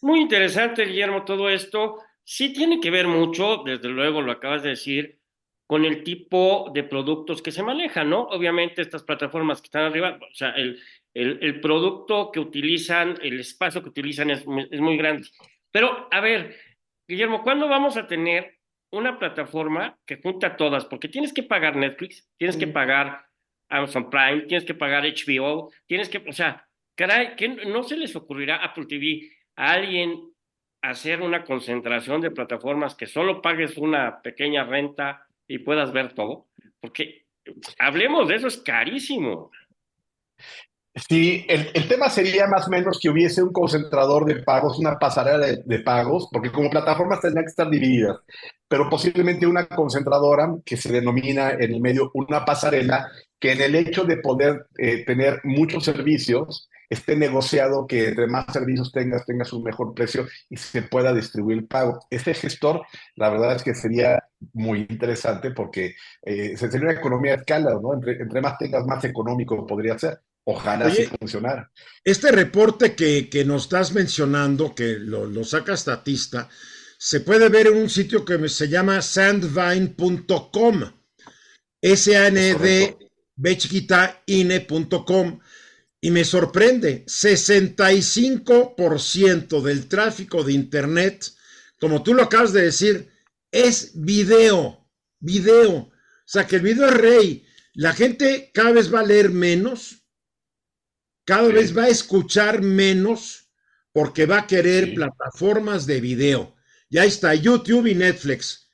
Muy 0.00 0.22
interesante, 0.22 0.86
Guillermo, 0.86 1.26
todo 1.26 1.50
esto. 1.50 1.98
Sí 2.28 2.52
tiene 2.52 2.80
que 2.80 2.90
ver 2.90 3.06
mucho, 3.06 3.62
desde 3.64 3.88
luego 3.88 4.20
lo 4.20 4.32
acabas 4.32 4.64
de 4.64 4.70
decir, 4.70 5.20
con 5.68 5.84
el 5.84 6.02
tipo 6.02 6.72
de 6.74 6.82
productos 6.82 7.40
que 7.40 7.52
se 7.52 7.62
manejan, 7.62 8.10
¿no? 8.10 8.22
Obviamente 8.22 8.82
estas 8.82 9.04
plataformas 9.04 9.60
que 9.60 9.66
están 9.66 9.84
arriba, 9.84 10.18
o 10.20 10.34
sea, 10.34 10.50
el, 10.50 10.80
el, 11.14 11.60
producto 11.60 12.32
que 12.32 12.40
utilizan, 12.40 13.16
el 13.22 13.38
espacio 13.38 13.80
que 13.80 13.90
utilizan 13.90 14.30
es, 14.30 14.44
es 14.70 14.80
muy 14.80 14.96
grande. 14.96 15.28
Pero, 15.70 16.08
a 16.10 16.20
ver, 16.20 16.56
Guillermo, 17.08 17.44
¿cuándo 17.44 17.68
vamos 17.68 17.96
a 17.96 18.08
tener 18.08 18.58
una 18.90 19.18
plataforma 19.18 19.96
que 20.04 20.20
junta 20.20 20.56
todas, 20.56 20.84
porque 20.84 21.08
tienes 21.08 21.32
que 21.32 21.44
pagar 21.44 21.76
Netflix, 21.76 22.28
tienes 22.36 22.56
que 22.56 22.66
pagar 22.66 23.26
Amazon 23.68 24.10
Prime, 24.10 24.42
tienes 24.42 24.64
que 24.64 24.74
pagar 24.74 25.04
HBO, 25.04 25.70
tienes 25.86 26.08
que, 26.08 26.18
o 26.18 26.32
sea, 26.32 26.66
caray, 26.96 27.36
que 27.36 27.48
no 27.48 27.82
se 27.82 27.96
les 27.96 28.16
ocurrirá 28.16 28.56
a 28.56 28.66
Apple 28.66 28.86
TV 28.86 29.30
a 29.56 29.72
alguien 29.72 30.32
hacer 30.90 31.20
una 31.20 31.44
concentración 31.44 32.20
de 32.20 32.30
plataformas 32.30 32.94
que 32.94 33.06
solo 33.06 33.42
pagues 33.42 33.76
una 33.76 34.22
pequeña 34.22 34.64
renta 34.64 35.26
y 35.48 35.58
puedas 35.58 35.92
ver 35.92 36.14
todo, 36.14 36.46
porque 36.80 37.24
hablemos 37.78 38.28
de 38.28 38.36
eso, 38.36 38.46
es 38.46 38.58
carísimo. 38.58 39.50
Sí, 41.08 41.44
el, 41.48 41.68
el, 41.74 41.88
tema 41.88 42.08
sería 42.08 42.46
más 42.46 42.68
o 42.68 42.70
menos 42.70 42.98
que 42.98 43.10
hubiese 43.10 43.42
un 43.42 43.52
concentrador 43.52 44.24
de 44.24 44.42
pagos, 44.42 44.78
una 44.78 44.98
pasarela 44.98 45.46
de, 45.46 45.78
pagos, 45.80 46.28
porque 46.32 46.50
como 46.50 46.70
plataformas 46.70 47.20
tendrían 47.20 47.44
que 47.44 47.50
estar 47.50 47.68
divididas, 47.68 48.16
pero 48.66 48.88
posiblemente 48.88 49.46
una 49.46 49.66
concentradora 49.66 50.54
que 50.64 50.78
se 50.78 50.90
denomina 50.90 51.50
en 51.50 51.74
el 51.74 51.80
medio 51.82 52.10
una 52.14 52.46
pasarela, 52.46 53.10
que 53.38 53.52
en 53.52 53.60
el 53.60 53.74
hecho 53.74 54.04
de 54.04 54.16
poder 54.18 54.68
eh, 54.78 55.04
tener 55.04 55.40
muchos 55.44 55.84
servicios, 55.84 56.70
esté 56.88 57.16
negociado 57.16 57.86
que 57.86 58.08
entre 58.08 58.26
más 58.26 58.46
servicios 58.52 58.92
tengas, 58.92 59.26
tengas 59.26 59.52
un 59.52 59.62
mejor 59.62 59.94
precio 59.94 60.26
y 60.48 60.56
se 60.56 60.82
pueda 60.82 61.12
distribuir 61.12 61.58
el 61.58 61.66
pago. 61.66 61.98
Este 62.10 62.34
gestor, 62.34 62.82
la 63.14 63.30
verdad 63.30 63.56
es 63.56 63.62
que 63.62 63.74
sería 63.74 64.22
muy 64.52 64.86
interesante 64.88 65.50
porque 65.50 65.94
eh, 66.22 66.56
sería 66.56 66.80
una 66.80 66.92
economía 66.92 67.32
de 67.32 67.38
escala, 67.38 67.78
¿no? 67.80 67.94
Entre, 67.94 68.20
entre 68.20 68.40
más 68.40 68.58
tengas, 68.58 68.86
más 68.86 69.04
económico 69.04 69.66
podría 69.66 69.98
ser. 69.98 70.20
Ojalá 70.48 70.88
sí 70.90 71.06
funcionara. 71.06 71.72
Este 72.04 72.30
reporte 72.30 72.94
que, 72.94 73.28
que, 73.28 73.44
nos 73.44 73.64
estás 73.64 73.92
mencionando, 73.92 74.76
que 74.76 74.96
lo, 74.96 75.26
lo 75.26 75.42
saca 75.42 75.76
Statista, 75.76 76.48
se 76.98 77.20
puede 77.20 77.48
ver 77.48 77.66
en 77.66 77.78
un 77.78 77.90
sitio 77.90 78.24
que 78.24 78.48
se 78.48 78.68
llama 78.68 79.02
sandvine.com. 79.02 80.84
S-A-N-D 81.80 82.96
chiquita 83.56 84.22
INE.com. 84.26 85.40
Y 86.06 86.10
me 86.12 86.24
sorprende, 86.24 87.04
65% 87.06 89.60
del 89.60 89.88
tráfico 89.88 90.44
de 90.44 90.52
Internet, 90.52 91.32
como 91.80 92.04
tú 92.04 92.14
lo 92.14 92.22
acabas 92.22 92.52
de 92.52 92.62
decir, 92.62 93.10
es 93.50 93.90
video, 93.94 94.86
video. 95.18 95.72
O 95.72 95.92
sea 96.24 96.46
que 96.46 96.54
el 96.54 96.62
video 96.62 96.86
es 96.86 96.94
rey. 96.94 97.44
La 97.74 97.92
gente 97.92 98.52
cada 98.54 98.70
vez 98.70 98.94
va 98.94 99.00
a 99.00 99.04
leer 99.04 99.30
menos, 99.30 100.04
cada 101.24 101.48
vez 101.48 101.76
va 101.76 101.86
a 101.86 101.88
escuchar 101.88 102.62
menos 102.62 103.50
porque 103.90 104.26
va 104.26 104.38
a 104.38 104.46
querer 104.46 104.94
plataformas 104.94 105.86
de 105.86 106.00
video. 106.00 106.54
Ya 106.88 107.04
está 107.04 107.34
YouTube 107.34 107.88
y 107.88 107.96
Netflix. 107.96 108.68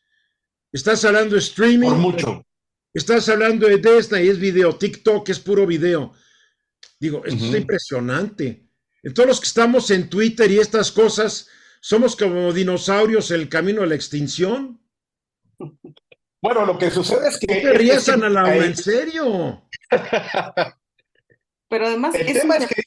Estás 0.71 1.03
hablando 1.07 1.37
de 1.37 1.41
streaming. 1.41 1.89
Por 1.89 1.97
mucho. 1.97 2.47
Estás 2.93 3.27
hablando 3.31 3.69
de 3.69 3.79
Disney, 3.79 4.29
es 4.29 4.39
video. 4.39 4.77
TikTok 4.77 5.31
es 5.31 5.41
puro 5.41 5.67
video. 5.67 6.13
Digo, 7.03 7.25
esto 7.25 7.45
es 7.47 7.55
impresionante. 7.57 8.65
En 9.03 9.13
todos 9.13 9.29
los 9.29 9.41
que 9.41 9.49
estamos 9.49 9.91
en 9.91 10.09
Twitter 10.09 10.49
y 10.49 10.61
estas 10.61 10.93
cosas, 10.93 11.49
somos 11.81 12.15
como 12.15 12.53
dinosaurios 12.53 13.33
en 13.33 13.41
el 13.41 13.49
camino 13.49 13.83
a 13.83 13.87
la 13.87 13.97
extinción. 13.97 14.81
Bueno, 16.45 16.67
lo 16.67 16.77
que 16.77 16.91
sucede 16.91 17.29
es 17.29 17.39
que. 17.39 17.47
No 17.47 17.61
te 17.63 17.79
rías, 17.79 18.09
Ana 18.09 18.29
Laura, 18.29 18.67
en 18.67 18.77
serio. 18.77 19.63
Pero 21.69 21.87
además. 21.87 22.17
El 22.17 22.33
tema 22.33 22.57
es 22.57 22.67
que. 22.67 22.83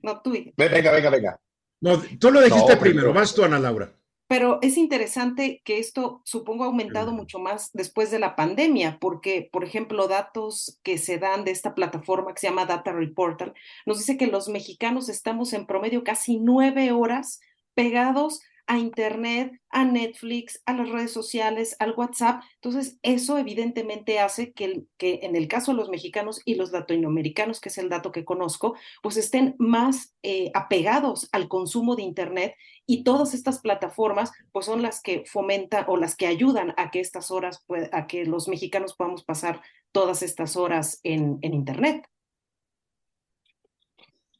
No, 0.00 0.22
tú. 0.22 0.30
Venga, 0.56 0.92
venga, 0.92 1.10
venga. 1.10 1.40
No, 1.80 2.00
tú 2.20 2.30
lo 2.30 2.40
dijiste 2.40 2.76
primero, 2.76 3.12
vas 3.12 3.34
tú, 3.34 3.42
Ana 3.42 3.58
Laura. 3.58 3.92
Pero 4.28 4.58
es 4.60 4.76
interesante 4.76 5.62
que 5.64 5.78
esto, 5.78 6.20
supongo, 6.24 6.64
ha 6.64 6.66
aumentado 6.66 7.12
mucho 7.12 7.38
más 7.38 7.70
después 7.72 8.10
de 8.10 8.18
la 8.18 8.34
pandemia, 8.34 8.98
porque, 9.00 9.48
por 9.52 9.62
ejemplo, 9.62 10.08
datos 10.08 10.80
que 10.82 10.98
se 10.98 11.18
dan 11.18 11.44
de 11.44 11.52
esta 11.52 11.74
plataforma 11.74 12.34
que 12.34 12.40
se 12.40 12.48
llama 12.48 12.66
Data 12.66 12.92
Reporter, 12.92 13.54
nos 13.86 13.98
dice 13.98 14.16
que 14.16 14.26
los 14.26 14.48
mexicanos 14.48 15.08
estamos 15.08 15.52
en 15.52 15.66
promedio 15.66 16.02
casi 16.02 16.38
nueve 16.38 16.90
horas 16.90 17.40
pegados 17.74 18.40
a 18.66 18.78
Internet, 18.78 19.52
a 19.70 19.84
Netflix, 19.84 20.60
a 20.66 20.72
las 20.72 20.88
redes 20.88 21.12
sociales, 21.12 21.76
al 21.78 21.94
WhatsApp. 21.96 22.42
Entonces, 22.56 22.98
eso 23.02 23.38
evidentemente 23.38 24.18
hace 24.18 24.52
que, 24.52 24.82
que, 24.98 25.20
en 25.22 25.36
el 25.36 25.46
caso 25.46 25.70
de 25.70 25.78
los 25.78 25.88
mexicanos 25.88 26.42
y 26.44 26.56
los 26.56 26.72
latinoamericanos, 26.72 27.60
que 27.60 27.68
es 27.68 27.78
el 27.78 27.88
dato 27.88 28.10
que 28.10 28.24
conozco, 28.24 28.74
pues 29.02 29.16
estén 29.16 29.54
más 29.58 30.14
eh, 30.22 30.50
apegados 30.54 31.28
al 31.32 31.48
consumo 31.48 31.94
de 31.94 32.02
Internet 32.02 32.54
y 32.86 33.02
todas 33.02 33.34
estas 33.34 33.58
plataformas, 33.60 34.32
pues 34.52 34.66
son 34.66 34.80
las 34.80 35.02
que 35.02 35.24
fomentan 35.26 35.84
o 35.88 35.96
las 35.96 36.14
que 36.14 36.26
ayudan 36.26 36.72
a 36.76 36.90
que 36.90 37.00
estas 37.00 37.30
horas, 37.30 37.64
a 37.92 38.06
que 38.06 38.24
los 38.24 38.48
mexicanos 38.48 38.94
podamos 38.94 39.24
pasar 39.24 39.60
todas 39.92 40.22
estas 40.22 40.56
horas 40.56 41.00
en, 41.02 41.38
en 41.42 41.54
Internet. 41.54 42.06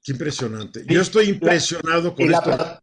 Qué 0.04 0.12
impresionante. 0.12 0.84
Yo 0.86 1.00
estoy 1.00 1.30
impresionado 1.30 2.14
con 2.14 2.32
esto. 2.32 2.80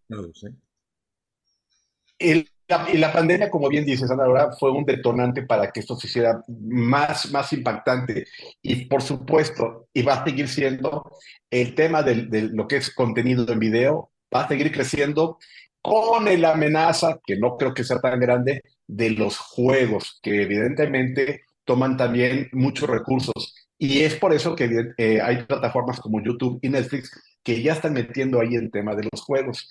¿eh? 2.19 2.45
y 2.91 2.97
la 2.97 3.13
pandemia, 3.13 3.49
como 3.49 3.69
bien 3.69 3.85
dices, 3.85 4.09
Ana, 4.09 4.51
fue 4.59 4.71
un 4.71 4.83
detonante 4.83 5.43
para 5.43 5.71
que 5.71 5.79
esto 5.79 5.95
se 5.95 6.07
hiciera 6.07 6.43
más, 6.47 7.31
más 7.31 7.53
impactante. 7.53 8.25
Y 8.61 8.85
por 8.85 9.01
supuesto, 9.01 9.87
y 9.93 10.01
va 10.01 10.15
a 10.15 10.25
seguir 10.25 10.49
siendo 10.49 11.11
el 11.49 11.75
tema 11.75 12.03
de, 12.03 12.25
de 12.25 12.41
lo 12.43 12.67
que 12.67 12.77
es 12.77 12.93
contenido 12.93 13.45
en 13.51 13.59
video, 13.59 14.12
va 14.33 14.43
a 14.43 14.47
seguir 14.47 14.71
creciendo 14.71 15.37
con 15.81 16.25
la 16.41 16.53
amenaza, 16.53 17.19
que 17.25 17.37
no 17.37 17.57
creo 17.57 17.73
que 17.73 17.83
sea 17.83 17.99
tan 17.99 18.19
grande, 18.19 18.61
de 18.87 19.11
los 19.11 19.37
juegos, 19.37 20.19
que 20.21 20.43
evidentemente 20.43 21.41
toman 21.65 21.97
también 21.97 22.49
muchos 22.53 22.89
recursos. 22.89 23.55
Y 23.77 24.01
es 24.01 24.15
por 24.15 24.33
eso 24.33 24.55
que 24.55 24.93
eh, 24.97 25.21
hay 25.21 25.43
plataformas 25.43 25.99
como 25.99 26.23
YouTube 26.23 26.59
y 26.61 26.69
Netflix 26.69 27.11
que 27.43 27.61
ya 27.61 27.73
están 27.73 27.93
metiendo 27.93 28.39
ahí 28.39 28.55
el 28.55 28.71
tema 28.71 28.95
de 28.95 29.07
los 29.11 29.21
juegos. 29.21 29.69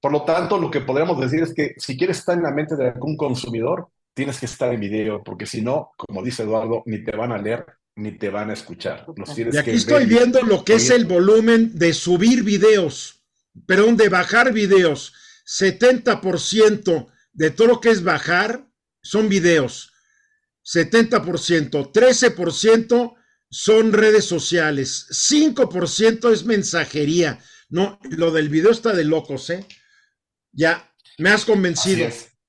Por 0.00 0.12
lo 0.12 0.24
tanto, 0.24 0.58
lo 0.58 0.70
que 0.70 0.80
podríamos 0.80 1.20
decir 1.20 1.42
es 1.42 1.54
que 1.54 1.74
si 1.76 1.96
quieres 1.96 2.18
estar 2.18 2.36
en 2.36 2.42
la 2.42 2.52
mente 2.52 2.76
de 2.76 2.88
algún 2.88 3.16
consumidor, 3.16 3.88
tienes 4.14 4.40
que 4.40 4.46
estar 4.46 4.72
en 4.72 4.80
video, 4.80 5.22
porque 5.22 5.46
si 5.46 5.62
no, 5.62 5.92
como 5.96 6.22
dice 6.22 6.42
Eduardo, 6.42 6.82
ni 6.86 7.04
te 7.04 7.16
van 7.16 7.32
a 7.32 7.38
leer 7.38 7.66
ni 7.96 8.12
te 8.12 8.28
van 8.28 8.50
a 8.50 8.52
escuchar. 8.52 9.06
y 9.36 9.56
aquí 9.56 9.70
estoy 9.70 10.04
viendo 10.04 10.42
lo 10.42 10.62
que 10.64 10.74
es 10.74 10.90
el 10.90 11.06
volumen 11.06 11.74
de 11.74 11.94
subir 11.94 12.44
videos, 12.44 13.15
perdón, 13.66 13.96
de 13.96 14.08
bajar 14.08 14.52
videos. 14.52 15.14
70% 15.46 17.08
de 17.32 17.50
todo 17.50 17.68
lo 17.68 17.80
que 17.80 17.90
es 17.90 18.02
bajar 18.02 18.66
son 19.02 19.28
videos. 19.28 19.92
70%, 20.64 21.92
13% 21.92 23.14
son 23.48 23.92
redes 23.92 24.24
sociales, 24.24 25.06
5% 25.10 26.32
es 26.32 26.44
mensajería. 26.44 27.38
No, 27.68 27.98
lo 28.10 28.32
del 28.32 28.48
video 28.48 28.72
está 28.72 28.92
de 28.92 29.04
locos, 29.04 29.50
¿eh? 29.50 29.64
Ya, 30.52 30.92
me 31.18 31.30
has 31.30 31.44
convencido. 31.44 32.08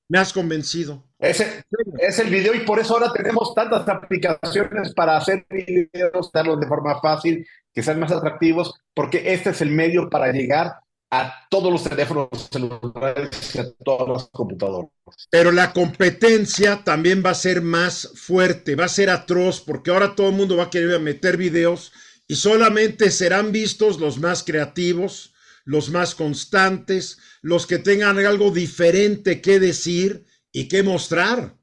Me 0.10 0.20
has 0.20 0.34
convencido. 0.34 1.08
Ese 1.20 1.66
es 2.00 2.20
el 2.20 2.30
video 2.30 2.54
y 2.54 2.60
por 2.60 2.80
eso 2.80 2.94
ahora 2.94 3.12
tenemos 3.12 3.54
tantas 3.54 3.88
aplicaciones 3.88 4.94
para 4.94 5.18
hacer 5.18 5.46
videos, 5.50 6.32
darlos 6.32 6.60
de 6.60 6.68
forma 6.68 7.00
fácil, 7.02 7.46
que 7.74 7.84
sean 7.84 8.00
más 8.00 8.12
atractivos, 8.12 8.74
porque 8.94 9.34
este 9.34 9.50
es 9.50 9.62
el 9.62 9.72
medio 9.72 10.10
para 10.10 10.32
llegar 10.32 10.76
a 11.10 11.48
todos 11.50 11.72
los 11.72 11.84
teléfonos 11.84 12.28
celulares 12.52 13.56
y 13.56 13.60
a 13.60 13.72
todas 13.84 14.08
las 14.10 14.30
computadoras. 14.30 14.92
Pero 15.30 15.52
la 15.52 15.72
competencia 15.72 16.84
también 16.84 17.24
va 17.26 17.30
a 17.32 17.36
ser 17.36 17.62
más 17.62 18.12
fuerte, 18.16 18.76
va 18.76 18.86
a 18.86 18.90
ser 18.90 19.10
atroz, 19.10 19.62
porque 19.62 19.92
ahora 19.92 20.16
todo 20.16 20.30
el 20.30 20.36
mundo 20.36 20.58
va 20.58 20.64
a 20.64 20.70
querer 20.70 21.00
meter 21.00 21.38
videos 21.38 21.94
y 22.28 22.36
solamente 22.36 23.10
serán 23.10 23.52
vistos 23.52 24.00
los 24.00 24.20
más 24.20 24.44
creativos, 24.44 25.34
los 25.64 25.90
más 25.90 26.14
constantes, 26.14 27.20
los 27.42 27.68
que 27.68 27.78
tengan 27.78 28.18
algo 28.20 28.52
diferente 28.52 29.42
que 29.42 29.60
decir 29.60 30.26
y 30.52 30.68
que 30.68 30.84
mostrar. 30.84 31.56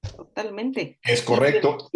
Totalmente. 0.00 1.00
Es 1.02 1.22
correcto. 1.22 1.90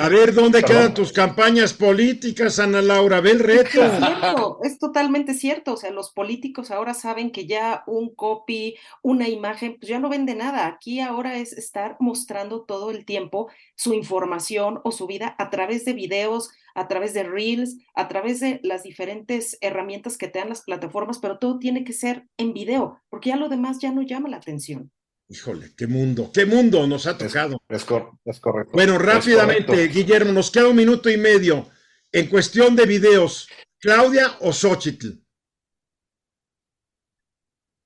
A 0.00 0.08
ver, 0.08 0.34
¿dónde 0.34 0.62
quedan 0.62 0.94
tus 0.94 1.12
campañas 1.12 1.72
políticas, 1.72 2.58
Ana 2.58 2.82
Laura? 2.82 3.20
Ve 3.20 3.30
el 3.30 3.38
reto. 3.38 3.82
Es 3.84 3.98
cierto, 3.98 4.58
es 4.62 4.78
totalmente 4.78 5.34
cierto. 5.34 5.74
O 5.74 5.76
sea, 5.76 5.90
los 5.90 6.10
políticos 6.10 6.70
ahora 6.70 6.92
saben 6.92 7.30
que 7.30 7.46
ya 7.46 7.84
un 7.86 8.14
copy, 8.14 8.76
una 9.02 9.28
imagen, 9.28 9.76
pues 9.78 9.88
ya 9.88 9.98
no 9.98 10.08
vende 10.08 10.34
nada. 10.34 10.66
Aquí 10.66 11.00
ahora 11.00 11.38
es 11.38 11.52
estar 11.52 11.96
mostrando 12.00 12.62
todo 12.62 12.90
el 12.90 13.04
tiempo 13.04 13.48
su 13.76 13.94
información 13.94 14.80
o 14.82 14.90
su 14.90 15.06
vida 15.06 15.36
a 15.38 15.50
través 15.50 15.84
de 15.84 15.92
videos, 15.92 16.50
a 16.74 16.88
través 16.88 17.14
de 17.14 17.22
reels, 17.22 17.76
a 17.94 18.08
través 18.08 18.40
de 18.40 18.60
las 18.62 18.82
diferentes 18.82 19.56
herramientas 19.60 20.18
que 20.18 20.28
te 20.28 20.40
dan 20.40 20.48
las 20.48 20.62
plataformas, 20.62 21.18
pero 21.18 21.38
todo 21.38 21.58
tiene 21.58 21.84
que 21.84 21.92
ser 21.92 22.26
en 22.36 22.52
video, 22.52 22.98
porque 23.08 23.30
ya 23.30 23.36
lo 23.36 23.48
demás 23.48 23.78
ya 23.78 23.92
no 23.92 24.02
llama 24.02 24.28
la 24.28 24.38
atención. 24.38 24.90
Híjole, 25.28 25.72
qué 25.76 25.86
mundo, 25.86 26.30
qué 26.32 26.44
mundo 26.44 26.86
nos 26.86 27.06
ha 27.06 27.16
tocado. 27.16 27.60
Es, 27.68 27.84
correcto. 27.84 28.72
Bueno, 28.72 28.98
rápidamente, 28.98 29.88
Guillermo, 29.88 30.32
nos 30.32 30.50
queda 30.50 30.68
un 30.68 30.76
minuto 30.76 31.08
y 31.08 31.16
medio. 31.16 31.68
En 32.12 32.26
cuestión 32.26 32.76
de 32.76 32.84
videos, 32.84 33.48
¿Claudia 33.80 34.36
o 34.40 34.52
Xochitl? 34.52 35.08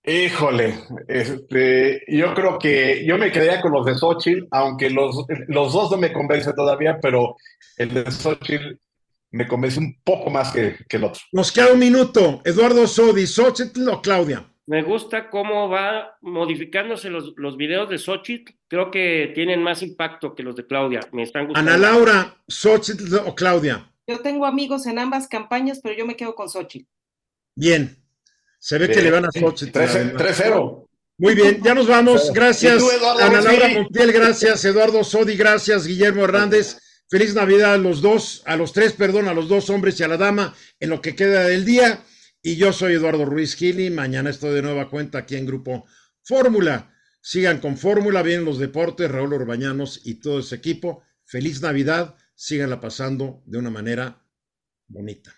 Híjole, 0.05 0.85
este, 1.07 2.03
yo 2.09 2.35
creo 2.35 2.59
que 2.59 3.05
yo 3.07 3.19
me 3.19 3.31
quedaría 3.31 3.61
con 3.61 3.73
los 3.73 3.87
de 3.87 3.95
Xochitl, 3.95 4.47
aunque 4.51 4.91
los, 4.91 5.25
los 5.49 5.73
dos 5.73 5.91
no 5.91 5.97
me 5.97 6.13
convencen 6.13 6.55
todavía, 6.55 6.99
pero 7.01 7.37
el 7.77 7.95
de 7.95 8.11
Xochitl 8.11 8.81
me 9.31 9.47
convence 9.47 9.79
un 9.79 10.01
poco 10.03 10.31
más 10.31 10.53
que, 10.53 10.77
que 10.89 10.97
el 10.97 11.05
otro. 11.05 11.21
Nos 11.33 11.53
queda 11.53 11.73
un 11.73 11.79
minuto. 11.79 12.41
Eduardo 12.45 12.87
Sodi, 12.87 13.27
¿Xochitl 13.27 13.89
o 13.89 14.01
Claudia? 14.01 14.45
Me 14.69 14.83
gusta 14.83 15.31
cómo 15.31 15.71
va 15.71 16.19
modificándose 16.21 17.09
los, 17.09 17.33
los 17.39 17.57
videos 17.57 17.89
de 17.89 17.97
Xochitl. 17.97 18.53
Creo 18.69 18.91
que 18.91 19.33
tienen 19.35 19.63
más 19.63 19.83
impacto 19.83 20.35
que 20.35 20.43
los 20.43 20.57
de 20.57 20.67
Claudia. 20.67 21.01
Me 21.11 21.23
están 21.23 21.47
gustando. 21.47 21.73
Ana 21.73 21.81
Laura, 21.81 22.37
Xochitl 22.47 23.15
o 23.15 23.35
Claudia. 23.35 23.91
Yo 24.07 24.21
tengo 24.21 24.45
amigos 24.45 24.87
en 24.87 24.99
ambas 24.99 25.27
campañas, 25.27 25.81
pero 25.83 25.97
yo 25.97 26.05
me 26.05 26.17
quedo 26.17 26.35
con 26.35 26.51
Xochitl. 26.51 26.87
Bien. 27.55 27.97
Se 28.59 28.77
ve 28.77 28.91
que 28.91 29.01
le 29.01 29.11
van 29.11 29.25
a 29.25 29.31
Xochitl. 29.31 29.73
3-0. 29.73 30.87
Muy 31.17 31.35
bien, 31.35 31.63
ya 31.65 31.73
nos 31.73 31.87
vamos. 31.87 32.31
Gracias, 32.35 32.83
Ana 33.23 33.41
Laura 33.41 33.69
Montiel, 33.69 34.13
gracias, 34.13 34.63
Eduardo 34.67 35.03
Sodi, 35.03 35.35
gracias, 35.35 35.87
Guillermo 35.87 36.25
Hernández. 36.25 36.77
Feliz 37.09 37.35
Navidad 37.35 37.73
a 37.73 37.79
los 37.79 38.03
dos, 38.03 38.43
a 38.45 38.55
los 38.55 38.75
tres, 38.75 38.93
perdón, 38.93 39.29
a 39.29 39.35
los 39.35 39.49
dos 39.49 39.71
hombres 39.71 39.99
y 39.99 40.03
a 40.03 40.09
la 40.09 40.19
dama 40.19 40.55
en 40.79 40.91
lo 40.91 41.01
que 41.01 41.17
queda 41.17 41.45
del 41.45 41.65
día. 41.65 42.05
Y 42.49 42.57
yo 42.57 42.73
soy 42.73 42.95
Eduardo 42.95 43.27
Ruiz 43.27 43.55
Gili. 43.57 43.91
Mañana 43.91 44.31
estoy 44.31 44.55
de 44.55 44.63
nueva 44.63 44.89
cuenta 44.89 45.19
aquí 45.19 45.37
en 45.37 45.45
Grupo 45.45 45.85
Fórmula. 46.23 46.91
Sigan 47.21 47.61
con 47.61 47.77
Fórmula, 47.77 48.23
vienen 48.23 48.47
los 48.47 48.59
deportes, 48.59 49.11
Raúl 49.11 49.35
Urbañanos 49.35 50.01
y 50.03 50.15
todo 50.15 50.39
ese 50.39 50.55
equipo. 50.55 51.03
Feliz 51.25 51.61
Navidad, 51.61 52.15
síganla 52.35 52.81
pasando 52.81 53.43
de 53.45 53.59
una 53.59 53.69
manera 53.69 54.25
bonita. 54.87 55.35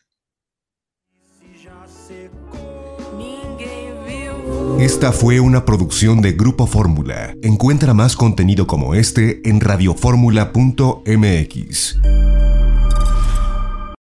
Esta 4.78 5.10
fue 5.10 5.40
una 5.40 5.64
producción 5.64 6.22
de 6.22 6.34
Grupo 6.34 6.68
Fórmula. 6.68 7.34
Encuentra 7.42 7.92
más 7.92 8.14
contenido 8.14 8.68
como 8.68 8.94
este 8.94 9.40
en 9.48 9.58
radioformula.mx. 9.58 11.98